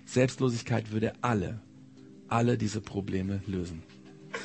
Selbstlosigkeit 0.05 0.91
würde 0.91 1.13
alle, 1.21 1.59
alle 2.29 2.57
diese 2.57 2.81
Probleme 2.81 3.41
lösen. 3.45 3.83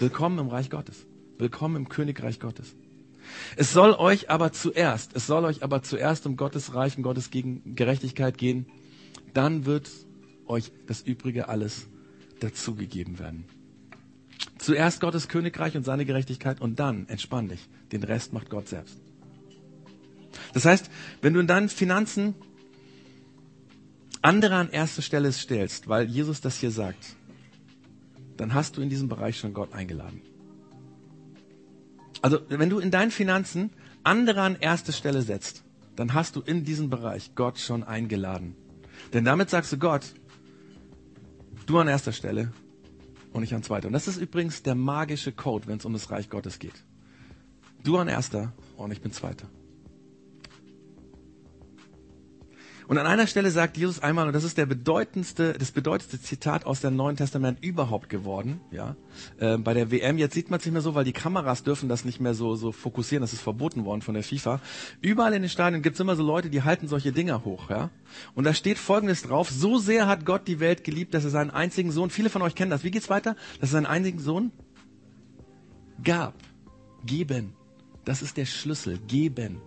Willkommen 0.00 0.38
im 0.38 0.48
Reich 0.48 0.68
Gottes. 0.68 1.06
Willkommen 1.42 1.74
im 1.74 1.88
Königreich 1.88 2.38
Gottes. 2.38 2.76
Es 3.56 3.72
soll 3.72 3.94
euch 3.94 4.30
aber 4.30 4.52
zuerst, 4.52 5.16
es 5.16 5.26
soll 5.26 5.44
euch 5.44 5.64
aber 5.64 5.82
zuerst 5.82 6.24
um 6.24 6.36
Gottes 6.36 6.72
Reich 6.72 6.96
und 6.96 7.02
Gottes 7.02 7.30
Gerechtigkeit 7.32 8.38
gehen. 8.38 8.66
Dann 9.34 9.66
wird 9.66 9.90
euch 10.46 10.70
das 10.86 11.02
Übrige 11.02 11.48
alles 11.48 11.88
dazugegeben 12.38 13.18
werden. 13.18 13.44
Zuerst 14.58 15.00
Gottes 15.00 15.26
Königreich 15.26 15.76
und 15.76 15.82
seine 15.82 16.04
Gerechtigkeit 16.04 16.60
und 16.60 16.78
dann, 16.78 17.08
entspann 17.08 17.48
dich, 17.48 17.68
den 17.90 18.04
Rest 18.04 18.32
macht 18.32 18.48
Gott 18.48 18.68
selbst. 18.68 19.00
Das 20.54 20.64
heißt, 20.64 20.90
wenn 21.22 21.34
du 21.34 21.40
in 21.40 21.48
deinen 21.48 21.68
Finanzen 21.68 22.36
andere 24.20 24.54
an 24.54 24.70
erste 24.70 25.02
Stelle 25.02 25.32
stellst, 25.32 25.88
weil 25.88 26.08
Jesus 26.08 26.40
das 26.40 26.60
hier 26.60 26.70
sagt, 26.70 27.16
dann 28.36 28.54
hast 28.54 28.76
du 28.76 28.80
in 28.80 28.88
diesem 28.88 29.08
Bereich 29.08 29.40
schon 29.40 29.52
Gott 29.54 29.72
eingeladen. 29.72 30.22
Also, 32.22 32.38
wenn 32.48 32.70
du 32.70 32.78
in 32.78 32.90
deinen 32.90 33.10
Finanzen 33.10 33.70
andere 34.04 34.42
an 34.42 34.56
erste 34.58 34.92
Stelle 34.92 35.22
setzt, 35.22 35.64
dann 35.96 36.14
hast 36.14 36.36
du 36.36 36.40
in 36.40 36.64
diesem 36.64 36.88
Bereich 36.88 37.34
Gott 37.34 37.58
schon 37.58 37.82
eingeladen. 37.82 38.56
Denn 39.12 39.24
damit 39.24 39.50
sagst 39.50 39.72
du 39.72 39.78
Gott, 39.78 40.14
du 41.66 41.78
an 41.78 41.88
erster 41.88 42.12
Stelle 42.12 42.52
und 43.32 43.42
ich 43.42 43.54
an 43.54 43.62
zweiter. 43.62 43.88
Und 43.88 43.92
das 43.92 44.08
ist 44.08 44.18
übrigens 44.18 44.62
der 44.62 44.74
magische 44.74 45.32
Code, 45.32 45.66
wenn 45.66 45.78
es 45.78 45.84
um 45.84 45.92
das 45.92 46.10
Reich 46.10 46.30
Gottes 46.30 46.58
geht. 46.58 46.84
Du 47.82 47.98
an 47.98 48.08
erster 48.08 48.52
und 48.76 48.92
ich 48.92 49.00
bin 49.00 49.12
zweiter. 49.12 49.48
Und 52.88 52.98
an 52.98 53.06
einer 53.06 53.26
Stelle 53.26 53.50
sagt 53.50 53.76
Jesus 53.76 54.00
einmal, 54.00 54.26
und 54.26 54.32
das 54.32 54.44
ist 54.44 54.58
der 54.58 54.66
bedeutendste, 54.66 55.52
das 55.52 55.70
bedeutendste 55.70 56.20
Zitat 56.20 56.66
aus 56.66 56.80
dem 56.80 56.96
Neuen 56.96 57.16
Testament 57.16 57.62
überhaupt 57.62 58.08
geworden, 58.08 58.60
ja. 58.70 58.96
Äh, 59.38 59.58
bei 59.58 59.74
der 59.74 59.90
WM, 59.90 60.18
jetzt 60.18 60.34
sieht 60.34 60.50
man 60.50 60.58
es 60.58 60.66
nicht 60.66 60.72
mehr 60.72 60.82
so, 60.82 60.94
weil 60.94 61.04
die 61.04 61.12
Kameras 61.12 61.62
dürfen 61.62 61.88
das 61.88 62.04
nicht 62.04 62.20
mehr 62.20 62.34
so, 62.34 62.56
so 62.56 62.72
fokussieren, 62.72 63.22
das 63.22 63.32
ist 63.32 63.40
verboten 63.40 63.84
worden 63.84 64.02
von 64.02 64.14
der 64.14 64.22
FIFA. 64.22 64.60
Überall 65.00 65.34
in 65.34 65.42
den 65.42 65.48
Stadien 65.48 65.82
gibt 65.82 65.94
es 65.94 66.00
immer 66.00 66.16
so 66.16 66.22
Leute, 66.22 66.50
die 66.50 66.62
halten 66.62 66.88
solche 66.88 67.12
Dinger 67.12 67.44
hoch, 67.44 67.70
ja. 67.70 67.90
Und 68.34 68.44
da 68.44 68.54
steht 68.54 68.78
folgendes 68.78 69.22
drauf, 69.22 69.50
so 69.50 69.78
sehr 69.78 70.06
hat 70.06 70.24
Gott 70.24 70.48
die 70.48 70.60
Welt 70.60 70.84
geliebt, 70.84 71.14
dass 71.14 71.24
er 71.24 71.30
seinen 71.30 71.50
einzigen 71.50 71.92
Sohn, 71.92 72.10
viele 72.10 72.30
von 72.30 72.42
euch 72.42 72.54
kennen 72.54 72.70
das, 72.70 72.84
wie 72.84 72.90
geht's 72.90 73.10
weiter? 73.10 73.36
Dass 73.60 73.70
er 73.70 73.74
seinen 73.74 73.86
einzigen 73.86 74.18
Sohn 74.18 74.52
gab. 76.02 76.34
Geben. 77.04 77.54
Das 78.04 78.22
ist 78.22 78.36
der 78.36 78.46
Schlüssel. 78.46 78.98
Geben. 79.06 79.60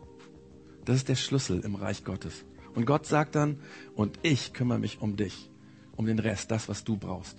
Das 0.85 0.97
ist 0.97 1.09
der 1.09 1.15
Schlüssel 1.15 1.61
im 1.61 1.75
Reich 1.75 2.03
Gottes. 2.03 2.45
Und 2.75 2.85
Gott 2.85 3.05
sagt 3.05 3.35
dann, 3.35 3.59
und 3.95 4.19
ich 4.21 4.53
kümmere 4.53 4.79
mich 4.79 5.01
um 5.01 5.15
dich, 5.15 5.49
um 5.95 6.05
den 6.05 6.19
Rest, 6.19 6.51
das, 6.51 6.69
was 6.69 6.83
du 6.83 6.97
brauchst. 6.97 7.37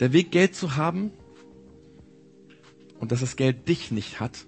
Der 0.00 0.12
Weg, 0.12 0.32
Geld 0.32 0.54
zu 0.54 0.76
haben 0.76 1.12
und 2.98 3.12
dass 3.12 3.20
das 3.20 3.36
Geld 3.36 3.68
dich 3.68 3.90
nicht 3.90 4.20
hat, 4.20 4.46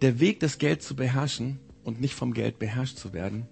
der 0.00 0.20
Weg, 0.20 0.40
das 0.40 0.58
Geld 0.58 0.82
zu 0.82 0.96
beherrschen 0.96 1.58
und 1.84 2.00
nicht 2.00 2.14
vom 2.14 2.34
Geld 2.34 2.58
beherrscht 2.58 2.98
zu 2.98 3.12
werden, 3.12 3.46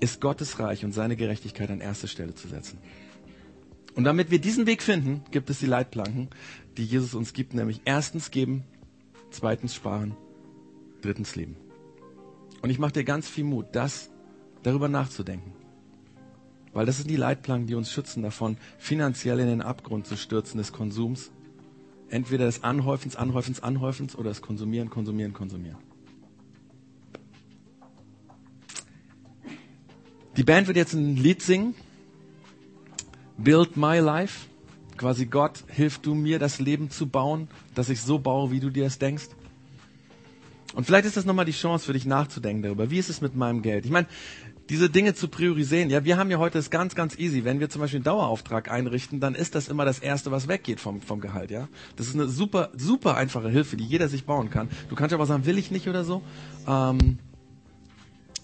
ist 0.00 0.20
Gottes 0.20 0.58
Reich 0.58 0.84
und 0.84 0.92
seine 0.92 1.16
Gerechtigkeit 1.16 1.70
an 1.70 1.80
erste 1.80 2.08
Stelle 2.08 2.34
zu 2.34 2.48
setzen. 2.48 2.78
Und 3.94 4.04
damit 4.04 4.30
wir 4.30 4.38
diesen 4.38 4.66
Weg 4.66 4.82
finden, 4.82 5.22
gibt 5.30 5.48
es 5.50 5.58
die 5.58 5.66
Leitplanken, 5.66 6.28
die 6.76 6.84
Jesus 6.84 7.14
uns 7.14 7.32
gibt, 7.32 7.54
nämlich 7.54 7.80
erstens 7.84 8.30
geben, 8.30 8.64
zweitens 9.30 9.74
sparen, 9.74 10.14
drittens 11.00 11.34
lieben. 11.34 11.56
Und 12.66 12.70
ich 12.70 12.80
mache 12.80 12.94
dir 12.94 13.04
ganz 13.04 13.28
viel 13.28 13.44
Mut, 13.44 13.66
das 13.70 14.10
darüber 14.64 14.88
nachzudenken. 14.88 15.52
Weil 16.72 16.84
das 16.84 16.96
sind 16.96 17.08
die 17.08 17.14
Leitplanken, 17.14 17.68
die 17.68 17.76
uns 17.76 17.92
schützen 17.92 18.24
davon, 18.24 18.56
finanziell 18.76 19.38
in 19.38 19.46
den 19.46 19.62
Abgrund 19.62 20.08
zu 20.08 20.16
stürzen 20.16 20.58
des 20.58 20.72
Konsums. 20.72 21.30
Entweder 22.08 22.46
des 22.46 22.64
Anhäufens, 22.64 23.14
Anhäufens, 23.14 23.62
Anhäufens 23.62 24.16
oder 24.16 24.30
das 24.30 24.42
Konsumieren, 24.42 24.90
Konsumieren, 24.90 25.32
Konsumieren. 25.32 25.78
Die 30.36 30.42
Band 30.42 30.66
wird 30.66 30.76
jetzt 30.76 30.94
ein 30.94 31.14
Lied 31.14 31.42
singen. 31.42 31.76
Build 33.38 33.76
My 33.76 34.00
Life. 34.00 34.48
Quasi 34.96 35.26
Gott, 35.26 35.62
hilf 35.68 36.00
du 36.00 36.16
mir, 36.16 36.40
das 36.40 36.58
Leben 36.58 36.90
zu 36.90 37.06
bauen, 37.06 37.46
dass 37.76 37.90
ich 37.90 38.00
so 38.00 38.18
baue, 38.18 38.50
wie 38.50 38.58
du 38.58 38.70
dir 38.70 38.86
es 38.86 38.98
denkst. 38.98 39.28
Und 40.76 40.84
vielleicht 40.84 41.06
ist 41.06 41.16
das 41.16 41.24
nochmal 41.24 41.46
die 41.46 41.52
Chance 41.52 41.86
für 41.86 41.94
dich 41.94 42.04
nachzudenken 42.04 42.62
darüber. 42.62 42.90
Wie 42.90 42.98
ist 42.98 43.08
es 43.08 43.22
mit 43.22 43.34
meinem 43.34 43.62
Geld? 43.62 43.86
Ich 43.86 43.90
meine, 43.90 44.08
diese 44.68 44.90
Dinge 44.90 45.14
zu 45.14 45.28
priorisieren. 45.28 45.88
Ja, 45.88 46.04
wir 46.04 46.18
haben 46.18 46.30
ja 46.30 46.36
heute 46.36 46.58
das 46.58 46.68
ganz, 46.68 46.94
ganz 46.94 47.18
easy. 47.18 47.44
Wenn 47.44 47.60
wir 47.60 47.70
zum 47.70 47.80
Beispiel 47.80 47.96
einen 47.96 48.04
Dauerauftrag 48.04 48.70
einrichten, 48.70 49.18
dann 49.18 49.34
ist 49.34 49.54
das 49.54 49.68
immer 49.68 49.86
das 49.86 50.00
Erste, 50.00 50.32
was 50.32 50.48
weggeht 50.48 50.78
vom, 50.78 51.00
vom 51.00 51.22
Gehalt, 51.22 51.50
ja. 51.50 51.68
Das 51.96 52.08
ist 52.08 52.14
eine 52.14 52.28
super, 52.28 52.72
super 52.76 53.16
einfache 53.16 53.48
Hilfe, 53.48 53.78
die 53.78 53.84
jeder 53.84 54.08
sich 54.08 54.26
bauen 54.26 54.50
kann. 54.50 54.68
Du 54.90 54.96
kannst 54.96 55.14
aber 55.14 55.24
sagen, 55.24 55.46
will 55.46 55.56
ich 55.56 55.70
nicht 55.70 55.88
oder 55.88 56.04
so. 56.04 56.22
Ähm, 56.68 57.20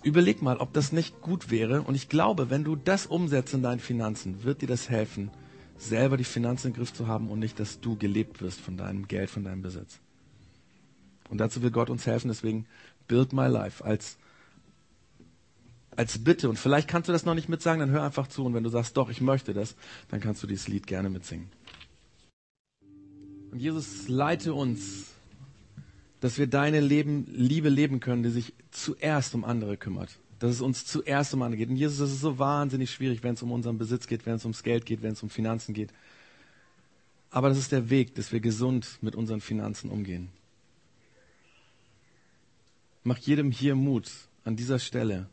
überleg 0.03 0.40
mal, 0.40 0.57
ob 0.57 0.73
das 0.73 0.90
nicht 0.90 1.21
gut 1.21 1.51
wäre. 1.51 1.83
Und 1.83 1.97
ich 1.97 2.09
glaube, 2.09 2.49
wenn 2.49 2.64
du 2.64 2.77
das 2.77 3.05
umsetzt 3.05 3.53
in 3.53 3.62
deinen 3.62 3.81
Finanzen, 3.81 4.42
wird 4.42 4.62
dir 4.62 4.68
das 4.68 4.88
helfen, 4.88 5.31
selber 5.77 6.16
die 6.16 6.25
Finanzen 6.25 6.68
im 6.68 6.73
Griff 6.73 6.95
zu 6.95 7.07
haben 7.07 7.29
und 7.29 7.40
nicht, 7.40 7.61
dass 7.61 7.81
du 7.81 7.95
gelebt 7.95 8.40
wirst 8.40 8.59
von 8.59 8.79
deinem 8.79 9.07
Geld, 9.07 9.29
von 9.29 9.45
deinem 9.45 9.61
Besitz. 9.61 10.01
Und 11.33 11.38
dazu 11.38 11.62
will 11.62 11.71
Gott 11.71 11.88
uns 11.88 12.05
helfen, 12.05 12.29
deswegen 12.29 12.66
Build 13.09 13.33
My 13.33 13.47
Life 13.47 13.83
als, 13.83 14.18
als 15.97 16.23
Bitte. 16.23 16.51
Und 16.51 16.59
vielleicht 16.59 16.88
kannst 16.88 17.09
du 17.09 17.12
das 17.14 17.25
noch 17.25 17.35
nicht 17.35 17.49
mitsagen, 17.49 17.81
dann 17.81 17.88
hör 17.88 18.03
einfach 18.03 18.27
zu. 18.27 18.45
Und 18.45 18.53
wenn 18.53 18.64
du 18.64 18.68
sagst, 18.68 18.99
doch, 18.99 19.09
ich 19.09 19.23
möchte 19.23 19.55
das, 19.55 19.75
dann 20.11 20.21
kannst 20.21 20.42
du 20.42 20.47
dieses 20.47 20.68
Lied 20.68 20.87
gerne 20.87 21.09
mitsingen. 21.09 21.49
Und 23.51 23.61
Jesus, 23.61 24.09
leite 24.09 24.53
uns, 24.53 25.07
dass 26.21 26.37
wir 26.37 26.49
deine 26.49 26.81
Leben, 26.81 27.27
Liebe 27.33 27.71
leben 27.71 28.01
können, 28.01 28.23
die 28.23 28.29
sich 28.29 28.53
zuerst 28.71 29.35
um 29.35 29.42
andere 29.47 29.79
kümmert. 29.79 30.18
Dass 30.38 30.51
es 30.51 30.61
uns 30.61 30.85
zuerst 30.85 31.33
um 31.33 31.40
andere 31.40 31.57
geht. 31.57 31.71
Und 31.71 31.77
Jesus, 31.77 31.97
das 31.97 32.12
ist 32.12 32.21
so 32.21 32.38
wahnsinnig 32.38 32.90
schwierig, 32.90 33.23
wenn 33.23 33.33
es 33.33 33.42
um 33.42 33.53
unseren 33.53 33.79
Besitz 33.79 34.07
geht, 34.07 34.27
wenn 34.27 34.35
es 34.35 34.45
ums 34.45 34.64
Geld 34.64 34.85
geht, 34.85 35.03
wenn 35.03 35.12
es 35.12 35.23
um 35.23 35.31
Finanzen 35.31 35.73
geht. 35.73 35.95
Aber 37.31 37.49
das 37.49 37.57
ist 37.57 37.73
der 37.73 37.88
Weg, 37.88 38.16
dass 38.16 38.33
wir 38.33 38.40
gesund 38.40 38.99
mit 39.01 39.16
unseren 39.16 39.40
Finanzen 39.40 39.88
umgehen. 39.88 40.29
Mach 43.05 43.19
jedem 43.19 43.51
hier 43.51 43.75
Mut, 43.75 44.11
an 44.45 44.57
dieser 44.57 44.79
Stelle 44.79 45.29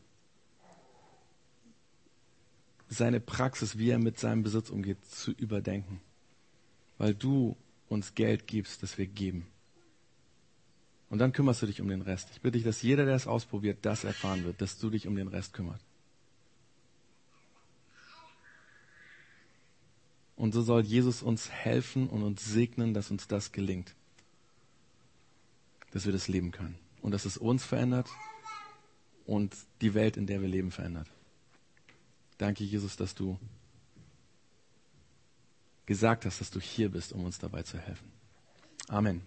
seine 2.88 3.20
Praxis, 3.20 3.78
wie 3.78 3.90
er 3.90 3.98
mit 3.98 4.18
seinem 4.18 4.42
Besitz 4.42 4.70
umgeht, 4.70 5.04
zu 5.04 5.30
überdenken. 5.30 6.00
Weil 6.98 7.14
du 7.14 7.56
uns 7.88 8.14
Geld 8.14 8.48
gibst, 8.48 8.82
das 8.82 8.98
wir 8.98 9.06
geben. 9.06 9.46
Und 11.08 11.18
dann 11.18 11.32
kümmerst 11.32 11.62
du 11.62 11.66
dich 11.66 11.80
um 11.80 11.88
den 11.88 12.02
Rest. 12.02 12.28
Ich 12.32 12.40
bitte 12.40 12.58
dich, 12.58 12.64
dass 12.64 12.82
jeder, 12.82 13.04
der 13.04 13.14
es 13.14 13.26
ausprobiert, 13.26 13.78
das 13.82 14.04
erfahren 14.04 14.44
wird, 14.44 14.60
dass 14.60 14.78
du 14.78 14.90
dich 14.90 15.06
um 15.06 15.14
den 15.14 15.28
Rest 15.28 15.52
kümmerst. 15.52 15.84
Und 20.36 20.52
so 20.52 20.62
soll 20.62 20.82
Jesus 20.82 21.22
uns 21.22 21.50
helfen 21.50 22.08
und 22.08 22.22
uns 22.22 22.44
segnen, 22.44 22.94
dass 22.94 23.10
uns 23.10 23.28
das 23.28 23.52
gelingt. 23.52 23.94
Dass 25.92 26.06
wir 26.06 26.12
das 26.12 26.28
leben 26.28 26.50
können 26.50 26.78
und 27.02 27.12
dass 27.12 27.24
es 27.24 27.36
uns 27.36 27.64
verändert 27.64 28.08
und 29.26 29.56
die 29.80 29.94
Welt, 29.94 30.16
in 30.16 30.26
der 30.26 30.40
wir 30.40 30.48
leben, 30.48 30.70
verändert. 30.70 31.08
Danke, 32.38 32.64
Jesus, 32.64 32.96
dass 32.96 33.14
du 33.14 33.38
gesagt 35.86 36.24
hast, 36.24 36.40
dass 36.40 36.50
du 36.50 36.60
hier 36.60 36.90
bist, 36.90 37.12
um 37.12 37.24
uns 37.24 37.38
dabei 37.38 37.62
zu 37.62 37.78
helfen. 37.78 38.10
Amen. 38.88 39.22